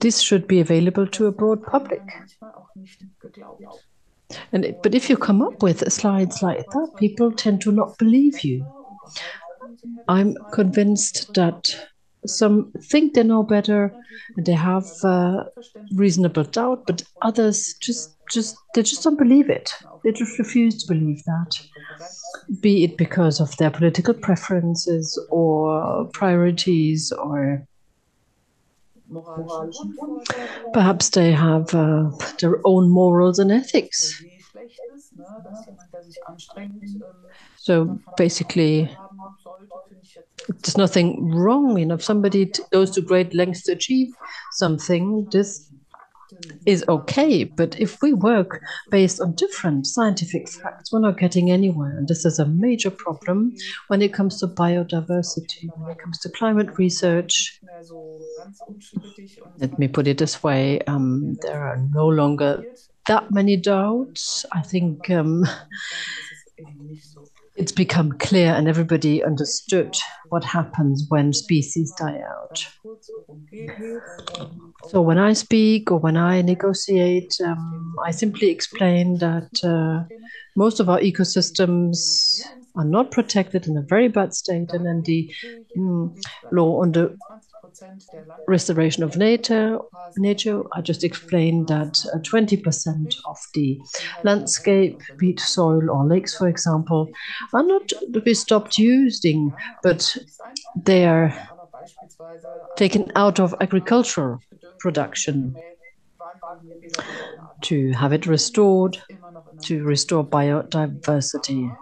[0.00, 2.02] this should be available to a broad public.
[4.52, 8.42] And but if you come up with slides like that, people tend to not believe
[8.42, 8.66] you.
[10.08, 11.76] I'm convinced that
[12.26, 13.94] some think they know better
[14.36, 15.44] and they have uh,
[15.94, 19.72] reasonable doubt, but others just just they just don't believe it.
[20.02, 21.60] They just refuse to believe that,
[22.60, 27.66] be it because of their political preferences or priorities or
[30.72, 32.10] perhaps they have uh,
[32.40, 34.22] their own morals and ethics.
[37.56, 38.90] So basically,
[40.48, 41.78] there's nothing wrong.
[41.78, 44.08] You know, if somebody goes to great lengths to achieve
[44.52, 45.70] something, this
[46.66, 47.44] is okay.
[47.44, 48.60] But if we work
[48.90, 51.96] based on different scientific facts, we're not getting anywhere.
[51.96, 53.54] And this is a major problem
[53.88, 57.60] when it comes to biodiversity, when it comes to climate research.
[59.58, 62.64] Let me put it this way um, there are no longer
[63.06, 64.44] that many doubts.
[64.52, 65.44] I think um,
[67.56, 69.96] it's become clear and everybody understood
[70.30, 72.66] what happens when species die out.
[74.88, 80.04] So when I speak or when I negotiate, um, I simply explain that uh,
[80.56, 82.40] most of our ecosystems
[82.76, 85.32] are not protected in a very bad state, and then the
[85.76, 86.16] mm,
[86.52, 87.16] law on the
[88.46, 89.78] restoration of nature,
[90.16, 93.80] nature, I just explained that uh, 20% of the
[94.22, 97.10] landscape, be it soil or lakes, for example,
[97.52, 100.16] are not to be stopped using, but
[100.76, 101.34] they are
[102.76, 104.38] taken out of agricultural
[104.78, 105.54] production
[107.62, 108.98] to have it restored,
[109.64, 111.74] to restore biodiversity.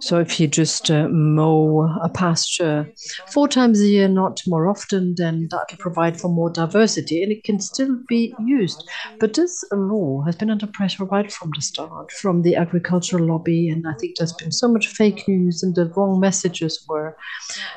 [0.00, 2.92] So if you just uh, mow a pasture
[3.32, 7.32] four times a year, not more often, then that will provide for more diversity and
[7.32, 8.84] it can still be used.
[9.18, 13.68] But this law has been under pressure right from the start, from the agricultural lobby,
[13.70, 17.16] and I think there's been so much fake news and the wrong messages were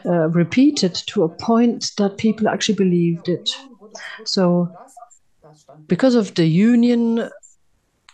[0.05, 3.49] uh, repeated to a point that people actually believed it.
[4.25, 4.77] So
[5.87, 7.29] because of the union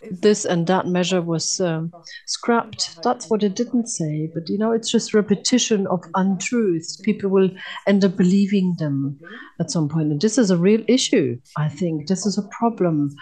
[0.10, 1.94] this and that measure was um,
[2.28, 2.98] scrapped.
[3.04, 4.30] That's what it didn't say.
[4.34, 6.98] But you know, it's just repetition of untruths.
[6.98, 7.50] People will
[7.88, 9.20] end up believing them
[9.60, 10.12] at some point.
[10.12, 12.08] And this is a real issue, I think.
[12.08, 13.16] This is a problem.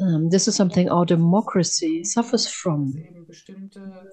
[0.00, 3.04] Um, this is something our democracy suffers from.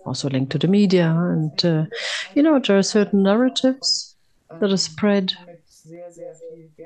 [0.06, 1.10] Also linked to the media.
[1.12, 1.86] And, uh,
[2.34, 4.16] you know, there are certain narratives
[4.60, 5.34] that are spread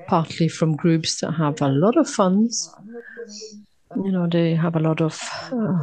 [0.08, 2.76] partly from groups that have a lot of funds
[3.96, 5.20] you know, they have a lot of
[5.52, 5.80] uh,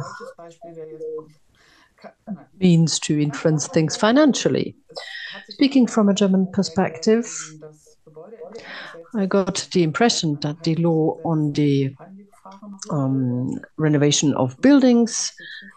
[2.59, 4.75] means to influence things financially.
[5.49, 7.27] Speaking from a German perspective,
[9.15, 11.95] I got the impression that the law on the
[12.91, 15.33] um, renovation of buildings,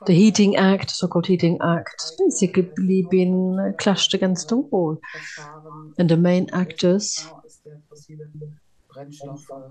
[0.07, 4.99] the Heating Act, so-called Heating Act, has basically been clashed against the wall.
[5.99, 7.27] And the main actors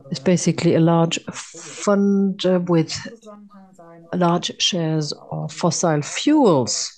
[0.10, 2.94] it's basically a large fund uh, with
[4.16, 6.92] large shares of fossil fuels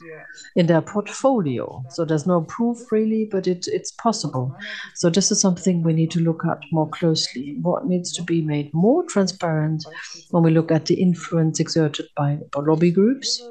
[0.55, 1.83] in their portfolio.
[1.89, 4.55] So there's no proof really, but it, it's possible.
[4.95, 7.57] So this is something we need to look at more closely.
[7.61, 9.83] What needs to be made more transparent
[10.31, 13.49] when we look at the influence exerted by, by lobby groups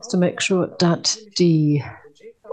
[0.00, 1.80] is to make sure that the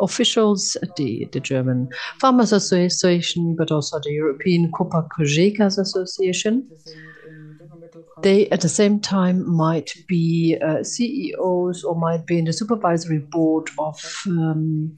[0.02, 6.68] officials, the, the German Farmers Association, but also the European Copa Cogeca's Association.
[8.24, 13.20] They, at the same time, might be uh, CEOs or might be in the supervisory
[13.20, 14.98] board of um,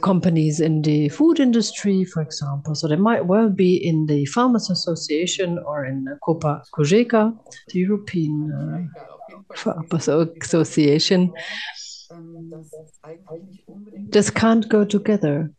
[0.00, 2.74] companies in the food industry, for example.
[2.74, 7.32] So they might well be in the Farmers Association or in Copa Cogeca,
[7.68, 11.32] the European uh, Farmers Association.
[14.08, 15.50] This can't go together.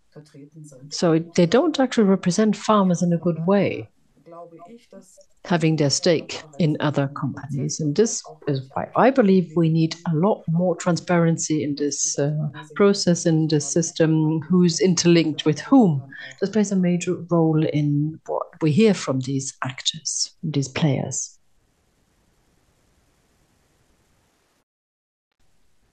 [0.89, 3.89] So they don't actually represent farmers in a good way,
[5.45, 7.80] having their stake in other companies.
[7.80, 12.31] And this is why I believe we need a lot more transparency in this uh,
[12.75, 16.01] process, in this system, who's interlinked with whom.
[16.39, 21.32] This plays a major role in what we hear from these actors, these players.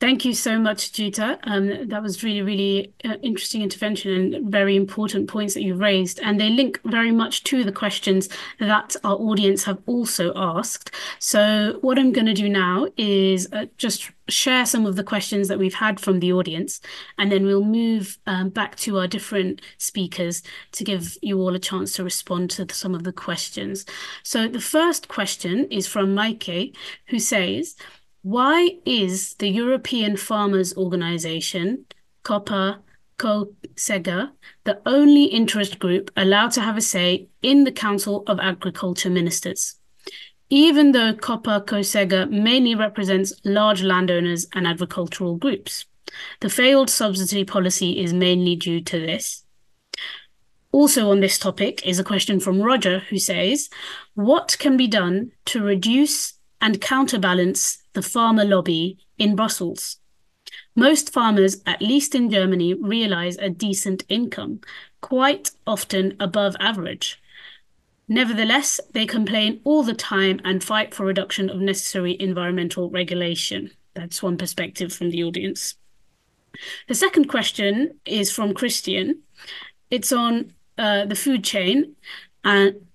[0.01, 1.39] Thank you so much, Jutta.
[1.43, 6.19] Um, that was really, really uh, interesting intervention and very important points that you raised.
[6.21, 10.91] And they link very much to the questions that our audience have also asked.
[11.19, 15.49] So what I'm going to do now is uh, just share some of the questions
[15.49, 16.81] that we've had from the audience,
[17.19, 21.59] and then we'll move um, back to our different speakers to give you all a
[21.59, 23.85] chance to respond to some of the questions.
[24.23, 26.75] So the first question is from Maike,
[27.09, 27.77] who says,
[28.23, 31.87] why is the European Farmers Organization,
[32.23, 32.81] COPA
[33.19, 34.33] COGECA,
[34.65, 39.77] the only interest group allowed to have a say in the Council of Agriculture Ministers?
[40.51, 45.87] Even though COPA COGECA mainly represents large landowners and agricultural groups,
[46.41, 49.45] the failed subsidy policy is mainly due to this.
[50.73, 53.71] Also on this topic is a question from Roger who says,
[54.15, 59.99] what can be done to reduce and counterbalance the farmer lobby in Brussels.
[60.75, 64.61] Most farmers, at least in Germany, realize a decent income,
[65.01, 67.21] quite often above average.
[68.09, 73.71] Nevertheless, they complain all the time and fight for reduction of necessary environmental regulation.
[73.95, 75.77] That's one perspective from the audience.
[76.89, 79.23] The second question is from Christian.
[79.91, 81.95] It's on uh, the food chain,
[82.43, 82.87] and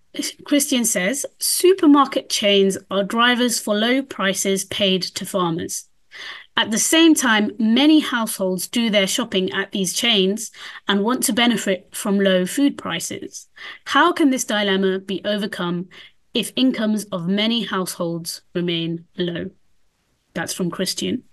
[0.45, 5.89] Christian says supermarket chains are drivers for low prices paid to farmers.
[6.57, 10.51] At the same time, many households do their shopping at these chains
[10.87, 13.47] and want to benefit from low food prices.
[13.85, 15.89] How can this dilemma be overcome
[16.33, 19.51] if incomes of many households remain low?
[20.33, 21.23] That's from Christian.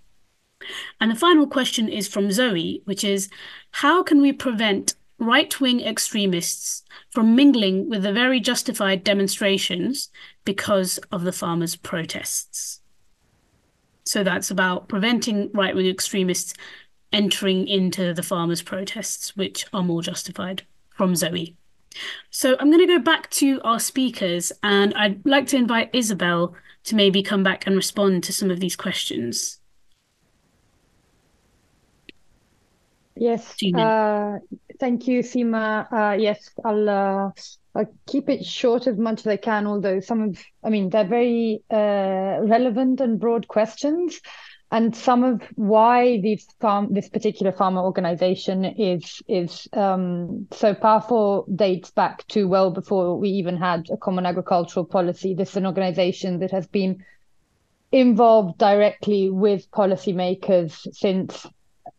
[0.99, 3.29] And the final question is from Zoe, which is
[3.71, 10.09] How can we prevent right wing extremists from mingling with the very justified demonstrations
[10.45, 12.81] because of the farmers' protests?
[14.05, 16.53] So that's about preventing right wing extremists
[17.11, 20.63] entering into the farmers' protests, which are more justified
[20.95, 21.55] from Zoe.
[22.31, 26.55] So I'm going to go back to our speakers, and I'd like to invite Isabel
[26.85, 29.59] to maybe come back and respond to some of these questions.
[33.15, 33.55] Yes.
[33.75, 34.39] Uh,
[34.83, 35.87] thank you, Sima.
[35.89, 37.31] Uh, yes, I'll uh,
[37.73, 41.07] I'll keep it short as much as I can, although some of, I mean, they're
[41.07, 44.19] very uh, relevant and broad questions.
[44.71, 51.45] And some of why this farm, this particular farmer organization is is um, so powerful
[51.55, 55.33] dates back to well before we even had a common agricultural policy.
[55.33, 57.05] This is an organization that has been
[57.93, 61.47] involved directly with policymakers since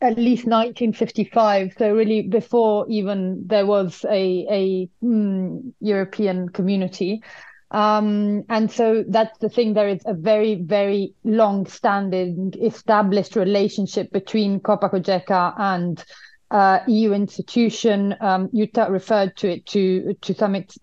[0.04, 7.22] at least 1955 so really before even there was a a mm, european community.
[7.70, 14.12] Um, and so that's the thing there is a very very long standing established relationship
[14.12, 16.04] between copa cogeca and
[16.50, 18.14] uh, eu institution.
[18.20, 20.78] Um, Jutta referred to it to to some ex-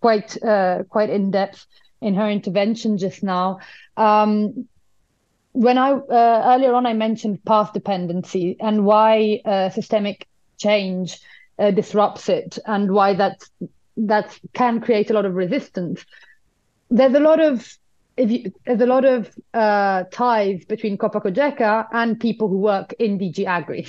[0.00, 1.66] quite uh, quite in depth
[2.00, 3.58] in her intervention just now.
[3.96, 4.68] Um,
[5.52, 10.26] when I uh, earlier on I mentioned path dependency and why uh, systemic
[10.58, 11.18] change
[11.58, 13.42] uh, disrupts it and why that
[13.96, 16.04] that can create a lot of resistance.
[16.90, 17.76] There's a lot of
[18.16, 22.94] if you, there's a lot of uh, ties between Copa Cogeca and people who work
[22.98, 23.86] in DG Agri.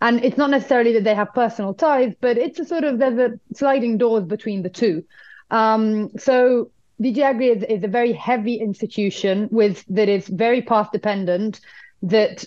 [0.00, 3.18] And it's not necessarily that they have personal ties, but it's a sort of there's
[3.18, 5.04] a sliding doors between the two.
[5.50, 6.70] Um, so
[7.00, 11.60] DG Agri is, is a very heavy institution with that is very path dependent
[12.02, 12.44] that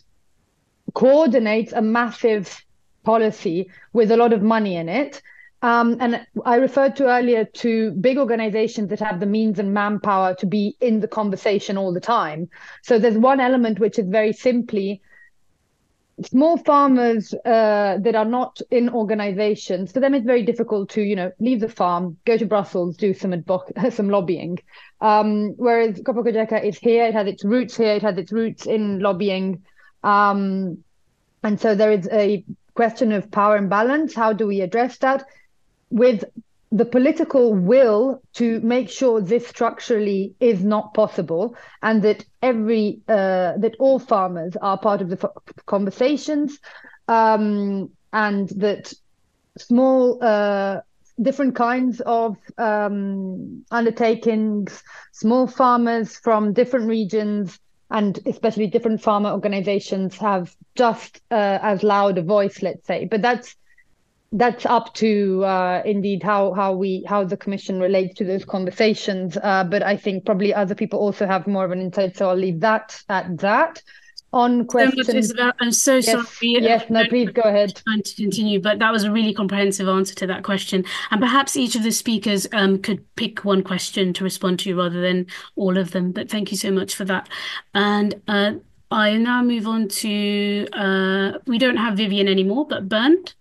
[0.94, 2.64] coordinates a massive
[3.04, 5.22] policy with a lot of money in it.
[5.62, 10.36] Um, and I referred to earlier to big organizations that have the means and manpower
[10.36, 12.50] to be in the conversation all the time.
[12.82, 15.02] So there's one element which is very simply
[16.22, 21.16] small farmers uh, that are not in organizations for them it's very difficult to you
[21.16, 23.44] know leave the farm go to brussels do some
[23.90, 24.60] some lobbying.
[25.02, 28.66] Um, whereas copa cogeca is here it has its roots here it has its roots
[28.66, 29.64] in lobbying.
[30.04, 30.84] Um,
[31.44, 34.14] and so there is a question of power imbalance.
[34.14, 35.26] How do we address that?
[35.90, 36.24] With
[36.74, 43.54] the political will to make sure this structurally is not possible and that every uh,
[43.58, 45.32] that all farmers are part of the
[45.68, 46.58] conversations
[47.08, 48.92] um, and that
[49.56, 50.82] small uh,
[51.22, 54.82] different kinds of um, undertakings
[55.12, 57.60] small farmers from different regions
[57.92, 63.06] and especially different farmer organizations have just uh, as loud a voice let's say.
[63.06, 63.56] But that's
[64.34, 69.38] that's up to uh, indeed how how we how the commission relates to those conversations.
[69.42, 72.36] Uh, but I think probably other people also have more of an insight, so I'll
[72.36, 73.82] leave that at that.
[74.34, 76.26] On questions, so I'm so yes, sorry.
[76.42, 77.76] Yes, no, please go ahead.
[77.86, 80.86] Trying to continue, but that was a really comprehensive answer to that question.
[81.12, 85.02] And perhaps each of the speakers um, could pick one question to respond to rather
[85.02, 86.12] than all of them.
[86.12, 87.30] But thank you so much for that.
[87.76, 88.54] And uh,
[88.90, 93.36] I now move on to uh, we don't have Vivien anymore, but Bernd.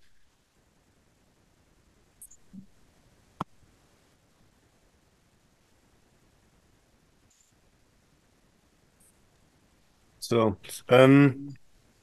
[10.23, 10.55] So,
[10.87, 11.55] ähm,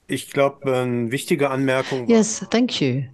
[0.06, 2.06] ich glaube, eine wichtige Anmerkung.
[2.06, 3.04] Yes, thank you.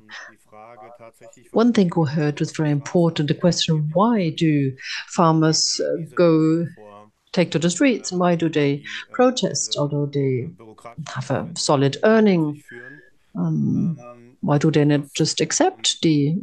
[1.53, 4.73] One thing we heard was very important the question why do
[5.07, 6.67] farmers uh, go
[7.33, 10.51] take to the streets and why do they protest although they
[11.15, 12.63] have a solid earning
[13.37, 13.97] um,
[14.41, 16.35] why do they not just accept the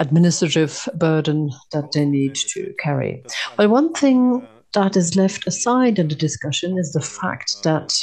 [0.00, 3.22] administrative burden that they need to carry
[3.58, 4.46] well one thing
[4.76, 7.94] that is left aside in the discussion is the fact that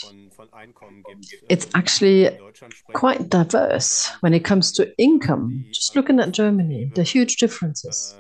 [1.47, 2.35] it's actually
[2.93, 5.63] quite diverse when it comes to income.
[5.71, 8.15] Just looking at Germany, are huge differences.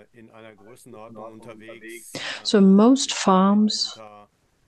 [2.43, 3.97] So most farms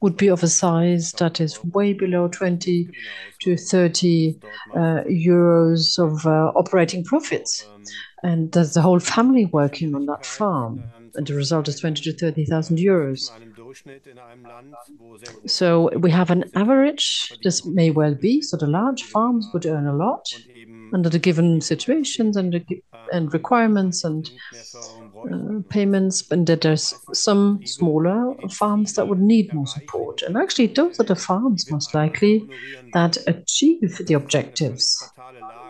[0.02, 2.90] would be of a size that is way below 20
[3.42, 4.40] to 30
[4.74, 7.66] uh, euros of uh, operating profits.
[8.24, 10.84] And there's the whole family working on that farm.
[11.14, 13.32] And the result is 20 to 30,000 euros.
[15.46, 19.88] So we have an average, this may well be, so the large farms would earn
[19.88, 20.28] a lot
[20.94, 22.64] under the given situations and,
[23.12, 24.30] and requirements and
[25.32, 30.22] uh, payments, and that there's some smaller farms that would need more support.
[30.22, 32.48] And actually, those are the farms most likely
[32.94, 35.12] that achieve the objectives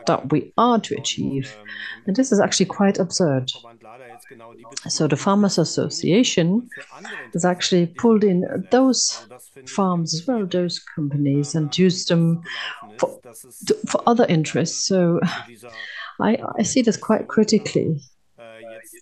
[0.07, 1.57] that we are to achieve.
[2.05, 3.51] And this is actually quite absurd.
[4.87, 6.69] So the Farmers Association
[7.33, 9.25] has actually pulled in those
[9.67, 12.41] farms as well, those companies, and used them
[12.99, 13.19] for,
[13.87, 14.87] for other interests.
[14.87, 15.19] So
[16.19, 18.01] I, I see this quite critically.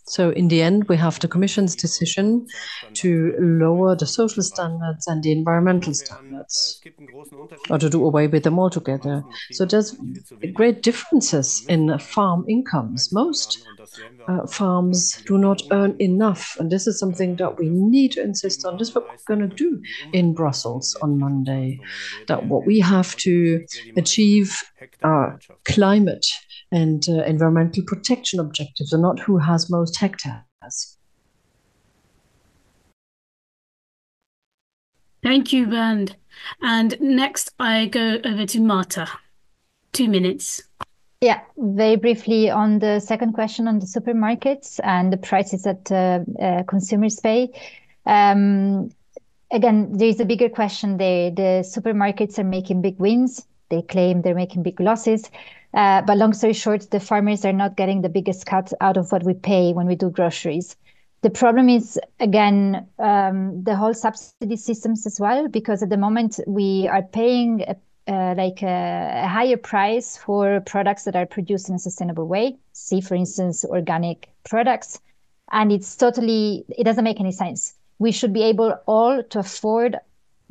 [0.06, 2.46] So in the end, we have the Commission's decision
[2.96, 6.82] to lower the social standards and the environmental standards,
[7.70, 9.24] or to do away with them altogether.
[9.52, 9.96] So there's
[10.54, 13.14] great differences in farm incomes.
[13.14, 13.66] Most
[14.28, 18.66] uh, farms do not earn enough, and this is something that we need to insist
[18.66, 18.78] on.
[18.78, 19.82] This is what we're going to do
[20.12, 21.80] in Brussels on Monday.
[22.28, 23.66] That what we have to
[23.96, 24.64] achieve
[25.02, 26.26] our climate
[26.74, 30.98] and uh, environmental protection objectives are not who has most hectares.
[35.22, 36.16] Thank you, Bernd.
[36.62, 39.08] And next I go over to Marta.
[39.94, 40.64] Two minutes.
[41.22, 46.20] Yeah, very briefly on the second question on the supermarkets and the prices that uh,
[46.44, 47.52] uh, consumers pay.
[48.06, 48.92] Um,
[49.52, 51.30] again, there is a bigger question there.
[51.30, 53.46] The supermarkets are making big wins.
[53.70, 55.30] They claim they're making big losses.
[55.74, 59.12] Uh, but long story short, the farmers are not getting the biggest cut out of
[59.12, 60.76] what we pay when we do groceries.
[61.24, 66.40] The problem is, again, um, the whole subsidy systems as well, because at the moment
[66.46, 67.76] we are paying a,
[68.12, 72.58] uh, like a, a, higher price for products that are produced in a sustainable way.
[72.74, 75.00] See, for instance, organic products.
[75.52, 77.74] And it's totally, it doesn't make any sense.
[78.00, 79.98] We should be able all to afford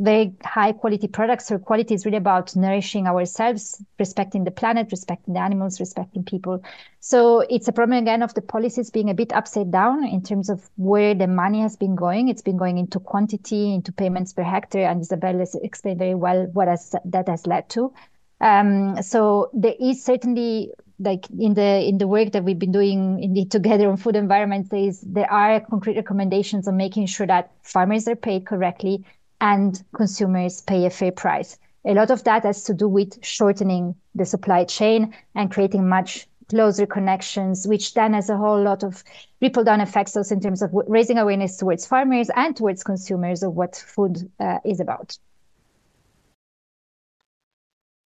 [0.02, 1.46] very high quality products.
[1.46, 6.62] So quality is really about nourishing ourselves, respecting the planet, respecting the animals, respecting people.
[7.00, 10.50] So it's a problem again of the policies being a bit upside down in terms
[10.50, 12.28] of where the money has been going.
[12.28, 16.46] It's been going into quantity, into payments per hectare, and Isabel has explained very well
[16.52, 17.92] what has, that has led to.
[18.40, 23.22] Um, so there is certainly like in the in the work that we've been doing
[23.22, 27.50] indeed together on food environment there is there are concrete recommendations on making sure that
[27.62, 29.04] farmers are paid correctly
[29.42, 31.58] and consumers pay a fair price.
[31.84, 36.28] A lot of that has to do with shortening the supply chain and creating much
[36.48, 39.02] closer connections, which then has a whole lot of
[39.40, 43.54] ripple down effects also in terms of raising awareness towards farmers and towards consumers of
[43.54, 45.18] what food uh, is about.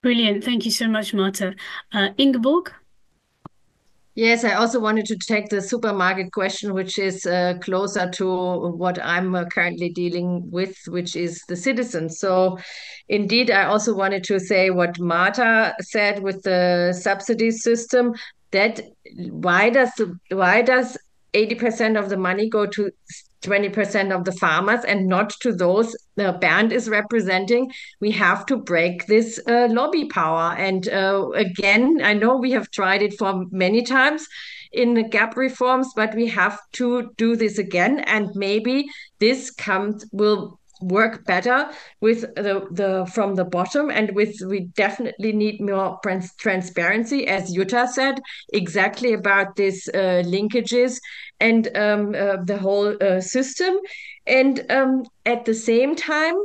[0.01, 0.43] Brilliant.
[0.43, 1.55] Thank you so much, Marta.
[1.91, 2.73] Uh, Ingeborg?
[4.17, 8.97] Yes, I also wanted to take the supermarket question, which is uh, closer to what
[9.05, 12.17] I'm uh, currently dealing with, which is the citizens.
[12.17, 12.57] So,
[13.07, 18.15] indeed, I also wanted to say what Marta said with the subsidy system.
[18.49, 18.81] That
[19.29, 19.91] why does
[20.31, 20.97] why does
[21.35, 22.89] 80% of the money go to
[23.41, 27.71] 20% of the farmers and not to those the band is representing.
[28.01, 30.55] We have to break this uh, lobby power.
[30.57, 34.27] And uh, again, I know we have tried it for many times
[34.71, 37.99] in the GAP reforms, but we have to do this again.
[37.99, 38.87] And maybe
[39.19, 41.69] this comes will work better
[42.01, 43.89] with the, the from the bottom.
[43.89, 48.19] And with we definitely need more trans transparency as Jutta said
[48.53, 50.99] exactly about these uh, linkages
[51.39, 53.77] and um, uh, the whole uh, system.
[54.25, 56.35] And um, at the same time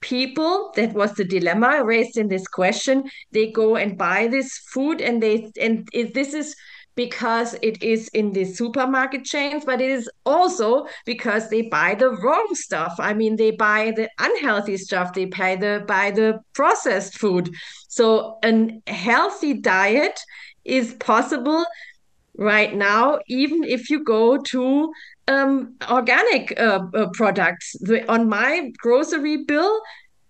[0.00, 5.00] people that was the dilemma raised in this question they go and buy this food
[5.00, 6.56] and they and it, this is
[7.00, 12.10] because it is in the supermarket chains, but it is also because they buy the
[12.10, 12.94] wrong stuff.
[12.98, 17.54] I mean, they buy the unhealthy stuff, they buy the buy the processed food.
[17.88, 20.20] So a healthy diet
[20.66, 21.64] is possible
[22.36, 24.92] right now, even if you go to
[25.26, 27.76] um, organic uh, uh, products.
[27.80, 29.80] The, on my grocery bill,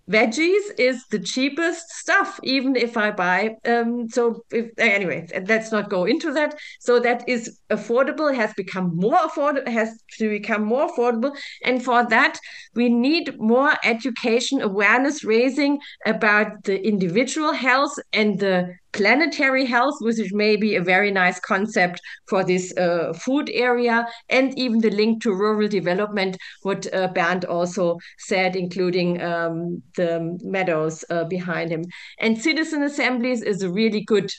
[0.09, 5.89] veggies is the cheapest stuff even if i buy um so if anyway let's not
[5.89, 6.57] go into that.
[6.79, 11.35] So that is affordable has become more affordable has to become more affordable.
[11.63, 12.39] And for that
[12.75, 20.19] we need more education awareness raising about the individual health and the planetary health, which
[20.19, 25.21] is maybe a very nice concept for this uh, food area, and even the link
[25.23, 31.83] to rural development, what uh, Bernd also said, including um, the meadows uh, behind him.
[32.19, 34.31] And citizen assemblies is a really good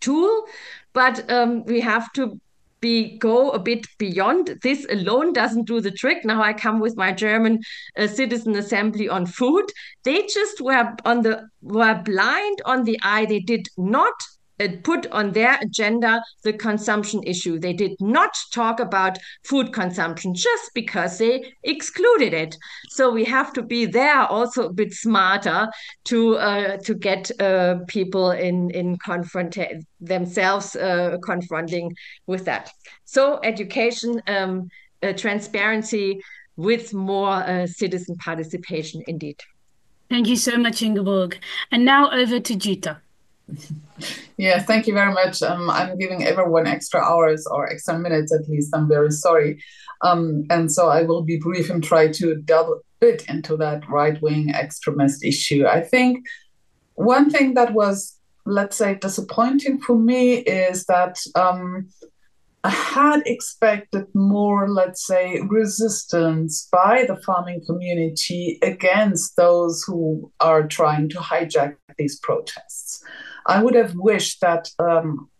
[0.00, 0.44] tool,
[0.92, 2.40] but um, we have to
[2.86, 4.58] be go a bit beyond.
[4.62, 6.24] This alone doesn't do the trick.
[6.24, 7.54] Now I come with my German
[7.98, 9.66] uh, citizen assembly on food.
[10.04, 13.26] They just were on the were blind on the eye.
[13.26, 14.14] They did not
[14.60, 17.58] uh, put on their agenda the consumption issue.
[17.58, 22.56] They did not talk about food consumption just because they excluded it.
[22.88, 25.68] So we have to be there also a bit smarter
[26.04, 29.58] to uh, to get uh, people in in confront
[30.00, 31.94] themselves uh, confronting
[32.26, 32.70] with that.
[33.04, 34.68] So education, um,
[35.02, 36.20] uh, transparency
[36.56, 39.40] with more uh, citizen participation, indeed.
[40.08, 41.38] Thank you so much, Ingeborg.
[41.70, 42.98] And now over to Jutta.
[44.36, 45.42] Yeah, thank you very much.
[45.42, 48.74] Um, I'm giving everyone extra hours or extra minutes at least.
[48.74, 49.62] I'm very sorry.
[50.02, 53.88] Um, and so I will be brief and try to delve a bit into that
[53.88, 55.66] right wing extremist issue.
[55.66, 56.26] I think
[56.94, 61.88] one thing that was, let's say, disappointing for me is that um,
[62.64, 70.66] I had expected more, let's say, resistance by the farming community against those who are
[70.66, 73.02] trying to hijack these protests.
[73.46, 75.30] I would have wished that um,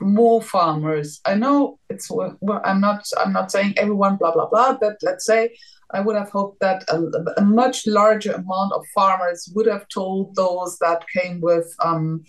[0.00, 1.20] more farmers.
[1.24, 2.10] I know it's.
[2.10, 3.06] Well, I'm not.
[3.18, 4.16] I'm not saying everyone.
[4.16, 4.78] Blah blah blah.
[4.78, 5.56] But let's say
[5.90, 10.34] I would have hoped that a, a much larger amount of farmers would have told
[10.34, 12.24] those that came with um,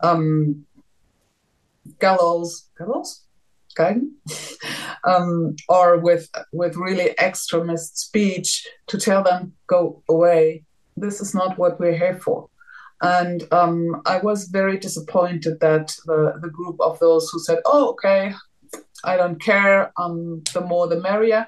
[0.00, 0.66] um,
[2.00, 3.24] gallows, gallows,
[5.04, 10.64] um, or with with really extremist speech to tell them go away.
[10.96, 12.49] This is not what we're here for.
[13.02, 17.90] And um, I was very disappointed that the, the group of those who said, oh,
[17.90, 18.34] okay,
[19.04, 21.46] I don't care, um, the more the merrier,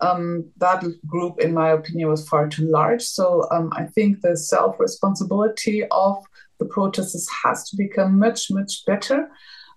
[0.00, 3.02] um, that group, in my opinion, was far too large.
[3.02, 6.16] So um, I think the self responsibility of
[6.58, 9.28] the protesters has to become much, much better.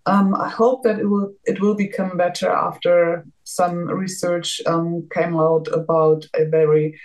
[0.06, 5.36] Um, I hope that it will it will become better after some research um, came
[5.36, 6.98] out about a very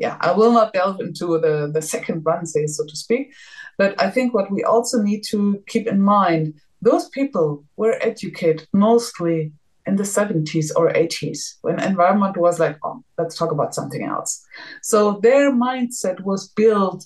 [0.00, 3.34] yeah, I will not delve into the, the second run, say so to speak.
[3.76, 8.66] But I think what we also need to keep in mind, those people were educated
[8.72, 9.52] mostly
[9.86, 14.42] in the 70s or 80s when environment was like, oh, let's talk about something else.
[14.82, 17.04] So their mindset was built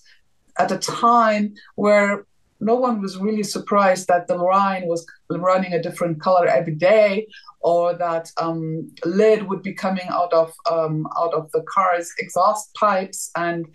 [0.60, 2.24] at a time where
[2.60, 7.26] no one was really surprised that the Rhine was running a different color every day,
[7.64, 12.74] or that um, lead would be coming out of um, out of the car's exhaust
[12.74, 13.66] pipes, and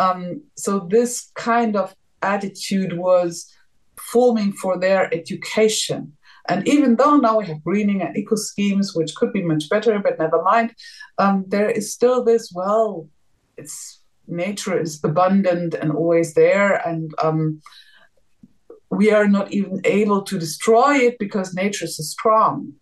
[0.00, 3.50] um, so this kind of attitude was
[4.12, 6.12] forming for their education.
[6.48, 9.98] And even though now we have greening and eco schemes, which could be much better,
[9.98, 10.74] but never mind,
[11.18, 13.08] um, there is still this well,
[13.56, 17.60] it's nature is abundant and always there, and um,
[18.90, 22.74] we are not even able to destroy it because nature is so strong.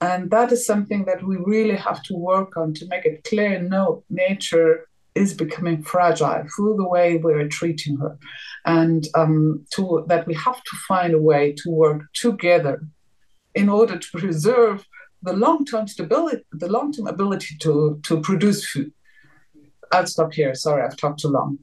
[0.00, 3.60] And that is something that we really have to work on to make it clear
[3.60, 8.16] no, nature is becoming fragile through the way we're treating her.
[8.64, 12.80] And um, to, that we have to find a way to work together
[13.54, 14.86] in order to preserve
[15.22, 18.92] the long-term stability, the long-term ability to, to produce food.
[19.90, 20.54] I'll stop here.
[20.54, 21.58] Sorry, I've talked too long.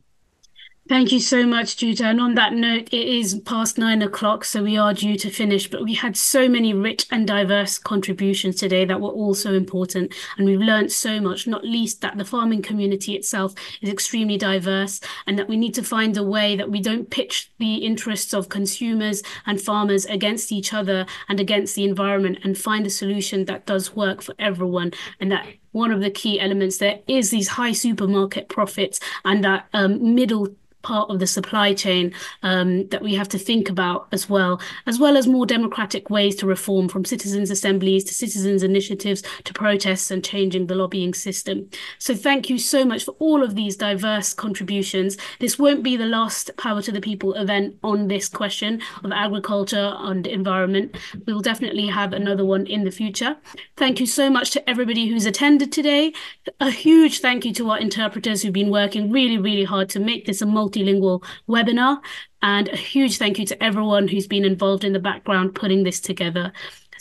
[0.87, 2.03] Thank you so much, Jutta.
[2.03, 5.67] And on that note, it is past nine o'clock, so we are due to finish.
[5.67, 10.13] But we had so many rich and diverse contributions today that were all so important.
[10.37, 15.01] And we've learned so much, not least that the farming community itself is extremely diverse
[15.25, 18.49] and that we need to find a way that we don't pitch the interests of
[18.49, 23.65] consumers and farmers against each other and against the environment and find a solution that
[23.65, 27.73] does work for everyone and that one of the key elements there is these high
[27.73, 30.47] supermarket profits and that um, middle
[30.85, 32.13] part of the supply chain
[32.43, 36.35] um, that we have to think about as well, as well as more democratic ways
[36.35, 41.67] to reform from citizens' assemblies to citizens' initiatives to protests and changing the lobbying system.
[41.97, 45.17] So thank you so much for all of these diverse contributions.
[45.39, 49.95] This won't be the last Power to the People event on this question of agriculture
[49.97, 50.95] and environment.
[51.25, 53.37] We'll definitely have another one in the future.
[53.75, 56.13] Thank you so much to everybody who's attended today.
[56.59, 60.25] A huge thank you to our interpreters who've been working really, really hard to make
[60.25, 61.99] this a multi multilingual webinar.
[62.41, 65.99] And a huge thank you to everyone who's been involved in the background putting this
[65.99, 66.51] together.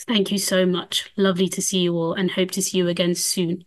[0.06, 1.10] Thank you so much.
[1.16, 3.64] Lovely to see you all and hope to see you again soon.